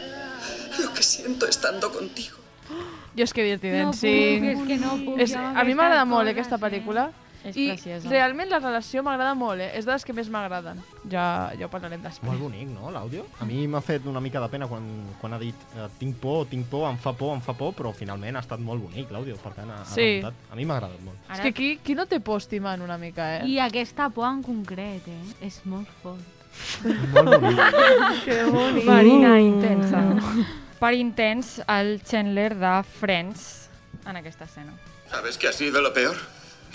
lo 0.79 0.93
que 0.93 1.03
siento 1.03 1.47
estando 1.47 1.91
contigo. 1.93 2.37
És 3.17 3.33
que 3.33 3.45
Dirty 3.45 3.71
No 3.71 3.77
Dancing... 3.79 4.41
puc, 4.43 4.49
és 4.51 4.63
que 4.67 4.77
no 4.83 4.97
puc, 4.99 5.21
amb 5.39 5.55
a 5.55 5.63
mi 5.63 5.75
aquestes 5.75 5.77
m'agrada 5.79 6.05
molt, 6.05 6.27
eh, 6.27 6.33
coses, 6.35 6.49
aquesta 6.49 6.59
pel·lícula. 6.59 7.05
És 7.45 7.57
I 7.61 7.67
preciosa. 7.69 8.09
realment 8.09 8.49
la 8.49 8.59
relació 8.59 9.03
m'agrada 9.05 9.35
molt, 9.37 9.61
eh? 9.61 9.71
És 9.77 9.85
de 9.85 9.93
les 9.93 10.05
que 10.05 10.15
més 10.17 10.31
m'agraden. 10.33 10.79
Ja, 11.13 11.53
ja 11.59 11.67
ho 11.67 11.69
parlarem 11.69 12.01
després. 12.01 12.25
Molt 12.31 12.41
bonic, 12.41 12.69
no, 12.73 12.91
l'àudio? 12.91 13.27
A 13.41 13.45
mi 13.45 13.67
m'ha 13.69 13.83
fet 13.85 14.07
una 14.09 14.21
mica 14.25 14.41
de 14.41 14.49
pena 14.49 14.67
quan, 14.67 14.87
quan 15.21 15.35
ha 15.37 15.39
dit 15.39 15.55
eh, 15.77 15.89
tinc 15.99 16.17
por, 16.23 16.47
tinc 16.49 16.67
por, 16.73 16.87
em 16.89 16.97
fa 16.97 17.13
por, 17.13 17.35
em 17.37 17.43
fa 17.45 17.53
por, 17.53 17.75
però 17.77 17.93
finalment 17.93 18.37
ha 18.37 18.41
estat 18.41 18.61
molt 18.65 18.81
bonic 18.83 19.13
l'àudio, 19.13 19.37
per 19.43 19.53
tant 19.53 19.71
ha, 19.71 19.83
ha 19.83 19.85
Sí. 19.85 20.01
remuntat. 20.23 20.35
A 20.51 20.57
mi 20.57 20.65
m'ha 20.65 20.77
agradat 20.79 21.01
molt. 21.05 21.19
És 21.37 21.41
que 21.41 21.53
qui, 21.53 21.69
qui 21.85 21.95
no 21.95 22.07
té 22.07 22.21
por 22.21 22.39
estimant 22.41 22.81
una 22.81 22.97
mica, 22.99 23.29
eh? 23.37 23.47
I 23.47 23.59
aquesta 23.61 24.09
por 24.09 24.25
en 24.31 24.43
concret, 24.43 25.07
eh? 25.07 25.21
És 25.45 25.61
molt 25.69 25.89
fort. 26.03 26.25
Molt 27.13 27.41
bonic. 27.43 27.61
que 28.25 28.45
bonic. 28.49 28.85
Marina 28.89 29.39
intensa. 29.41 30.01
Per 30.81 30.93
intens, 30.95 31.59
el 31.69 32.01
Chandler 32.03 32.55
de 32.57 32.73
Friends 32.85 33.69
en 34.07 34.17
aquesta 34.17 34.45
escena. 34.45 34.73
¿Sabes 35.11 35.37
qué 35.39 35.49
ha 35.49 35.53
sido 35.53 35.81
lo 35.81 35.93
peor? 35.93 36.17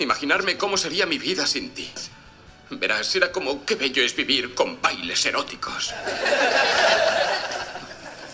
Imaginarme 0.00 0.56
cómo 0.56 0.76
sería 0.76 1.06
mi 1.06 1.18
vida 1.18 1.46
sin 1.46 1.70
ti. 1.70 1.88
Verás, 2.70 3.14
era 3.14 3.30
como 3.30 3.64
qué 3.66 3.74
bello 3.74 4.02
es 4.02 4.16
vivir 4.16 4.54
con 4.54 4.80
bailes 4.80 5.26
eróticos. 5.26 5.92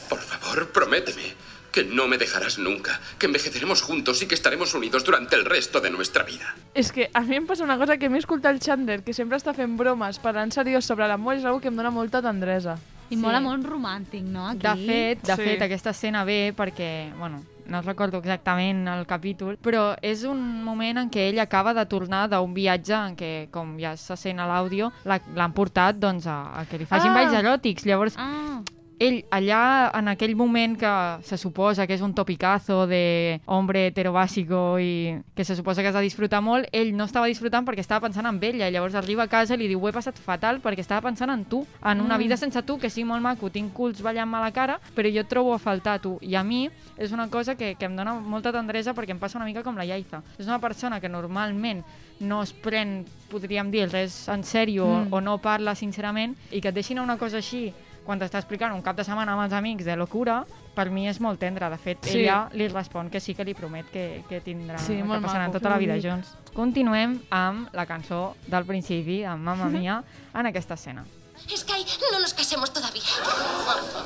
Por 0.09 0.21
favor, 0.21 0.69
prométeme 0.71 1.35
que 1.73 1.85
no 1.85 2.07
me 2.07 2.17
dejarás 2.19 2.59
nunca, 2.59 3.01
que 3.19 3.27
envejeceremos 3.27 3.83
juntos 3.83 4.23
y 4.23 4.27
que 4.27 4.35
estaremos 4.35 4.73
unidos 4.75 5.05
durante 5.05 5.37
el 5.37 5.45
resto 5.45 5.81
de 5.81 5.91
nuestra 5.91 6.23
vida. 6.23 6.55
És 6.73 6.93
que 6.93 7.11
a 7.12 7.21
mi 7.21 7.37
em 7.37 7.45
passa 7.47 7.64
una 7.64 7.77
cosa 7.77 7.99
que 7.99 8.07
a 8.07 8.11
mi 8.11 8.19
escoltar 8.19 8.55
el 8.55 8.61
Chandler, 8.61 9.03
que 9.03 9.12
sempre 9.12 9.37
està 9.37 9.53
fent 9.53 9.77
bromes 9.77 10.17
parlant 10.23 10.53
seriós 10.55 10.87
sobre 10.87 11.09
l'amor, 11.09 11.37
és 11.37 11.45
una 11.45 11.59
que 11.61 11.69
em 11.69 11.77
dona 11.77 11.91
molta 11.91 12.23
tendresa. 12.23 12.79
I 13.11 13.17
sí. 13.17 13.21
molt 13.21 13.37
amor 13.37 13.61
romàntic, 13.61 14.23
no? 14.25 14.47
Aquí. 14.49 14.62
De 14.64 14.77
fet, 14.87 15.27
de 15.27 15.37
Sí. 15.37 15.43
fet, 15.43 15.62
aquesta 15.62 15.91
escena 15.91 16.25
ve 16.25 16.55
perquè, 16.57 17.12
bueno, 17.19 17.43
no 17.69 17.83
recordo 17.83 18.19
exactament 18.19 18.87
el 18.89 19.07
capítol, 19.07 19.57
però 19.62 19.97
és 20.03 20.25
un 20.25 20.41
moment 20.64 20.99
en 21.03 21.11
què 21.11 21.29
ell 21.31 21.41
acaba 21.43 21.75
de 21.75 21.85
tornar 21.87 22.29
d'un 22.31 22.55
viatge 22.55 22.95
en 22.95 23.17
què, 23.17 23.49
com 23.51 23.77
ja 23.81 23.97
se 23.97 24.17
sent 24.17 24.41
a 24.41 24.47
l'àudio, 24.47 24.93
l'han 25.05 25.53
portat 25.53 25.99
doncs, 25.99 26.27
a, 26.27 26.39
a 26.61 26.64
que 26.71 26.79
li 26.79 26.85
facin 26.87 27.11
Ah! 27.11 27.14
balls 27.14 27.35
eròtics. 27.43 27.85
Llavors, 27.87 28.17
Ah. 28.19 28.61
Ell 28.99 29.24
allà, 29.30 29.90
en 29.94 30.09
aquell 30.09 30.34
moment 30.36 30.76
que 30.80 30.90
se 31.22 31.36
suposa 31.36 31.86
que 31.86 31.92
és 31.94 32.01
un 32.01 32.14
topicazo 32.14 32.86
de 32.88 33.40
hombre 33.44 33.88
heterobàsico 33.90 34.78
i 34.80 35.18
que 35.36 35.44
se 35.44 35.55
suposa 35.57 35.82
que 35.82 35.88
has 35.88 35.94
de 35.94 36.01
disfrutar 36.01 36.40
molt, 36.40 36.66
ell 36.72 36.94
no 36.97 37.05
estava 37.05 37.26
disfrutant 37.28 37.66
perquè 37.66 37.80
estava 37.84 38.07
pensant 38.07 38.26
en 38.26 38.38
ella. 38.42 38.70
Llavors 38.70 38.94
arriba 38.94 39.24
a 39.24 39.28
casa 39.28 39.55
i 39.55 39.59
li 39.59 39.68
diu, 39.68 39.82
ho 39.82 39.88
he 39.88 39.92
passat 39.92 40.16
fatal 40.18 40.61
perquè 40.64 40.80
estava 40.80 41.03
pensant 41.11 41.30
en 41.30 41.44
tu, 41.44 41.66
en 41.84 42.01
una 42.01 42.16
Mm. 42.16 42.18
vida 42.18 42.36
sense 42.36 42.62
tu, 42.62 42.78
que 42.78 42.88
sí, 42.88 43.05
molt 43.05 43.20
maco, 43.22 43.51
tinc 43.51 43.72
culs 43.74 44.01
ballant-me 44.01 44.40
la 44.40 44.51
cara, 44.53 44.80
però 44.94 45.12
jo 45.12 45.20
et 45.20 45.28
trobo 45.28 45.53
a 45.53 45.59
faltar 45.59 46.01
tu. 46.01 46.18
I 46.22 46.34
a 46.36 46.42
mi 46.42 46.70
és 46.97 47.12
una 47.12 47.28
cosa 47.28 47.55
que, 47.55 47.74
que 47.74 47.84
em 47.84 47.97
dona 47.97 48.14
molta 48.14 48.51
tendresa 48.53 48.94
perquè 48.94 49.11
em 49.11 49.18
passa 49.18 49.36
una 49.36 49.44
mica 49.47 49.62
com 49.62 49.76
la 49.76 49.84
Yaiza. 49.84 50.22
És 50.38 50.47
una 50.47 50.59
persona 50.59 51.01
que 51.01 51.09
normalment 51.09 51.84
no 52.20 52.42
es 52.42 52.53
pren, 52.55 53.05
podríem 53.28 53.70
dir, 53.70 53.90
res 53.92 54.26
en 54.28 54.42
sèrio 54.42 54.86
Mm. 54.86 55.12
o 55.12 55.20
no 55.20 55.36
parla 55.38 55.74
sincerament 55.74 56.34
i 56.51 56.61
que 56.62 56.68
et 56.68 56.74
deixin 56.74 56.99
una 56.99 57.18
cosa 57.18 57.36
així 57.38 57.74
quan 58.07 58.18
t'està 58.22 58.38
explicant 58.38 58.72
un 58.72 58.80
cap 58.86 58.96
de 58.96 59.04
setmana 59.04 59.34
amb 59.34 59.42
els 59.44 59.52
amics 59.52 59.84
de 59.84 59.96
locura, 59.98 60.44
per 60.76 60.88
mi 60.90 61.09
és 61.11 61.18
molt 61.20 61.40
tendre. 61.40 61.68
De 61.68 61.76
fet, 61.78 61.98
Sí. 62.07 62.20
ella 62.22 62.48
li 62.52 62.68
respon 62.68 63.11
que 63.11 63.20
sí 63.20 63.34
que 63.34 63.44
li 63.44 63.54
promet 63.54 63.90
que, 63.90 64.24
que 64.28 64.40
tindrà, 64.40 64.78
Sí, 64.78 64.96
que 64.96 65.02
passaran 65.20 65.48
maco, 65.50 65.59
tota 65.59 65.68
que 65.68 65.74
la 65.74 65.78
vida 65.78 65.98
junts. 66.00 66.28
Continuem 66.54 67.18
amb 67.30 67.68
la 67.74 67.84
cançó 67.86 68.36
del 68.46 68.64
principi, 68.64 69.20
de 69.22 69.34
Mamma 69.36 69.66
Mia, 69.76 70.02
en 70.34 70.46
aquesta 70.46 70.74
escena. 70.74 71.04
Sky, 71.48 71.84
no 72.12 72.18
nos 72.20 72.32
casemos 72.32 72.72
todavía. 72.72 73.02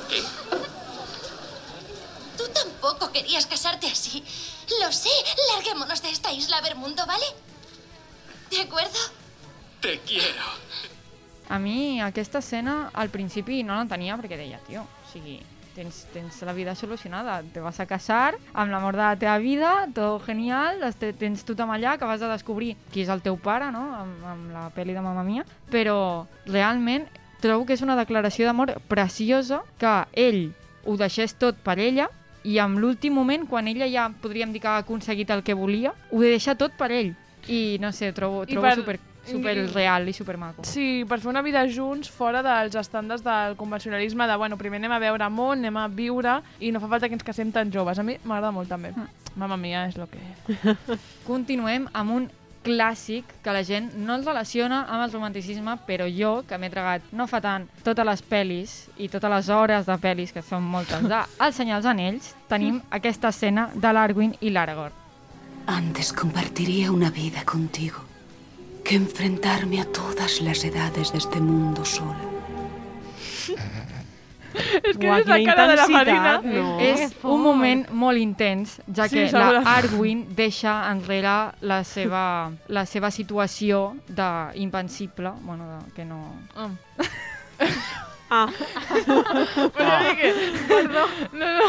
¿Qué? 0.09 0.21
Tú 2.37 2.43
tampoco 2.53 3.11
querías 3.11 3.45
casarte 3.45 3.87
así. 3.87 4.23
Lo 4.83 4.91
sé. 4.91 5.09
Larguémonos 5.55 6.01
de 6.01 6.09
esta 6.09 6.31
isla 6.33 6.57
a 6.57 6.61
ver 6.61 6.75
mundo, 6.75 7.05
¿vale? 7.05 7.25
¿De 8.49 8.61
acuerdo? 8.61 8.99
Te 9.79 9.99
quiero. 9.99 10.43
A 11.51 11.59
mi 11.59 11.99
aquesta 11.99 12.39
escena 12.39 12.89
al 12.95 13.09
principi 13.11 13.59
no 13.67 13.75
l'entenia 13.75 14.15
perquè 14.15 14.37
deia, 14.39 14.59
tio, 14.69 14.85
o 14.87 15.09
sigui, 15.11 15.41
tens, 15.75 16.05
tens 16.13 16.37
la 16.47 16.53
vida 16.55 16.75
solucionada, 16.79 17.41
te 17.43 17.59
vas 17.59 17.79
a 17.83 17.85
casar 17.89 18.37
amb 18.53 18.71
l'amor 18.71 18.95
de 18.95 19.03
la 19.03 19.17
teva 19.19 19.37
vida, 19.43 19.71
tot 19.91 20.23
genial, 20.25 20.79
tens 21.19 21.43
tothom 21.43 21.73
allà, 21.75 21.97
acabes 21.97 22.23
de 22.23 22.29
descobrir 22.31 22.77
qui 22.93 23.03
és 23.03 23.11
el 23.11 23.23
teu 23.25 23.35
pare, 23.35 23.67
no?, 23.75 23.83
amb, 23.99 24.23
amb 24.31 24.55
la 24.55 24.69
pel·li 24.71 24.95
de 24.95 25.03
Mamma 25.03 25.27
Mia, 25.27 25.43
però 25.71 26.25
realment 26.47 27.09
trobo 27.43 27.65
que 27.67 27.75
és 27.75 27.83
una 27.83 27.99
declaració 27.99 28.47
d'amor 28.47 28.77
preciosa 28.87 29.59
que 29.81 29.95
ell 30.15 30.53
ho 30.85 30.95
deixés 30.95 31.35
tot 31.35 31.59
per 31.59 31.79
ella 31.83 32.07
i 32.47 32.59
en 32.63 32.79
l'últim 32.79 33.13
moment, 33.13 33.43
quan 33.49 33.67
ella 33.67 33.91
ja 33.91 34.07
podríem 34.23 34.53
dir 34.55 34.63
que 34.63 34.71
ha 34.71 34.79
aconseguit 34.85 35.29
el 35.29 35.43
que 35.43 35.53
volia, 35.53 35.91
ho 36.11 36.21
deixa 36.23 36.55
tot 36.55 36.73
per 36.79 36.93
ell. 36.95 37.11
I 37.49 37.77
no 37.81 37.91
sé, 37.91 38.13
trobo, 38.13 38.43
I 38.45 38.53
trobo 38.53 38.67
per- 38.67 38.77
super, 38.79 38.99
super 39.25 39.55
real 39.73 40.09
i 40.09 40.13
super 40.13 40.37
maco. 40.37 40.65
Sí, 40.65 41.05
per 41.07 41.19
fer 41.21 41.29
una 41.31 41.43
vida 41.45 41.63
junts 41.69 42.09
fora 42.11 42.41
dels 42.45 42.75
estàndards 42.79 43.23
del 43.25 43.55
convencionalisme 43.59 44.27
de, 44.27 44.35
bueno, 44.37 44.57
primer 44.57 44.81
anem 44.81 44.95
a 44.95 44.99
veure 45.01 45.29
món, 45.29 45.61
anem 45.61 45.77
a 45.77 45.87
viure 45.87 46.39
i 46.59 46.71
no 46.71 46.81
fa 46.81 46.89
falta 46.91 47.09
que 47.09 47.17
ens 47.17 47.25
casem 47.25 47.51
tan 47.51 47.71
joves. 47.73 47.99
A 47.99 48.05
mi 48.05 48.17
m'agrada 48.23 48.53
molt 48.55 48.71
també. 48.71 48.93
Mamma 49.35 49.57
mia, 49.57 49.87
és 49.87 49.97
lo 49.97 50.07
que... 50.11 50.19
Continuem 51.29 51.87
amb 51.93 52.17
un 52.17 52.29
clàssic 52.61 53.25
que 53.41 53.53
la 53.55 53.63
gent 53.65 53.89
no 53.97 54.13
el 54.19 54.25
relaciona 54.25 54.83
amb 54.83 55.05
el 55.05 55.13
romanticisme, 55.15 55.79
però 55.87 56.05
jo, 56.13 56.33
que 56.47 56.59
m'he 56.61 56.69
tragat 56.69 57.07
no 57.17 57.25
fa 57.29 57.41
tant 57.41 57.65
totes 57.85 58.05
les 58.05 58.21
pel·lis 58.21 58.75
i 59.01 59.09
totes 59.09 59.33
les 59.33 59.49
hores 59.49 59.89
de 59.89 59.97
pel·lis, 60.03 60.33
que 60.35 60.45
són 60.45 60.67
moltes, 60.75 61.07
de 61.09 61.23
El 61.45 61.57
Senyor 61.57 61.81
dels 61.81 61.89
Anells, 61.93 62.35
tenim 62.51 62.81
aquesta 62.99 63.33
escena 63.33 63.69
de 63.73 63.93
l'Arwin 63.95 64.37
i 64.41 64.53
l'Aragorn. 64.53 64.93
Antes 65.71 66.11
compartiría 66.13 66.91
una 66.91 67.11
vida 67.11 67.45
contigo 67.45 68.10
que 68.83 68.95
enfrentarme 68.95 69.81
a 69.81 69.85
todas 69.85 70.41
las 70.41 70.63
edades 70.63 71.11
de 71.11 71.17
este 71.19 71.39
mundo 71.39 71.85
sola. 71.85 72.17
És 74.83 74.97
que 74.99 75.07
és 75.07 75.27
la 75.27 75.37
cara 75.47 75.67
de 75.69 75.75
la 75.79 75.87
Marina. 75.87 76.41
no? 76.43 76.77
És 76.83 77.13
un 77.23 77.39
moment 77.41 77.85
molt 77.95 78.19
intens, 78.19 78.79
ja 78.93 79.07
Sí, 79.07 79.15
que 79.15 79.29
segurament. 79.29 79.63
la 79.63 79.75
Arwin 79.77 80.25
deixa 80.35 80.73
enrere 80.91 81.53
la 81.61 81.83
seva, 81.93 82.51
la 82.67 82.85
seva 82.85 83.11
situació 83.11 83.95
d'invencible, 84.09 85.31
bueno, 85.43 85.63
de, 85.79 85.93
que 85.95 86.05
no... 86.05 86.19
Mm. 86.55 86.77
Ah. 88.33 88.47
Però 89.75 89.95
dic 90.05 90.21
que... 90.21 90.29
Perdó, 90.69 91.01
no, 91.35 91.47
no. 91.57 91.65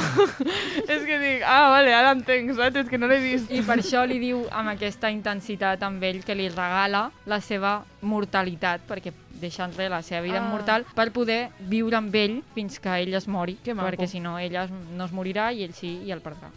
És 0.86 1.02
que 1.08 1.16
dic, 1.18 1.42
ah, 1.42 1.68
vale, 1.72 1.90
ara 1.94 2.12
entenc, 2.14 2.52
saps? 2.54 2.76
És 2.84 2.88
que 2.92 3.00
no 3.02 3.08
l'he 3.10 3.18
vist. 3.22 3.50
I 3.50 3.64
per 3.66 3.80
això 3.82 4.04
li 4.06 4.20
diu 4.22 4.44
amb 4.54 4.70
aquesta 4.76 5.10
intensitat 5.10 5.82
amb 5.82 6.02
ell 6.06 6.20
que 6.22 6.36
li 6.38 6.46
regala 6.52 7.08
la 7.26 7.40
seva 7.42 7.80
mortalitat, 8.06 8.86
perquè 8.88 9.10
deixa 9.42 9.64
enrere 9.66 9.90
la 9.90 10.02
seva 10.06 10.20
vida 10.22 10.38
Ah. 10.38 10.46
ah. 10.46 10.50
mortal 10.54 10.84
per 10.94 11.08
poder 11.10 11.48
viure 11.66 11.96
amb 11.98 12.14
ell 12.14 12.38
fins 12.54 12.78
que 12.78 12.94
ell 13.02 13.14
es 13.18 13.26
mori, 13.26 13.56
Que 13.64 13.74
maco. 13.74 13.88
perquè 13.90 14.06
si 14.06 14.20
no 14.22 14.38
ella 14.38 14.64
es- 14.68 14.70
no 14.94 15.04
es 15.04 15.10
morirà 15.12 15.50
i 15.52 15.64
ell 15.64 15.74
sí 15.74 15.96
i 16.06 16.12
el 16.14 16.20
perdrà. 16.22 16.50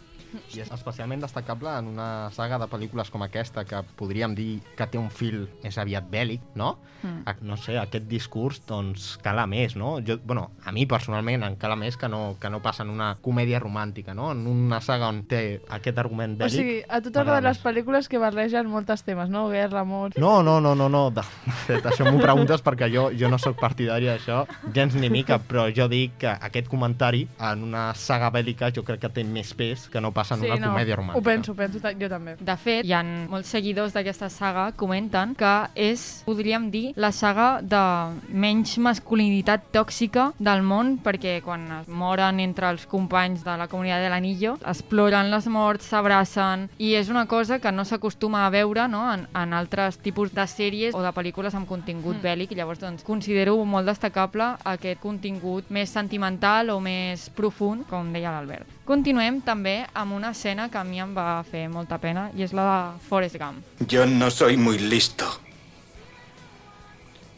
I 0.54 0.62
és 0.64 0.72
especialment 0.74 1.22
destacable 1.24 1.72
en 1.78 1.90
una 1.92 2.30
saga 2.34 2.58
de 2.62 2.68
pel·lícules 2.70 3.10
com 3.12 3.24
aquesta, 3.26 3.64
que 3.68 3.82
podríem 3.98 4.34
dir 4.36 4.60
que 4.76 4.86
té 4.90 4.98
un 5.00 5.10
fil 5.10 5.46
més 5.64 5.78
aviat 5.78 6.08
bèl·lic, 6.10 6.44
no? 6.58 6.76
Mm. 7.02 7.42
No 7.46 7.56
sé, 7.60 7.76
aquest 7.78 8.06
discurs, 8.10 8.62
doncs, 8.66 9.14
cala 9.22 9.46
més, 9.46 9.76
no? 9.76 9.96
Jo, 10.06 10.18
bueno, 10.24 10.50
a 10.64 10.72
mi 10.74 10.86
personalment 10.90 11.44
em 11.46 11.56
cala 11.60 11.76
més 11.78 11.98
que 12.00 12.08
no, 12.10 12.36
que 12.40 12.50
no 12.50 12.62
passa 12.64 12.84
en 12.86 12.90
una 12.90 13.12
comèdia 13.22 13.60
romàntica, 13.62 14.14
no? 14.16 14.30
En 14.34 14.46
una 14.50 14.80
saga 14.84 15.10
on 15.12 15.22
té 15.28 15.60
aquest 15.78 16.00
argument 16.02 16.36
O 16.36 16.44
bèl·lic... 16.44 16.56
sigui, 16.56 16.78
a 16.88 17.00
tu 17.04 17.12
t'agraden 17.14 17.46
les 17.46 17.60
pel·lícules 17.62 18.10
que 18.10 18.20
barregen 18.22 18.70
moltes 18.72 19.04
temes, 19.06 19.30
no? 19.32 19.46
Guerra, 19.52 19.84
amor... 19.86 20.16
No, 20.18 20.42
no, 20.42 20.58
no, 20.60 20.74
no, 20.74 20.88
no. 20.92 21.04
De 21.14 21.24
fet, 21.66 21.86
això 21.86 22.08
m'ho 22.08 22.18
preguntes 22.22 22.64
perquè 22.64 22.90
jo, 22.92 23.08
jo 23.14 23.30
no 23.30 23.38
sóc 23.42 23.58
partidari 23.60 24.10
d'això, 24.10 24.42
gens 24.74 24.96
ni 24.98 25.10
mica, 25.12 25.38
però 25.38 25.68
jo 25.74 25.86
dic 25.92 26.18
que 26.24 26.32
aquest 26.32 26.70
comentari 26.72 27.26
en 27.38 27.62
una 27.66 27.88
saga 27.94 28.32
bèl·lica 28.34 28.72
jo 28.74 28.82
crec 28.86 29.04
que 29.04 29.12
té 29.20 29.24
més 29.24 29.52
pes 29.54 29.86
que 29.92 30.02
no 30.02 30.12
passa 30.16 30.25
en 30.32 30.42
una 30.44 30.70
comèdia 30.70 30.96
romàntica. 30.96 31.18
Ho 31.18 31.22
penso, 31.22 31.52
ho 31.52 31.54
penso, 31.54 31.80
jo 32.00 32.08
també. 32.08 32.36
De 32.40 32.56
fet, 32.56 32.84
hi 32.84 32.92
ha 32.92 33.02
molts 33.02 33.52
seguidors 33.54 33.94
d'aquesta 33.94 34.28
saga 34.32 34.72
comenten 34.76 35.34
que 35.38 35.54
és, 35.74 36.22
podríem 36.26 36.70
dir, 36.70 36.92
la 36.96 37.12
saga 37.12 37.60
de 37.62 37.82
menys 38.28 38.76
masculinitat 38.82 39.70
tòxica 39.72 40.32
del 40.38 40.62
món, 40.66 40.96
perquè 41.04 41.40
quan 41.44 41.66
es 41.80 41.88
moren 41.88 42.40
entre 42.40 42.70
els 42.70 42.86
companys 42.86 43.44
de 43.46 43.56
la 43.56 43.68
comunitat 43.68 44.02
de 44.02 44.10
l'Anillo, 44.10 44.56
es 44.66 44.82
ploren 44.82 45.30
les 45.30 45.46
morts, 45.46 45.86
s'abracen, 45.86 46.68
i 46.78 46.94
és 46.94 47.08
una 47.08 47.26
cosa 47.26 47.58
que 47.58 47.72
no 47.72 47.84
s'acostuma 47.84 48.46
a 48.46 48.50
veure 48.50 48.88
no? 48.88 49.04
en, 49.12 49.26
en 49.34 49.52
altres 49.54 49.98
tipus 49.98 50.34
de 50.34 50.46
sèries 50.50 50.94
o 50.94 51.02
de 51.02 51.12
pel·lícules 51.14 51.54
amb 51.54 51.68
contingut 51.68 52.16
Mm. 52.16 52.24
bèl·lic, 52.24 52.52
i 52.52 52.58
llavors 52.58 52.80
doncs, 52.80 53.04
considero 53.04 53.56
molt 53.64 53.86
destacable 53.86 54.56
aquest 54.64 55.00
contingut 55.00 55.70
més 55.70 55.90
sentimental 55.90 56.70
o 56.70 56.80
més 56.80 57.28
profund, 57.30 57.86
com 57.90 58.12
deia 58.12 58.32
l'Albert. 58.34 58.75
Continuem 58.86 59.40
també 59.42 59.80
amb 59.98 60.14
una 60.14 60.30
escena 60.30 60.68
que 60.70 60.78
a 60.78 60.84
mi 60.86 61.00
em 61.02 61.10
va 61.16 61.42
fer 61.50 61.64
molta 61.68 61.98
pena, 61.98 62.28
i 62.38 62.44
és 62.46 62.52
la 62.54 62.66
de 62.70 63.08
Forrest 63.08 63.36
Gump. 63.40 63.64
Yo 63.90 64.06
no 64.06 64.30
soy 64.30 64.56
muy 64.56 64.78
listo. 64.78 65.26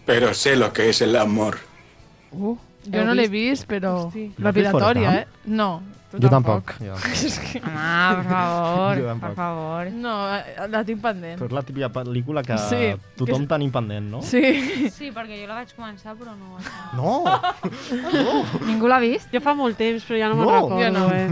Pero 0.05 0.35
sé 0.35 0.57
lo 0.57 0.73
que 0.73 0.89
es 0.91 1.01
el 1.01 1.17
amor. 1.17 1.59
Uh, 2.33 2.57
jo 2.85 3.05
no 3.05 3.15
l'he 3.15 3.29
vist? 3.29 3.65
però 3.69 4.07
Hosti. 4.09 4.27
lapidatòria, 4.39 5.11
No 5.11 5.17
eh? 5.17 5.21
has 5.21 5.27
vist 5.27 5.47
No. 5.47 5.83
Tu 6.11 6.19
Jo 6.21 6.29
tampoc. 6.31 6.73
Jo. 6.81 6.95
És 7.13 7.39
que- 7.39 7.61
Home, 7.61 8.17
per 8.17 8.25
favor, 8.31 8.97
Jo 8.97 9.03
per 9.03 9.09
tampoc. 9.13 9.35
favor. 9.37 9.91
No, 9.93 10.15
la 10.69 10.85
tinc 10.85 11.01
pendent. 11.03 11.39
Però 11.41 11.47
és 11.47 11.53
la 11.53 11.63
típica 11.63 11.89
pel·lícula 11.93 12.43
que 12.43 12.57
Sí, 12.59 13.01
tothom 13.17 13.43
que 13.43 13.55
tenim 13.55 13.71
pendent, 13.71 14.11
no? 14.11 14.23
Sí. 14.23 14.91
Sí, 14.91 15.11
perquè 15.13 15.41
jo 15.41 15.47
la 15.47 15.55
vaig 15.61 15.75
començar, 15.77 16.15
però 16.17 16.35
no. 16.37 16.59
No! 16.97 17.25
no. 18.13 18.45
Ningú 18.67 18.89
l'ha 18.89 18.99
vist? 18.99 19.29
Jo 19.33 19.41
fa 19.45 19.55
molt 19.55 19.77
temps, 19.79 20.05
però 20.09 20.19
ja 20.19 20.29
no, 20.29 20.37
me'n 20.37 20.47
No. 20.47 20.53
recordo, 20.55 20.83
Jo 20.83 20.91
no. 20.93 21.09
eh? 21.15 21.29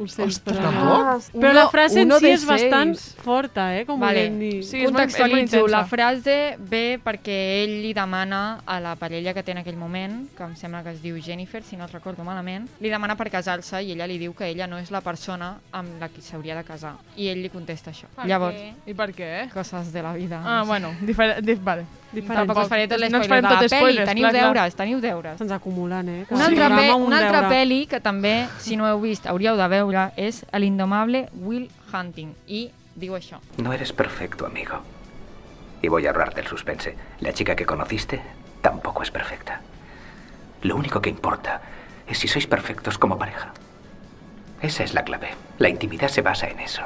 Ho 0.00 0.06
sento. 0.08 0.30
Ostres, 0.30 0.56
tampoc? 0.58 1.20
Però 1.34 1.50
Uno- 1.50 1.52
la 1.52 1.68
frase 1.68 2.00
en 2.00 2.06
uno 2.08 2.18
si 2.20 2.26
de 2.26 2.32
és 2.32 2.44
bastant 2.46 2.94
seis. 2.96 3.16
forta, 3.20 3.76
eh? 3.76 3.84
Com 3.84 4.00
Vale. 4.00 4.22
volem 4.30 4.38
dir. 4.38 4.64
Sí, 4.64 4.64
és 4.64 4.70
molt- 4.70 4.74
és 4.74 4.92
molt 4.92 4.96
Contextualitzo. 4.96 5.56
intensa. 5.58 5.76
La 5.76 5.84
frase 5.84 6.56
ve 6.58 6.98
perquè 7.04 7.36
ell 7.64 7.82
li 7.82 7.92
demana 7.92 8.60
a 8.64 8.80
la 8.80 8.94
parella 8.96 9.34
que 9.34 9.42
té 9.42 9.52
en 9.52 9.58
aquell 9.58 9.76
moment, 9.76 10.30
que 10.34 10.42
em 10.42 10.56
sembla 10.56 10.82
que 10.82 10.90
es 10.92 11.02
diu 11.02 11.20
Jennifer, 11.20 11.62
si 11.62 11.76
no 11.76 11.84
el 11.84 11.90
recordo 11.90 12.24
malament, 12.24 12.68
li 12.80 12.88
demana 12.88 13.14
per 13.16 13.28
casar-se 13.30 13.82
i 13.82 13.92
ella 13.92 14.06
li 14.06 14.16
diu 14.20 14.34
que 14.36 14.46
ella 14.52 14.66
no 14.68 14.76
és 14.78 14.90
la 14.92 15.00
persona 15.00 15.54
amb 15.72 15.96
la 16.00 16.08
que 16.12 16.20
s'hauria 16.22 16.54
de 16.54 16.62
casar. 16.64 16.92
I 17.16 17.28
ell 17.32 17.40
li 17.42 17.48
contesta 17.50 17.90
això. 17.90 18.06
Per 18.14 18.26
Llavors, 18.28 18.54
què? 18.60 18.74
I 18.92 18.94
per 18.94 19.08
què? 19.16 19.30
coses 19.52 19.90
de 19.92 20.02
la 20.04 20.12
vida. 20.14 20.42
Ah, 20.44 20.62
bueno, 20.68 20.92
diferent, 21.00 21.40
dif 21.44 21.58
vale. 21.64 21.86
Tampoc 22.10 22.58
us 22.64 22.68
faré 22.68 22.88
tot 22.90 22.98
no 22.98 23.06
l'espoiler 23.06 23.28
farem 23.28 23.44
de 23.44 23.48
tot 23.48 23.60
la 23.62 23.66
pel·li. 23.66 23.76
spoilers, 23.78 24.08
Teniu 24.08 24.22
clar, 24.24 24.32
clar. 24.32 24.42
deures, 24.44 24.74
teniu 24.74 25.00
deures. 25.00 25.38
Se'ns 25.38 25.52
acumulen, 25.54 26.08
eh? 26.08 26.26
Una 26.30 26.46
altra, 26.46 26.66
programa, 26.68 26.82
pe 26.82 26.94
un 26.94 27.02
una 27.06 27.18
altra 27.18 27.40
deure. 27.42 27.54
pel·li 27.56 27.80
que 27.88 28.00
també, 28.00 28.34
si 28.58 28.76
no 28.76 28.86
heu 28.88 29.00
vist, 29.00 29.26
hauríeu 29.26 29.56
de 29.56 29.68
veure, 29.68 30.08
és 30.16 30.44
L'indomable 30.58 31.28
Will 31.34 31.68
Hunting. 31.92 32.34
I 32.48 32.70
diu 32.96 33.14
això. 33.14 33.38
No 33.58 33.72
eres 33.72 33.92
perfecto, 33.92 34.44
amigo. 34.46 34.82
Y 35.82 35.88
voy 35.88 36.06
a 36.06 36.10
ahorrarte 36.10 36.40
el 36.42 36.46
suspense. 36.48 36.94
La 37.20 37.32
chica 37.32 37.54
que 37.56 37.64
conociste 37.64 38.20
tampoco 38.60 39.02
es 39.02 39.10
perfecta. 39.10 39.60
Lo 40.62 40.76
único 40.76 41.00
que 41.00 41.08
importa 41.08 41.62
es 42.06 42.18
si 42.18 42.26
sois 42.28 42.46
perfectos 42.46 42.98
como 42.98 43.16
pareja. 43.16 43.52
Esa 44.62 44.84
es 44.84 44.92
la 44.94 45.04
clave. 45.04 45.28
La 45.58 45.68
intimidad 45.68 46.08
se 46.08 46.20
basa 46.22 46.48
en 46.48 46.60
eso. 46.60 46.82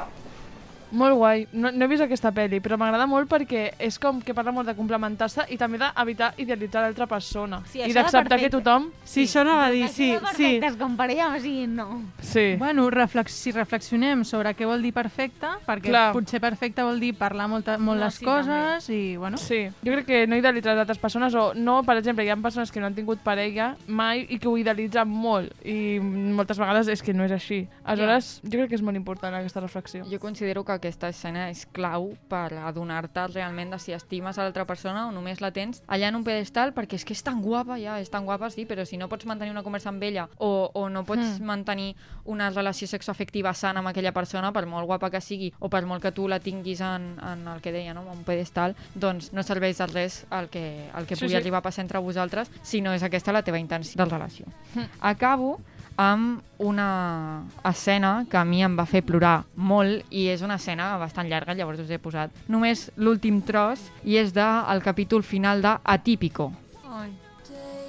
Molt 0.91 1.15
guai. 1.17 1.45
No, 1.53 1.71
no 1.71 1.85
he 1.85 1.89
vist 1.91 2.03
aquesta 2.05 2.31
pel·li, 2.35 2.61
però 2.63 2.77
m'agrada 2.79 3.07
molt 3.09 3.29
perquè 3.31 3.65
és 3.81 3.97
com 4.01 4.21
que 4.21 4.35
parla 4.37 4.53
molt 4.55 4.69
de 4.69 4.75
complementar-se 4.77 5.47
i 5.53 5.57
també 5.57 5.79
d'evitar 5.81 6.33
idealitzar 6.41 6.85
l'altra 6.85 7.07
persona. 7.09 7.61
Sí, 7.71 7.81
I 7.81 7.93
d'acceptar 7.95 8.39
que 8.41 8.51
tothom... 8.53 8.89
Sí, 9.03 9.25
això 9.25 9.41
anava 9.43 9.67
a 9.67 9.73
dir, 9.73 9.87
sí, 9.89 10.11
sí. 10.35 10.51
com 10.79 10.95
parella, 10.97 11.31
o 11.35 11.39
sigui, 11.41 11.65
no. 11.67 12.01
Sí. 12.21 12.55
Bueno, 12.59 12.89
reflex 12.93 13.35
si 13.45 13.51
reflexionem 13.55 14.23
sobre 14.27 14.53
què 14.55 14.67
vol 14.67 14.83
dir 14.85 14.93
perfecte, 14.95 15.55
perquè 15.65 15.91
Clar. 15.91 16.07
potser 16.15 16.41
perfecte 16.43 16.83
vol 16.85 16.99
dir 17.01 17.13
parlar 17.17 17.47
molta, 17.51 17.77
molt 17.77 17.99
No, 17.99 18.05
les 18.05 18.19
sí, 18.19 18.25
coses 18.25 18.89
i, 18.91 19.01
bueno... 19.17 19.39
Sí, 19.41 19.65
jo 19.85 19.93
crec 19.93 20.07
que 20.09 20.21
no 20.27 20.37
idealitzar 20.39 20.75
les 20.75 20.83
altres 20.85 20.99
persones 21.01 21.35
o 21.35 21.47
no, 21.55 21.81
per 21.87 21.97
exemple, 21.99 22.25
hi 22.25 22.31
ha 22.31 22.37
persones 22.41 22.71
que 22.71 22.81
no 22.81 22.89
han 22.89 22.95
tingut 22.97 23.21
parella 23.25 23.73
mai 23.87 24.25
i 24.29 24.39
que 24.41 24.49
ho 24.49 24.55
idealitzen 24.59 25.09
molt 25.09 25.53
i 25.65 25.99
moltes 25.99 26.59
vegades 26.61 26.89
és 26.91 27.03
que 27.05 27.15
no 27.15 27.25
és 27.27 27.33
així. 27.35 27.63
Aleshores, 27.83 28.39
jo 28.43 28.57
crec 28.57 28.73
que 28.73 28.79
és 28.79 28.85
molt 28.85 28.99
important 28.99 29.35
aquesta 29.35 29.63
reflexió. 29.63 30.05
Jo 30.11 30.19
considero 30.19 30.65
que 30.65 30.74
aquesta 30.75 31.09
escena 31.09 31.49
és 31.49 31.65
clau 31.71 32.11
per 32.29 32.53
adonar-te 32.53 33.27
realment 33.33 33.71
de 33.73 33.79
si 33.79 33.93
estimes 33.95 34.37
a 34.37 34.43
l'altra 34.43 34.65
persona 34.65 35.07
o 35.07 35.11
només 35.11 35.41
la 35.41 35.51
tens 35.51 35.81
allà 35.87 36.09
en 36.09 36.15
un 36.19 36.23
pedestal 36.23 36.73
perquè 36.75 36.95
és 36.99 37.05
que 37.05 37.13
és 37.15 37.23
tan 37.23 37.41
guapa, 37.41 37.77
ja, 37.81 37.97
és 37.99 38.09
tan 38.11 38.25
guapa, 38.25 38.49
sí, 38.49 38.65
però 38.65 38.85
si 38.85 38.97
no 38.97 39.07
pots 39.09 39.25
mantenir 39.25 39.51
una 39.51 39.63
conversa 39.63 39.89
amb 39.89 40.03
ella 40.03 40.27
o, 40.37 40.69
o 40.73 40.89
no 40.89 41.03
pots 41.05 41.39
Mm. 41.39 41.45
mantenir 41.45 41.95
una 42.25 42.49
relació 42.49 42.87
sexoafectiva 42.87 43.53
sana 43.53 43.79
amb 43.79 43.87
aquella 43.89 44.11
persona, 44.13 44.51
per 44.53 44.65
molt 44.65 44.85
guapa 44.85 45.09
que 45.09 45.21
sigui 45.21 45.51
o 45.59 45.69
per 45.69 45.85
molt 45.85 46.01
que 46.03 46.11
tu 46.11 46.27
la 46.27 46.39
tinguis 46.39 46.81
en, 46.81 47.15
en 47.19 47.47
el 47.47 47.61
que 47.61 47.71
deia, 47.71 47.93
no? 47.93 48.01
en 48.03 48.17
un 48.19 48.23
pedestal, 48.23 48.75
doncs 48.93 49.31
no 49.33 49.43
serveix 49.43 49.77
de 49.77 49.87
res 49.87 50.25
el 50.31 50.49
que, 50.49 50.89
el 50.95 51.05
que 51.07 51.15
Sí, 51.15 51.21
pugui 51.25 51.31
sí. 51.33 51.37
arribar 51.37 51.59
a 51.59 51.61
passar 51.63 51.83
entre 51.83 51.99
vosaltres 51.99 52.51
si 52.61 52.81
no 52.81 52.93
és 52.93 53.03
aquesta 53.03 53.31
la 53.31 53.41
teva 53.43 53.57
intenció 53.59 53.97
de 54.03 54.09
relació. 54.09 54.45
Mm. 54.75 54.85
Acabo 55.01 55.59
amb 55.95 56.41
una 56.57 57.45
escena 57.63 58.25
que 58.29 58.37
a 58.37 58.45
mi 58.45 58.61
em 58.63 58.75
va 58.77 58.85
fer 58.89 59.01
plorar 59.05 59.45
molt 59.55 60.05
i 60.11 60.27
és 60.33 60.43
una 60.43 60.57
escena 60.59 60.97
bastant 60.99 61.29
llarga, 61.31 61.55
llavors 61.55 61.79
us 61.79 61.91
he 61.91 61.99
posat 61.99 62.35
només 62.51 62.89
l'últim 62.97 63.41
tros 63.41 63.79
i 64.03 64.17
és 64.19 64.33
del 64.35 64.83
capítol 64.83 65.23
final 65.23 65.61
de 65.61 65.77
Atípico. 65.83 66.51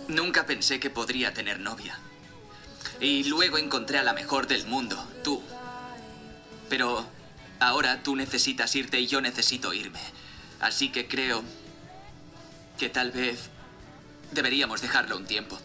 Nunca 0.08 0.46
pensé 0.46 0.78
que 0.78 0.90
podría 0.90 1.34
tener 1.34 1.58
novia. 1.58 1.98
Y 3.00 3.24
luego 3.24 3.58
encontré 3.58 3.98
a 3.98 4.04
la 4.04 4.12
mejor 4.12 4.46
del 4.46 4.64
mundo, 4.66 4.96
tú. 5.24 5.42
Pero 6.68 7.04
ahora 7.58 8.02
tú 8.02 8.14
necesitas 8.14 8.74
irte 8.76 9.00
y 9.00 9.06
yo 9.06 9.20
necesito 9.20 9.74
irme. 9.74 10.00
Así 10.60 10.90
que 10.90 11.08
creo 11.08 11.42
que 12.78 12.88
tal 12.88 13.10
vez 13.10 13.50
deberíamos 14.32 14.80
dejarlo 14.80 15.16
un 15.16 15.26
tiempo. 15.26 15.58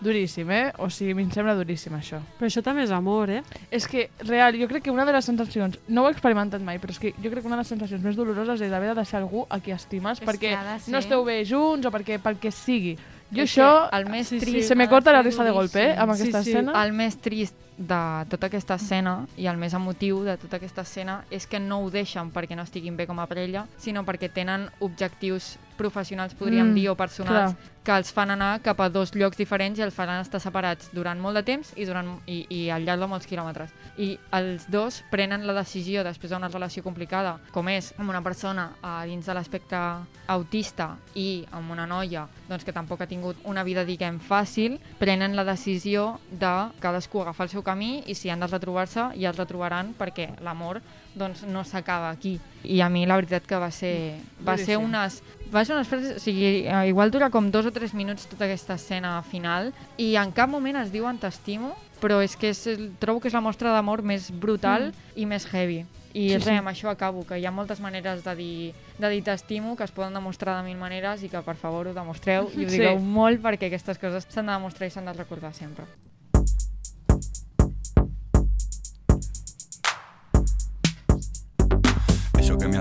Duríssim, 0.00 0.50
eh? 0.50 0.72
O 0.78 0.88
sigui, 0.88 1.12
a 1.12 1.14
mi 1.14 1.22
em 1.26 1.30
sembla 1.30 1.54
duríssim, 1.54 1.92
això. 1.92 2.22
Però 2.38 2.48
això 2.48 2.62
també 2.64 2.86
és 2.86 2.90
amor, 2.90 3.28
eh? 3.30 3.42
És 3.70 3.86
que, 3.86 4.08
real, 4.24 4.56
jo 4.56 4.66
crec 4.70 4.84
que 4.84 4.90
una 4.94 5.04
de 5.04 5.12
les 5.12 5.24
sensacions, 5.28 5.78
no 5.88 6.04
ho 6.04 6.08
he 6.08 6.12
experimentat 6.14 6.62
mai, 6.64 6.78
però 6.80 6.94
és 6.94 6.98
que 6.98 7.12
jo 7.20 7.28
crec 7.30 7.42
que 7.44 7.50
una 7.50 7.56
de 7.58 7.62
les 7.66 7.68
sensacions 7.68 8.02
més 8.02 8.16
doloroses 8.16 8.60
és 8.64 8.72
haver 8.72 8.88
de 8.94 8.94
deixar 9.02 9.20
algú 9.20 9.44
a 9.50 9.60
qui 9.60 9.72
estimes 9.76 10.22
És 10.22 10.26
perquè 10.26 10.54
no 10.88 10.98
esteu 10.98 11.24
bé 11.24 11.44
junts 11.44 11.84
o 11.86 11.90
perquè 11.92 12.18
pel 12.18 12.38
que 12.40 12.50
sigui. 12.50 12.96
Jo 13.30 13.44
És 13.44 13.52
això, 13.52 13.88
el 13.94 14.08
més 14.10 14.26
sí, 14.26 14.40
trist- 14.40 14.66
se 14.68 14.74
me 14.74 14.88
corta 14.88 15.12
la 15.12 15.22
risa 15.22 15.44
de 15.44 15.52
golpe, 15.54 15.90
eh, 15.92 15.96
amb 15.96 16.10
aquesta 16.16 16.40
escena. 16.40 16.72
El 16.82 16.92
més 16.92 17.16
trist 17.22 17.54
de 17.78 18.00
tota 18.28 18.46
aquesta 18.48 18.74
escena 18.74 19.26
i 19.36 19.46
el 19.46 19.56
més 19.56 19.72
emotiu 19.72 20.24
de 20.24 20.34
tota 20.36 20.56
aquesta 20.56 20.82
escena 20.82 21.24
és 21.30 21.46
que 21.46 21.60
no 21.60 21.78
ho 21.84 21.90
deixen 21.90 22.32
perquè 22.32 22.56
no 22.56 22.62
estiguin 22.62 22.96
bé 22.96 23.06
com 23.06 23.20
a 23.20 23.26
parella, 23.26 23.66
sinó 23.78 24.02
perquè 24.04 24.32
tenen 24.32 24.68
objectius 24.80 25.58
professionals, 25.80 26.36
podríem 26.36 26.68
Mm, 26.70 26.74
dir, 26.76 26.88
o 26.92 26.96
personals, 26.96 27.54
clar. 27.56 27.76
que 27.82 27.96
els 27.96 28.12
fan 28.12 28.30
anar 28.34 28.60
cap 28.60 28.78
a 28.84 28.90
dos 28.92 29.14
llocs 29.16 29.38
diferents 29.40 29.78
i 29.78 29.82
els 29.82 29.94
faran 29.96 30.20
estar 30.20 30.38
separats 30.40 30.90
durant 30.92 31.18
molt 31.18 31.38
de 31.40 31.42
temps 31.42 31.72
i, 31.76 31.86
durant, 31.88 32.10
i, 32.28 32.42
i 32.52 32.60
al 32.70 32.84
llarg 32.84 33.00
de 33.00 33.08
molts 33.08 33.26
quilòmetres. 33.26 33.72
I 33.96 34.18
els 34.36 34.66
dos 34.70 35.00
prenen 35.10 35.46
la 35.48 35.54
decisió, 35.56 36.04
després 36.04 36.30
d'una 36.30 36.48
relació 36.52 36.84
complicada, 36.84 37.38
com 37.54 37.68
és 37.72 37.94
amb 37.98 38.12
una 38.12 38.20
persona 38.22 38.68
a 38.84 38.98
dins 39.08 39.24
de 39.26 39.34
l'aspecte 39.34 39.80
autista 40.28 40.96
i 41.14 41.46
amb 41.56 41.72
una 41.72 41.86
noia 41.86 42.26
doncs, 42.48 42.64
que 42.64 42.72
tampoc 42.76 43.00
ha 43.00 43.08
tingut 43.10 43.36
una 43.44 43.64
vida, 43.64 43.84
diguem, 43.84 44.20
fàcil, 44.20 44.78
prenen 44.98 45.34
la 45.36 45.44
decisió 45.48 46.18
de 46.30 46.52
cadascú 46.80 47.22
agafar 47.22 47.46
el 47.48 47.54
seu 47.54 47.62
camí 47.62 48.02
i 48.06 48.14
si 48.14 48.28
han 48.30 48.40
de 48.44 48.46
retrobar-se 48.50 49.08
ja 49.18 49.30
es 49.32 49.36
retrobaran 49.38 49.94
perquè 49.98 50.34
l'amor 50.44 50.82
doncs, 51.14 51.42
no 51.44 51.64
s'acaba 51.64 52.10
aquí. 52.10 52.38
I 52.64 52.80
a 52.80 52.88
mi 52.88 53.06
la 53.06 53.16
veritat 53.16 53.46
que 53.46 53.56
va 53.58 53.70
ser, 53.70 54.16
va 54.46 54.56
ser 54.58 54.76
unes 54.78 55.22
va 55.52 55.64
ser 55.64 55.74
unes 55.74 55.88
frases, 55.88 56.16
o 56.16 56.20
sigui, 56.22 56.64
eh, 56.68 56.88
igual 56.88 57.10
dura 57.10 57.28
com 57.30 57.50
dos 57.50 57.66
o 57.66 57.72
tres 57.72 57.92
minuts 57.94 58.28
tota 58.30 58.44
aquesta 58.46 58.74
escena 58.78 59.20
final 59.26 59.72
i 59.98 60.14
en 60.14 60.30
cap 60.30 60.48
moment 60.48 60.76
es 60.78 60.92
diuen 60.92 61.18
t'estimo, 61.18 61.74
però 62.00 62.20
és 62.22 62.36
que 62.36 62.50
és, 62.54 62.60
trobo 63.00 63.18
que 63.20 63.26
és 63.28 63.34
la 63.34 63.40
mostra 63.42 63.72
d'amor 63.74 64.02
més 64.02 64.30
brutal 64.30 64.92
i 65.16 65.26
més 65.26 65.46
heavy. 65.52 65.84
I 66.12 66.28
Sí, 66.28 66.34
res, 66.34 66.44
sí. 66.44 66.50
amb 66.58 66.68
això 66.68 66.88
acabo, 66.90 67.24
que 67.26 67.38
hi 67.38 67.46
ha 67.46 67.50
moltes 67.54 67.78
maneres 67.80 68.24
de 68.24 68.34
dir, 68.34 68.74
de 68.98 69.08
dir 69.10 69.22
t'estimo, 69.22 69.76
que 69.76 69.84
es 69.84 69.92
poden 69.92 70.14
demostrar 70.14 70.56
de 70.58 70.68
mil 70.68 70.76
maneres 70.78 71.22
i 71.22 71.28
que 71.28 71.42
per 71.42 71.54
favor 71.56 71.86
ho 71.88 71.94
demostreu 71.94 72.50
i 72.54 72.64
ho 72.64 72.68
Sí. 72.68 72.78
digueu 72.78 72.98
molt 72.98 73.40
perquè 73.42 73.66
aquestes 73.66 73.98
coses 73.98 74.26
s'han 74.28 74.46
de 74.46 74.52
demostrar 74.52 74.86
i 74.86 74.90
s'han 74.90 75.04
de 75.06 75.12
recordar 75.12 75.52
sempre. 75.54 75.84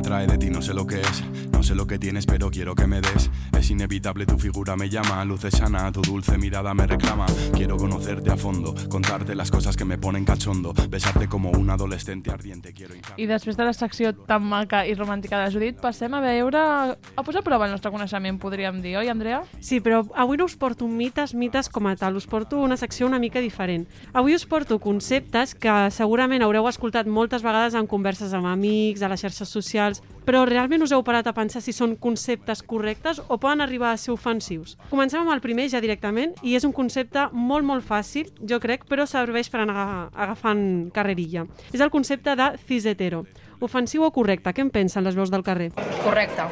Atrae 0.10 0.26
de 0.26 0.40
ti, 0.40 0.50
no 0.50 0.60
sé 0.60 0.74
lo 0.74 0.88
que 0.88 1.02
es, 1.02 1.24
no 1.60 1.64
sé 1.64 1.76
lo 1.76 1.86
que 1.86 2.00
tienes, 2.00 2.26
pero 2.26 2.50
quiero 2.50 2.74
que 2.74 2.88
me 2.88 3.02
des. 3.02 3.30
Es 3.60 3.70
inevitable, 3.70 4.26
tu 4.26 4.38
figura 4.38 4.78
me 4.78 4.90
llama, 4.90 5.26
luces 5.26 5.58
sana, 5.58 5.92
tu 5.92 6.02
dulce 6.02 6.38
mirada 6.38 6.74
me 6.74 6.88
reclama. 6.88 7.26
Quiero 7.54 7.76
conocerte 7.76 8.32
a 8.32 8.38
fondo, 8.38 8.74
contarte 8.88 9.36
las 9.36 9.52
cosas 9.52 9.76
que 9.76 9.84
me 9.84 9.98
ponen 9.98 10.24
cachondo, 10.24 10.74
besarte 10.90 11.28
como 11.28 11.52
un 11.52 11.70
adolescente 11.70 12.32
ardiente. 12.32 12.72
Quiero 12.72 12.96
I 13.18 13.26
després 13.28 13.58
de 13.58 13.66
la 13.68 13.74
secció 13.74 14.14
tan 14.16 14.46
maca 14.48 14.86
i 14.88 14.94
romàntica 14.96 15.36
de 15.36 15.50
la 15.50 15.52
Judit, 15.52 15.82
passem 15.84 16.14
a 16.16 16.22
veure... 16.24 16.62
a 16.96 17.24
posar 17.28 17.42
a 17.42 17.44
prova 17.44 17.68
el 17.68 17.76
nostre 17.76 17.92
coneixement, 17.92 18.40
podríem 18.40 18.80
dir, 18.80 18.96
oi, 18.96 19.10
Andrea? 19.12 19.42
Sí, 19.60 19.82
però 19.84 20.06
avui 20.16 20.40
no 20.40 20.48
us 20.48 20.56
porto 20.56 20.88
mites, 20.88 21.36
mites 21.36 21.68
com 21.68 21.92
a 21.92 21.98
tal, 22.00 22.16
us 22.16 22.26
porto 22.26 22.62
una 22.64 22.78
secció 22.78 23.06
una 23.06 23.20
mica 23.20 23.44
diferent. 23.44 23.84
Avui 24.14 24.34
us 24.34 24.48
porto 24.48 24.80
conceptes 24.80 25.58
que 25.60 25.76
segurament 25.92 26.48
haureu 26.48 26.72
escoltat 26.72 27.12
moltes 27.12 27.44
vegades 27.44 27.76
en 27.76 27.84
converses 27.86 28.32
amb 28.32 28.48
amics, 28.48 29.04
a 29.04 29.12
les 29.12 29.28
xarxes 29.28 29.52
socials, 29.52 30.00
però 30.26 30.46
realment 30.48 30.84
us 30.86 30.94
heu 30.96 31.04
parat 31.06 31.28
a 31.28 31.34
pensar 31.34 31.62
si 31.64 31.74
són 31.76 31.96
conceptes 32.00 32.64
correctes 32.64 33.22
o 33.28 33.38
poden 33.38 33.62
arribar 33.62 33.94
a 33.94 33.98
ser 33.98 34.14
ofensius. 34.14 34.78
Comencem 34.90 35.22
amb 35.22 35.34
el 35.34 35.44
primer 35.44 35.70
ja 35.72 35.82
directament 35.84 36.36
i 36.44 36.56
és 36.56 36.68
un 36.68 36.76
concepte 36.76 37.28
molt, 37.34 37.66
molt 37.66 37.86
fàcil, 37.86 38.32
jo 38.42 38.60
crec, 38.60 38.86
però 38.90 39.08
serveix 39.10 39.50
per 39.50 39.64
anar 39.64 40.10
agafant 40.14 40.92
carrerilla. 40.96 41.48
És 41.74 41.82
el 41.82 41.92
concepte 41.94 42.36
de 42.36 42.52
cis-hetero. 42.68 43.26
Ofensiu 43.60 44.06
o 44.08 44.14
correcte? 44.16 44.54
Què 44.56 44.64
en 44.64 44.72
pensen 44.72 45.04
les 45.04 45.18
veus 45.20 45.32
del 45.32 45.44
carrer? 45.44 45.74
Correcte. 46.04 46.48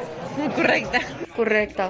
Correcte. 0.56 1.00
Correcte. 1.36 1.88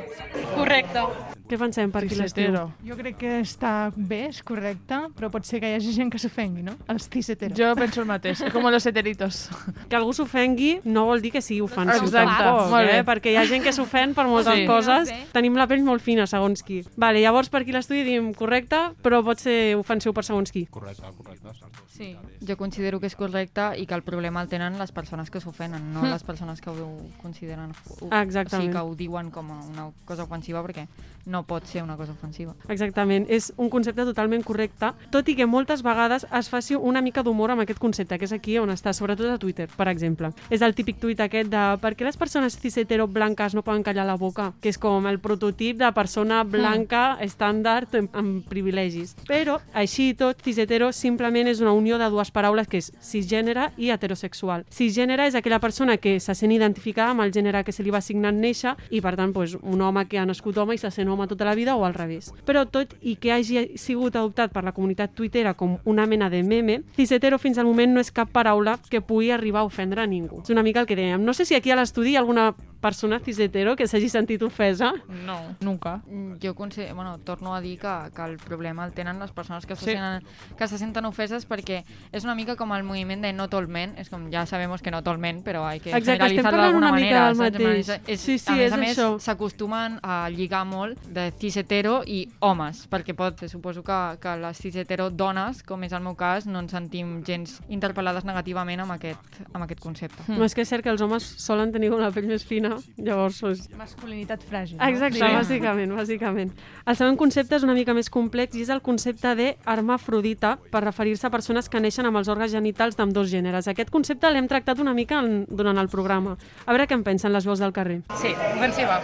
Correcte. 0.55 1.38
Què 1.49 1.57
pensem 1.57 1.91
per 1.91 2.03
aquí 2.05 2.15
l'estiu? 2.19 2.53
Jo 2.85 2.97
crec 2.99 3.17
que 3.17 3.31
està 3.41 3.91
bé, 3.97 4.27
és 4.29 4.43
correcte, 4.45 4.99
però 5.17 5.31
pot 5.33 5.47
ser 5.49 5.61
que 5.63 5.71
hi 5.71 5.77
hagi 5.79 5.95
gent 5.97 6.11
que 6.13 6.19
s'ofengui, 6.21 6.61
no? 6.63 6.75
Els 6.93 7.07
cis-heteros. 7.09 7.57
Jo 7.57 7.71
penso 7.79 8.03
el 8.03 8.07
mateix, 8.11 8.43
com 8.53 8.67
los 8.69 8.85
heteritos. 8.87 9.49
Que 9.89 9.97
algú 9.97 10.13
s'ofengui 10.13 10.81
no 10.85 11.07
vol 11.09 11.23
dir 11.25 11.33
que 11.33 11.41
sigui 11.41 11.63
ofensiu 11.65 12.05
Exacte, 12.05 12.35
tampoc, 12.37 12.69
molt 12.71 12.87
bé. 12.91 12.99
eh? 12.99 13.05
perquè 13.09 13.33
hi 13.33 13.39
ha 13.41 13.47
gent 13.49 13.65
que 13.65 13.73
s'ofèn 13.73 14.13
per 14.15 14.27
moltes 14.29 14.59
Sí. 14.61 14.67
coses. 14.69 15.09
Sí. 15.09 15.15
Tenim 15.33 15.57
la 15.57 15.67
pell 15.67 15.83
molt 15.87 16.03
fina, 16.05 16.27
segons 16.27 16.63
qui. 16.63 16.83
Vale, 16.97 17.21
llavors 17.25 17.49
per 17.49 17.63
aquí 17.63 17.73
l'estudi 17.73 18.05
diem 18.05 18.35
correcte, 18.35 18.77
però 19.03 19.23
pot 19.25 19.41
ser 19.41 19.75
ofensiu 19.81 20.13
per 20.13 20.25
segons 20.29 20.53
qui. 20.53 20.67
Correcte, 20.67 21.03
correcte. 21.17 21.49
Sí. 21.89 22.15
Jo 22.47 22.57
considero 22.57 23.01
que 23.01 23.07
és 23.09 23.17
correcte 23.17 23.73
i 23.81 23.87
que 23.87 23.95
el 23.97 24.03
problema 24.03 24.43
el 24.43 24.49
tenen 24.49 24.77
les 24.79 24.93
persones 24.93 25.31
que 25.31 25.41
s'ofenen, 25.41 25.93
no 25.95 26.03
Mm. 26.03 26.11
les 26.13 26.23
persones 26.23 26.61
que 26.61 26.71
ho 26.71 27.01
consideren... 27.23 27.73
Ho, 28.01 28.09
Exactament. 28.21 28.69
O 28.69 28.69
sigui, 28.69 28.73
que 28.73 28.79
ho 28.85 28.95
diuen 28.95 29.31
com 29.31 29.51
a 29.51 29.63
una 29.65 29.89
cosa 30.05 30.25
ofensiva 30.25 30.63
perquè 30.63 30.87
no 31.29 31.45
pot 31.47 31.67
ser 31.69 31.83
una 31.85 31.97
cosa 31.97 32.13
ofensiva. 32.13 32.55
Exactament, 32.73 33.27
és 33.29 33.53
un 33.57 33.71
concepte 33.71 34.05
totalment 34.09 34.43
correcte, 34.47 34.93
tot 35.13 35.29
i 35.29 35.37
que 35.39 35.47
moltes 35.47 35.85
vegades 35.85 36.27
es 36.35 36.49
faci 36.49 36.75
una 36.75 37.03
mica 37.05 37.23
d'humor 37.23 37.53
amb 37.53 37.63
aquest 37.63 37.79
concepte, 37.79 38.19
que 38.19 38.27
és 38.27 38.35
aquí 38.35 38.59
on 38.59 38.73
està, 38.73 38.95
sobretot 38.97 39.31
a 39.31 39.39
Twitter, 39.39 39.69
per 39.77 39.89
exemple. 39.93 40.33
És 40.51 40.65
el 40.65 40.75
típic 40.75 40.99
tuit 41.03 41.21
aquest 41.21 41.53
de 41.53 41.65
per 41.83 41.95
què 41.95 42.07
les 42.09 42.17
persones 42.17 42.57
cis-hetero 42.59 43.07
blanques 43.07 43.55
no 43.55 43.63
poden 43.63 43.85
callar 43.87 44.07
la 44.09 44.17
boca? 44.17 44.53
Que 44.63 44.73
és 44.73 44.81
com 44.81 45.07
el 45.07 45.21
prototip 45.21 45.79
de 45.79 45.91
persona 45.95 46.43
blanca 46.45 47.19
estàndard 47.25 47.95
amb, 47.99 48.17
amb 48.17 48.49
privilegis. 48.49 49.15
Però, 49.29 49.59
així 49.75 50.11
i 50.13 50.17
tot, 50.19 50.41
cis-hetero 50.45 50.91
simplement 50.97 51.49
és 51.51 51.61
una 51.61 51.75
unió 51.77 51.99
de 52.01 52.09
dues 52.11 52.33
paraules 52.33 52.69
que 52.69 52.81
és 52.81 52.91
cisgènere 53.05 53.71
i 53.77 53.91
heterosexual. 53.93 54.65
Cisgènere 54.73 55.29
és 55.29 55.37
aquella 55.39 55.61
persona 55.61 55.99
que 55.99 56.19
se 56.21 56.35
sent 56.35 56.55
identificada 56.55 57.13
amb 57.13 57.27
el 57.27 57.35
gènere 57.35 57.65
que 57.65 57.75
se 57.75 57.85
li 57.85 57.93
va 57.95 58.01
assignar 58.03 58.33
en 58.33 58.41
néixer 58.43 58.75
i, 58.91 59.03
per 59.05 59.17
tant, 59.19 59.35
doncs, 59.35 59.59
un 59.63 59.83
home 59.83 60.07
que 60.09 60.19
ha 60.19 60.27
nascut 60.27 60.57
home 60.59 60.77
i 60.77 60.81
se 60.81 60.91
sent 60.95 61.09
home 61.11 61.18
tota 61.27 61.45
la 61.45 61.55
vida 61.55 61.75
o 61.77 61.85
al 61.85 61.95
revés. 61.95 62.33
Però 62.47 62.67
tot 62.71 62.95
i 63.01 63.17
que 63.17 63.33
hagi 63.33 63.77
sigut 63.77 64.15
adoptat 64.17 64.53
per 64.53 64.63
la 64.65 64.73
comunitat 64.73 65.15
tuitera 65.15 65.55
com 65.55 65.79
una 65.85 66.07
mena 66.07 66.29
de 66.31 66.43
meme, 66.43 66.83
cis-hetero 66.97 67.39
fins 67.39 67.59
al 67.59 67.67
moment 67.67 67.93
no 67.95 68.01
és 68.01 68.13
cap 68.13 68.31
paraula 68.31 68.79
que 68.91 69.01
pugui 69.01 69.31
arribar 69.31 69.61
a 69.61 69.65
ofendre 69.65 70.01
a 70.03 70.07
ningú. 70.07 70.43
És 70.43 70.51
una 70.51 70.63
mica 70.63 70.81
el 70.81 70.87
que 70.87 70.97
dèiem. 70.97 71.21
No 71.25 71.33
sé 71.35 71.45
si 71.45 71.55
aquí 71.55 71.71
a 71.71 71.77
l'estudi 71.77 72.11
hi 72.13 72.17
ha 72.17 72.21
alguna 72.21 72.55
persona 72.81 73.19
cis-hetero 73.19 73.75
que 73.75 73.89
s'hagi 73.89 74.09
sentit 74.09 74.43
ofesa. 74.43 74.93
No, 75.27 75.57
nunca. 75.61 76.03
Jo 76.41 76.55
considero, 76.55 76.95
bueno, 76.95 77.19
torno 77.19 77.55
a 77.57 77.61
dir 77.61 77.79
que, 77.81 77.89
que 78.15 78.23
el 78.23 78.37
problema 78.37 78.85
el 78.87 78.93
tenen 78.93 79.19
les 79.19 79.33
persones 79.33 79.67
que, 79.67 79.75
Sí. 79.75 79.85
se 79.87 79.93
senten, 79.93 80.23
que 80.57 80.69
se 80.69 80.79
senten 80.79 81.05
ofeses 81.05 81.49
perquè 81.49 81.85
és 82.13 82.25
una 82.25 82.35
mica 82.37 82.55
com 82.57 82.73
el 82.73 82.85
moviment 82.85 83.21
de 83.23 83.33
no 83.33 83.49
all 83.51 83.67
men, 83.69 83.95
és 83.99 84.09
com 84.11 84.31
ja 84.31 84.47
sabemos 84.47 84.83
que 84.83 84.91
no 84.91 84.99
all 85.05 85.19
men, 85.19 85.43
però 85.43 85.65
hay 85.67 85.81
que 85.81 85.91
Exacte, 85.91 86.27
estem 86.27 86.43
parlant 86.45 86.63
d'alguna 86.73 86.89
una 86.91 86.97
mica 86.97 87.15
manera. 87.15 87.27
del 87.27 87.37
saps? 87.37 87.49
En 87.49 87.53
plan, 87.57 87.79
mateix. 87.79 88.01
És, 88.07 88.21
Sí, 88.21 88.39
sí, 88.39 88.51
a 88.53 88.55
més 88.55 88.67
és 88.67 88.73
a 88.73 88.77
més, 88.77 88.99
això. 88.99 89.19
s'acostumen 89.21 89.99
a 90.03 90.29
lligar 90.31 90.65
molt 90.67 90.98
de 91.09 91.29
cis-hetero 91.41 92.03
i 92.07 92.25
homes, 92.45 92.85
perquè 92.91 93.15
pot, 93.17 93.45
suposo 93.49 93.83
que, 93.87 93.99
que 94.23 94.35
les 94.41 94.61
cis-hetero 94.61 95.09
dones, 95.11 95.63
com 95.67 95.85
és 95.87 95.95
el 95.97 96.03
meu 96.05 96.17
cas, 96.19 96.47
no 96.47 96.63
ens 96.63 96.75
sentim 96.75 97.19
gens 97.27 97.59
interpel·lades 97.73 98.27
negativament 98.29 98.83
amb 98.85 98.97
aquest, 98.97 99.41
amb 99.53 99.65
aquest 99.65 99.83
concepte. 99.85 100.21
Mm. 100.27 100.39
No 100.41 100.49
és 100.49 100.57
que 100.57 100.65
és 100.65 100.73
cert 100.73 100.85
que 100.85 100.93
els 100.93 101.03
homes 101.05 101.25
solen 101.41 101.73
tenir 101.75 101.93
una 101.95 102.11
pell 102.15 102.29
més 102.29 102.45
fina, 102.47 102.77
llavors... 102.97 103.41
Doncs... 103.45 103.69
Masculinitat 103.79 104.45
fràgil. 104.49 104.81
Exacte, 104.89 105.23
no? 105.23 105.33
bàsicament, 105.39 105.95
bàsicament. 105.99 106.53
El 106.89 106.99
segon 106.99 107.19
concepte 107.21 107.57
és 107.59 107.67
una 107.67 107.77
mica 107.77 107.95
més 107.97 108.11
complex 108.13 108.57
i 108.59 108.65
és 108.67 108.73
el 108.75 108.83
concepte 108.85 109.35
de 109.39 109.51
hermafrodita 109.67 110.57
per 110.73 110.85
referir-se 110.85 111.29
a 111.29 111.33
persones 111.35 111.69
que 111.69 111.81
neixen 111.83 112.09
amb 112.09 112.21
els 112.21 112.31
òrgans 112.33 112.53
genitals 112.53 112.99
d'ambdós 112.99 113.31
gèneres. 113.33 113.69
Aquest 113.71 113.93
concepte 113.95 114.31
l'hem 114.33 114.49
tractat 114.51 114.81
una 114.85 114.95
mica 114.97 115.23
en, 115.23 115.45
durant 115.49 115.79
el 115.79 115.91
programa. 115.93 116.37
A 116.67 116.75
veure 116.75 116.89
què 116.89 116.99
en 116.99 117.05
pensen 117.07 117.35
les 117.35 117.47
veus 117.49 117.63
del 117.63 117.75
carrer. 117.77 118.03
Sí, 118.21 118.35
ofensiva. 118.55 119.01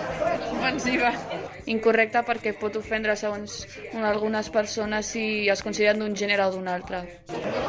Ofensiva. 0.54 1.12
Incorrecta 1.84 2.22
perquè 2.24 2.54
pot 2.56 2.78
ofendre 2.80 3.12
segons 3.20 3.58
algunes 4.08 4.48
persones 4.54 5.10
si 5.12 5.24
es 5.52 5.60
consideren 5.60 6.00
d'un 6.00 6.16
gènere 6.16 6.48
o 6.48 6.54
d'un 6.56 6.72
altre. 6.72 7.02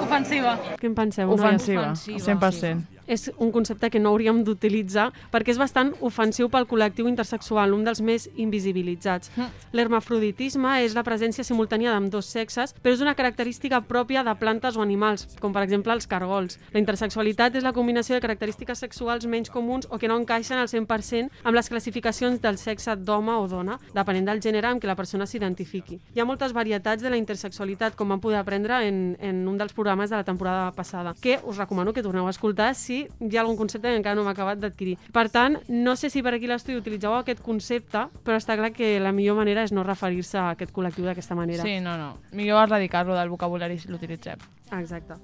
Ofensiva. 0.08 0.56
Què 0.80 0.88
en 0.88 0.96
penseu? 0.96 1.36
Ofensiva, 1.36 1.90
noies? 1.92 2.30
100%. 2.32 2.95
És 3.08 3.30
un 3.38 3.52
concepte 3.52 3.90
que 3.94 4.00
no 4.02 4.12
hauríem 4.14 4.44
d'utilitzar 4.46 5.12
perquè 5.32 5.54
és 5.54 5.60
bastant 5.62 5.94
ofensiu 6.02 6.50
pel 6.50 6.68
col·lectiu 6.70 7.10
intersexual, 7.10 7.74
un 7.74 7.84
dels 7.86 8.02
més 8.02 8.28
invisibilitzats. 8.36 9.32
L'hermafroditisme 9.76 10.80
és 10.86 10.96
la 10.98 11.04
presència 11.06 11.46
simultània 11.46 11.94
d'ambdós 11.94 12.30
sexes, 12.32 12.74
però 12.82 12.96
és 12.96 13.04
una 13.04 13.16
característica 13.16 13.82
pròpia 13.86 14.24
de 14.26 14.36
plantes 14.40 14.78
o 14.78 14.84
animals, 14.84 15.28
com 15.42 15.54
per 15.54 15.64
exemple 15.66 15.94
els 15.94 16.08
cargols. 16.10 16.60
La 16.74 16.82
intersexualitat 16.82 17.56
és 17.60 17.66
la 17.66 17.74
combinació 17.76 18.16
de 18.16 18.24
característiques 18.26 18.82
sexuals 18.82 19.28
menys 19.30 19.54
comuns 19.54 19.90
o 19.90 20.00
que 20.02 20.10
no 20.10 20.18
encaixen 20.22 20.60
al 20.62 20.72
100% 20.72 21.44
amb 21.44 21.58
les 21.58 21.70
classificacions 21.70 22.42
del 22.42 22.58
sexe 22.62 22.96
d'home 22.98 23.36
o 23.36 23.48
dona, 23.52 23.78
depenent 23.94 24.30
del 24.30 24.42
gènere 24.42 24.72
amb 24.72 24.82
què 24.82 24.90
la 24.90 24.98
persona 24.98 25.28
s'identifiqui. 25.30 26.00
Hi 26.16 26.22
ha 26.22 26.28
moltes 26.28 26.56
varietats 26.56 27.04
de 27.04 27.12
la 27.12 27.20
intersexualitat, 27.22 27.96
com 27.96 28.10
vam 28.10 28.24
poder 28.24 28.40
aprendre 28.40 28.82
en, 28.88 29.02
en 29.20 29.44
un 29.48 29.60
dels 29.60 29.76
programes 29.76 30.10
de 30.10 30.20
la 30.20 30.28
temporada 30.28 30.72
passada, 30.76 31.16
que 31.22 31.40
us 31.44 31.58
recomano 31.62 31.94
que 31.94 32.04
torneu 32.04 32.28
a 32.28 32.34
escoltar 32.34 32.74
si 32.76 32.95
hi 33.04 33.38
ha 33.38 33.42
algun 33.44 33.58
concepte 33.60 33.90
que 33.90 34.00
encara 34.00 34.18
no 34.18 34.26
m'ha 34.26 34.34
acabat 34.36 34.62
d'adquirir. 34.62 34.98
Per 35.16 35.28
tant, 35.34 35.60
no 35.70 35.96
sé 36.00 36.10
si 36.14 36.24
per 36.26 36.36
aquí 36.36 36.50
l'estudi 36.50 36.80
utilitzeu 36.80 37.16
aquest 37.18 37.44
concepte, 37.46 38.08
però 38.26 38.40
està 38.40 38.58
clar 38.60 38.72
que 38.76 38.96
la 39.04 39.14
millor 39.16 39.40
manera 39.42 39.66
és 39.68 39.74
no 39.76 39.86
referir-se 39.86 40.40
a 40.42 40.52
aquest 40.56 40.74
col·lectiu 40.76 41.08
d'aquesta 41.08 41.38
manera. 41.38 41.66
Sí, 41.66 41.80
no, 41.84 41.98
no. 42.02 42.16
Millor 42.36 42.64
erradicar-lo 42.68 43.18
del 43.18 43.34
vocabulari 43.34 43.80
si 43.80 43.92
l'utilitzem. 43.92 44.42
Exacte. 44.80 45.20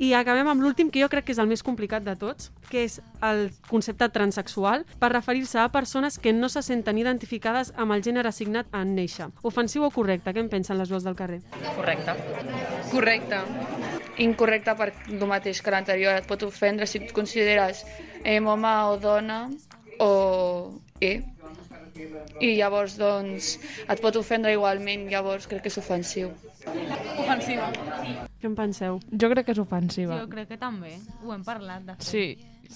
I 0.00 0.14
acabem 0.16 0.48
amb 0.48 0.62
l'últim, 0.64 0.88
que 0.88 1.02
jo 1.02 1.10
crec 1.12 1.26
que 1.28 1.34
és 1.34 1.38
el 1.42 1.48
més 1.50 1.60
complicat 1.60 2.00
de 2.06 2.14
tots, 2.16 2.48
que 2.70 2.86
és 2.86 2.94
el 3.20 3.50
concepte 3.68 4.06
transexual, 4.08 4.86
per 4.96 5.10
referir-se 5.12 5.58
a 5.60 5.66
persones 5.68 6.16
que 6.16 6.32
no 6.32 6.48
se 6.48 6.62
senten 6.64 6.96
identificades 6.96 7.74
amb 7.76 7.92
el 7.92 8.00
gènere 8.06 8.32
assignat 8.32 8.72
en 8.72 8.94
néixer. 8.96 9.28
Ofensiu 9.44 9.84
o 9.84 9.90
correcte? 9.92 10.32
Què 10.32 10.40
en 10.40 10.48
pensen 10.48 10.80
les 10.80 10.88
veus 10.88 11.04
del 11.04 11.18
carrer? 11.18 11.42
Correcte. 11.76 12.14
Correcte. 12.88 13.42
Incorrecte 14.24 14.72
per 14.80 14.88
el 15.12 15.26
mateix 15.28 15.60
que 15.60 15.74
l'anterior. 15.76 16.16
Et 16.16 16.30
pot 16.32 16.48
ofendre 16.48 16.88
si 16.88 17.02
et 17.02 17.12
consideres 17.12 17.84
eh, 18.24 18.40
home 18.40 18.72
o 18.88 18.96
dona 19.04 19.42
o 20.00 20.80
E. 20.96 21.18
I 22.40 22.52
llavors, 22.58 22.96
doncs, 23.00 23.54
et 23.88 24.02
pot 24.02 24.16
ofendre 24.20 24.52
igualment, 24.56 25.08
llavors 25.12 25.48
crec 25.50 25.66
que 25.66 25.72
és 25.72 25.80
ofensiu. 25.80 26.30
Ofensiva. 27.20 27.70
Què 28.40 28.48
en 28.48 28.56
penseu? 28.58 29.00
Jo 29.12 29.32
crec 29.32 29.48
que 29.48 29.56
és 29.56 29.62
ofensiva. 29.62 30.20
Jo 30.22 30.30
crec 30.32 30.54
que 30.54 30.60
també. 30.60 30.96
Ho 31.24 31.34
hem 31.34 31.44
parlat, 31.44 31.84
de 31.86 31.96
fet. 31.98 32.08
Sí, 32.08 32.24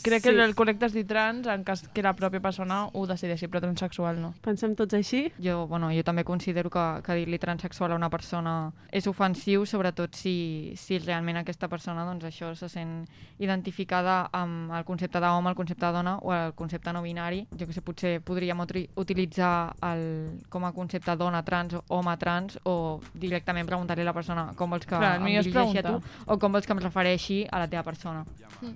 crec 0.03 0.23
que 0.23 0.33
Sí. 0.33 0.39
el 0.39 0.55
correcte 0.55 0.87
és 0.87 0.93
dir 0.93 1.07
trans 1.07 1.47
en 1.47 1.65
cas 1.65 1.87
que 1.89 2.03
la 2.03 2.15
pròpia 2.15 2.41
persona 2.41 2.87
ho 2.93 3.07
decideixi, 3.07 3.47
però 3.49 3.61
transexual 3.61 4.21
no. 4.21 4.35
Pensem 4.43 4.75
tots 4.75 4.95
així? 4.95 5.33
Jo, 5.43 5.67
bueno, 5.67 5.91
jo 5.93 6.03
també 6.03 6.25
considero 6.25 6.71
que, 6.71 7.03
que 7.05 7.15
dir-li 7.15 7.39
transexual 7.39 7.93
a 7.93 7.97
una 7.97 8.11
persona 8.11 8.73
és 8.91 9.07
ofensiu, 9.07 9.65
sobretot 9.67 10.15
si, 10.15 10.73
si 10.77 10.99
realment 10.99 11.37
aquesta 11.39 11.69
persona 11.69 12.05
doncs, 12.05 12.25
això 12.25 12.55
se 12.55 12.69
sent 12.69 13.07
identificada 13.39 14.29
amb 14.33 14.73
el 14.73 14.85
concepte 14.85 15.21
d'home, 15.21 15.51
el 15.51 15.57
concepte 15.57 15.87
de 15.87 15.93
dona 15.93 16.17
o 16.23 16.33
el 16.33 16.55
concepte 16.55 16.93
no 16.93 17.03
binari. 17.03 17.47
Jo 17.59 17.67
que 17.67 17.73
sé, 17.73 17.83
potser 17.83 18.21
podríem 18.25 18.61
utilitzar 18.97 19.75
el, 19.83 20.41
com 20.49 20.65
a 20.65 20.73
concepte 20.73 21.15
dona 21.17 21.43
trans 21.45 21.75
o 21.75 21.83
home 21.89 22.17
trans 22.17 22.59
o 22.65 23.01
directament 23.15 23.67
preguntar-li 23.67 24.03
a 24.03 24.09
la 24.11 24.17
persona 24.17 24.47
com 24.57 24.71
vols 24.71 24.87
que 24.87 24.97
Clar, 24.97 25.17
el 25.17 25.23
em 25.23 25.43
dirigeixi 25.43 25.79
a 25.79 25.83
tu 25.83 26.01
o 26.27 26.39
com 26.39 26.53
vols 26.53 26.67
que 26.67 26.73
em 26.73 26.83
refereixi 26.83 27.47
a 27.51 27.59
la 27.59 27.69
teva 27.69 27.83
persona. 27.83 28.25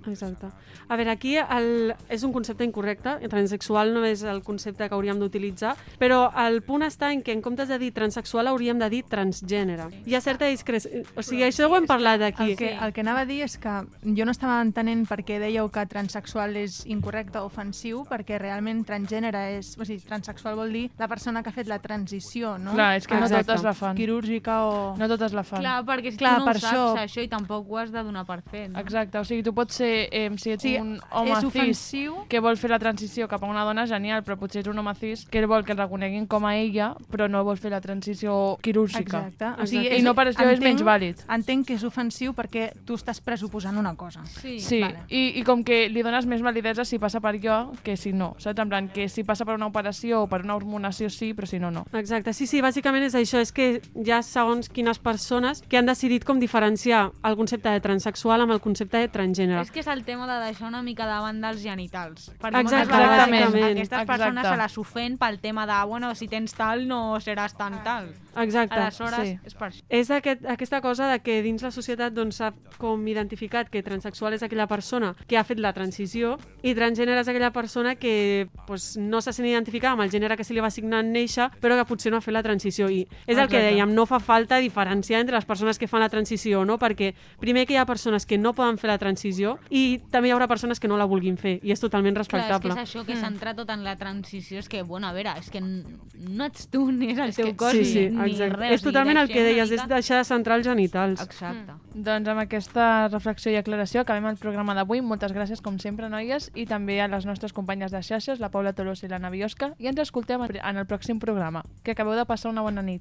Exacte. 0.07 0.49
A 0.87 0.95
veure, 0.95 1.08
veure, 1.09 1.17
aquí 1.17 1.35
el, 1.37 1.93
és 2.09 2.23
un 2.23 2.31
concepte 2.33 2.63
incorrecte, 2.63 3.17
transexual 3.29 3.93
no 3.93 4.03
és 4.05 4.23
el 4.23 4.41
concepte 4.43 4.87
que 4.87 4.95
hauríem 4.95 5.19
d'utilitzar, 5.19 5.75
però 5.99 6.29
el 6.45 6.61
punt 6.63 6.83
està 6.85 7.11
en 7.13 7.21
que 7.23 7.31
en 7.33 7.41
comptes 7.41 7.69
de 7.69 7.77
dir 7.79 7.91
transexual 7.93 8.47
hauríem 8.47 8.79
de 8.79 8.89
dir 8.89 9.03
transgènere. 9.09 9.89
Hi 10.05 10.15
ha 10.15 10.21
certa 10.21 10.45
discreció... 10.49 11.03
O 11.15 11.23
sigui, 11.23 11.43
això 11.43 11.67
ho 11.69 11.75
hem 11.77 11.87
parlat 11.89 12.21
aquí. 12.21 12.51
El 12.51 12.57
que, 12.57 12.71
el 12.75 12.93
que 12.93 13.01
anava 13.01 13.21
a 13.21 13.29
dir 13.29 13.41
és 13.45 13.57
que 13.57 13.73
jo 14.15 14.25
no 14.25 14.31
estava 14.31 14.59
entenent 14.61 15.05
per 15.09 15.21
què 15.25 15.39
dèieu 15.41 15.69
que 15.73 15.85
transexual 15.89 16.55
és 16.59 16.83
incorrecte 16.89 17.39
o 17.41 17.47
ofensiu, 17.49 18.03
perquè 18.09 18.39
realment 18.41 18.83
transgènere 18.87 19.57
és... 19.57 19.73
O 19.79 19.85
sigui, 19.87 20.03
transexual 20.07 20.55
vol 20.59 20.71
dir 20.73 20.85
la 20.99 21.07
persona 21.07 21.43
que 21.43 21.49
ha 21.49 21.55
fet 21.55 21.67
la 21.67 21.79
transició, 21.79 22.57
no? 22.59 22.73
Clar, 22.77 22.95
és 22.99 23.07
que 23.07 23.19
no 23.19 23.29
totes 23.29 23.63
la 23.65 23.73
fan. 23.73 23.95
Quirúrgica 23.97 24.59
o... 24.67 24.95
No 24.99 25.07
totes 25.11 25.33
la 25.35 25.43
fan. 25.47 25.63
Clar, 25.63 25.77
perquè 25.87 26.13
si 26.13 26.19
Clar, 26.21 26.37
tu 26.39 26.45
no 26.45 26.49
per 26.51 26.57
ho 26.57 26.59
saps, 26.59 26.75
això- 26.75 27.03
això... 27.05 27.23
i 27.25 27.29
tampoc 27.31 27.69
ho 27.69 27.77
has 27.81 27.91
de 27.93 28.03
donar 28.03 28.25
per 28.27 28.41
fet. 28.45 28.69
No? 28.73 28.79
Exacte, 28.79 29.19
o 29.19 29.25
sigui, 29.27 29.43
tu 29.43 29.53
pots 29.55 29.79
ser, 29.81 30.07
eh, 30.11 30.29
si 30.37 30.51
ets 30.55 30.63
Sí, 30.63 30.75
un 30.77 30.98
home 31.11 31.31
és 31.31 31.39
cis 31.39 31.47
ofensiu. 31.47 32.15
que 32.29 32.39
vol 32.39 32.57
fer 32.57 32.69
la 32.71 32.79
transició 32.79 33.27
cap 33.27 33.43
a 33.43 33.49
una 33.49 33.63
dona, 33.63 33.85
genial, 33.87 34.23
però 34.23 34.37
potser 34.39 34.61
és 34.63 34.67
un 34.67 34.79
home 34.79 34.93
cis 34.95 35.25
que 35.29 35.45
vol 35.45 35.65
que 35.65 35.73
el 35.73 35.79
reconeguin 35.79 36.27
com 36.27 36.45
a 36.45 36.55
ella, 36.57 36.93
però 37.11 37.29
no 37.29 37.43
vol 37.43 37.57
fer 37.57 37.71
la 37.71 37.81
transició 37.81 38.57
quirúrgica. 38.61 39.25
Exacte. 39.29 39.61
O 39.61 39.67
sigui, 39.67 39.89
I 39.97 40.01
no 40.05 40.13
per 40.15 40.29
això 40.29 40.47
és 40.49 40.59
menys 40.59 40.83
vàlid. 40.85 41.23
Entenc 41.29 41.67
que 41.67 41.77
és 41.79 41.83
ofensiu 41.83 42.33
perquè 42.37 42.69
tu 42.85 42.97
estàs 42.99 43.21
pressuposant 43.21 43.77
una 43.77 43.95
cosa. 43.95 44.25
Sí. 44.25 44.59
Sí, 44.59 44.81
Vale. 44.81 45.05
i, 45.09 45.39
i 45.39 45.43
com 45.43 45.63
que 45.63 45.87
li 45.89 46.03
dones 46.05 46.25
més 46.29 46.41
validesa 46.41 46.85
si 46.85 46.99
passa 46.99 47.21
per 47.21 47.35
allò 47.35 47.59
que 47.83 47.95
si 47.97 48.13
no, 48.13 48.35
saps? 48.37 48.59
En 48.59 48.69
plan, 48.69 48.89
que 48.89 49.07
si 49.09 49.23
passa 49.23 49.45
per 49.45 49.55
una 49.55 49.69
operació 49.69 50.23
o 50.23 50.27
per 50.27 50.43
una 50.43 50.55
hormonació 50.55 51.09
sí, 51.09 51.33
però 51.33 51.47
si 51.47 51.59
no, 51.59 51.71
no. 51.71 51.85
Exacte, 51.93 52.33
sí, 52.33 52.47
sí, 52.49 52.61
bàsicament 52.61 53.05
és 53.07 53.15
això, 53.15 53.39
és 53.39 53.53
que 53.55 53.69
hi 53.79 54.11
ha 54.11 54.21
segons 54.25 54.69
quines 54.69 54.99
persones 54.99 55.63
que 55.69 55.77
han 55.79 55.87
decidit 55.87 56.25
com 56.27 56.39
diferenciar 56.39 57.11
el 57.23 57.37
concepte 57.39 57.69
de 57.69 57.79
transexual 57.79 58.41
amb 58.41 58.51
el 58.51 58.59
concepte 58.61 58.97
de 58.97 59.09
transgènere. 59.11 59.61
És 59.61 59.71
que 59.71 59.79
és 59.83 59.87
el 59.87 60.03
tema 60.03 60.27
de 60.27 60.39
deixar 60.45 60.67
una 60.67 60.81
mica 60.83 60.88
davant 60.97 61.41
dels 61.41 61.61
genitals. 61.61 62.31
Perquè 62.39 62.61
Exacte, 62.63 62.87
moltes 62.87 62.87
vegades 62.89 63.27
exactament. 63.27 63.65
aquestes 63.71 64.07
persones 64.07 64.45
Exacte. 64.45 64.49
se 64.49 64.61
les 64.63 64.77
ofèn 64.77 65.17
pel 65.17 65.39
tema 65.39 65.65
de, 65.65 65.85
bueno, 65.85 66.15
si 66.15 66.27
tens 66.27 66.53
tal 66.53 66.87
no 66.87 67.19
seràs 67.19 67.55
tan 67.55 67.83
tal. 67.83 68.09
Exacte, 68.43 68.75
Aleshores, 68.79 69.27
sí. 69.27 69.39
és 69.45 69.53
per 69.55 69.67
això. 69.69 69.83
És 69.89 70.09
aquest, 70.11 70.45
aquesta 70.45 70.81
cosa 70.81 71.07
de 71.11 71.19
que 71.19 71.41
dins 71.43 71.61
la 71.63 71.71
societat 71.71 72.13
doncs, 72.13 72.35
s'ha 72.39 72.53
com 72.77 73.05
identificat 73.07 73.69
que 73.69 73.81
transexual 73.83 74.33
és 74.33 74.43
aquella 74.43 74.67
persona 74.67 75.15
que 75.27 75.37
ha 75.37 75.43
fet 75.43 75.59
la 75.59 75.73
transició 75.73 76.37
i 76.63 76.73
transgènere 76.75 77.19
és 77.21 77.27
aquella 77.27 77.51
persona 77.51 77.95
que 77.95 78.47
pues, 78.67 78.97
no 78.97 79.21
se 79.21 79.33
sent 79.33 79.47
identificada 79.47 79.93
amb 79.93 80.01
el 80.03 80.11
gènere 80.11 80.37
que 80.37 80.43
se 80.43 80.53
li 80.53 80.59
va 80.59 80.67
assignar 80.67 81.01
en 81.03 81.11
néixer, 81.13 81.49
però 81.61 81.75
que 81.77 81.85
potser 81.85 82.11
no 82.11 82.17
ha 82.17 82.21
fet 82.21 82.33
la 82.33 82.43
transició. 82.43 82.89
I 82.89 83.07
és 83.27 83.37
el 83.37 83.47
que 83.49 83.59
dèiem, 83.59 83.93
no 83.93 84.05
fa 84.05 84.19
falta 84.19 84.57
diferenciar 84.57 85.21
entre 85.21 85.35
les 85.35 85.45
persones 85.45 85.77
que 85.79 85.87
fan 85.87 85.99
la 86.01 86.09
transició 86.09 86.61
o 86.61 86.65
no, 86.65 86.77
perquè 86.79 87.13
primer 87.39 87.65
que 87.67 87.73
hi 87.73 87.77
ha 87.77 87.85
persones 87.85 88.25
que 88.25 88.37
no 88.37 88.53
poden 88.53 88.77
fer 88.77 88.89
la 88.89 88.97
transició 88.97 89.57
i 89.69 89.99
també 90.11 90.29
hi 90.29 90.31
haurà 90.31 90.47
persones 90.47 90.79
que 90.79 90.87
no 90.87 90.97
la 90.97 91.05
vulguin 91.05 91.37
fer, 91.37 91.59
i 91.63 91.71
és 91.71 91.79
totalment 91.79 92.13
Clar, 92.15 92.21
és 92.23 92.27
que 92.29 92.37
respectable. 92.37 92.73
és 92.73 92.79
això 92.89 93.05
que 93.05 93.15
Mm. 93.15 93.21
s'entra 93.21 93.53
tot 93.55 93.69
en 93.69 93.83
la 93.83 93.95
transició, 93.97 94.59
és 94.59 94.69
que, 94.69 94.81
bueno, 94.83 95.07
a 95.07 95.13
veure, 95.13 95.31
és 95.39 95.49
que 95.49 95.59
no 95.61 96.45
ets 96.45 96.67
tu 96.69 96.91
ni 96.91 97.11
és 97.11 97.17
el 97.17 97.33
teu 97.35 97.47
que- 97.47 97.55
cos 97.55 97.71
sí, 97.71 97.85
sí, 97.85 98.09
ni 98.09 98.19
exacte. 98.31 98.57
res. 98.57 98.73
és 98.77 98.85
totalment 98.85 99.17
el 99.21 99.29
que 99.31 99.43
deies, 99.45 99.71
és 99.71 99.85
deixar 99.87 100.19
de 100.19 100.25
centrar 100.27 100.57
els 100.59 100.67
genitals. 100.67 101.21
Exacte. 101.23 101.77
Doncs 101.93 102.31
amb 102.33 102.43
aquesta 102.43 103.07
reflexió 103.07 103.53
i 103.53 103.57
aclaració 103.59 104.01
acabem 104.01 104.25
el 104.31 104.37
programa 104.41 104.75
d'avui. 104.77 105.01
Moltes 105.01 105.33
gràcies, 105.35 105.61
com 105.61 105.79
sempre, 105.79 106.09
noies, 106.09 106.49
i 106.55 106.65
també 106.65 106.99
a 107.01 107.07
les 107.07 107.25
nostres 107.29 107.53
companyes 107.53 107.91
de 107.95 108.01
xarxes, 108.03 108.39
la 108.39 108.49
Paula 108.49 108.73
Tolosa 108.73 109.05
i 109.07 109.09
l'Anna 109.09 109.29
Biosca, 109.29 109.73
i 109.79 109.87
ens 109.87 109.99
escoltem 109.99 110.43
en 110.49 110.77
el 110.77 110.87
pròxim 110.89 111.19
programa. 111.19 111.63
Que 111.83 111.95
acabeu 111.95 112.17
de 112.17 112.25
passar 112.25 112.51
una 112.51 112.61
bona 112.65 112.81
nit. 112.81 112.97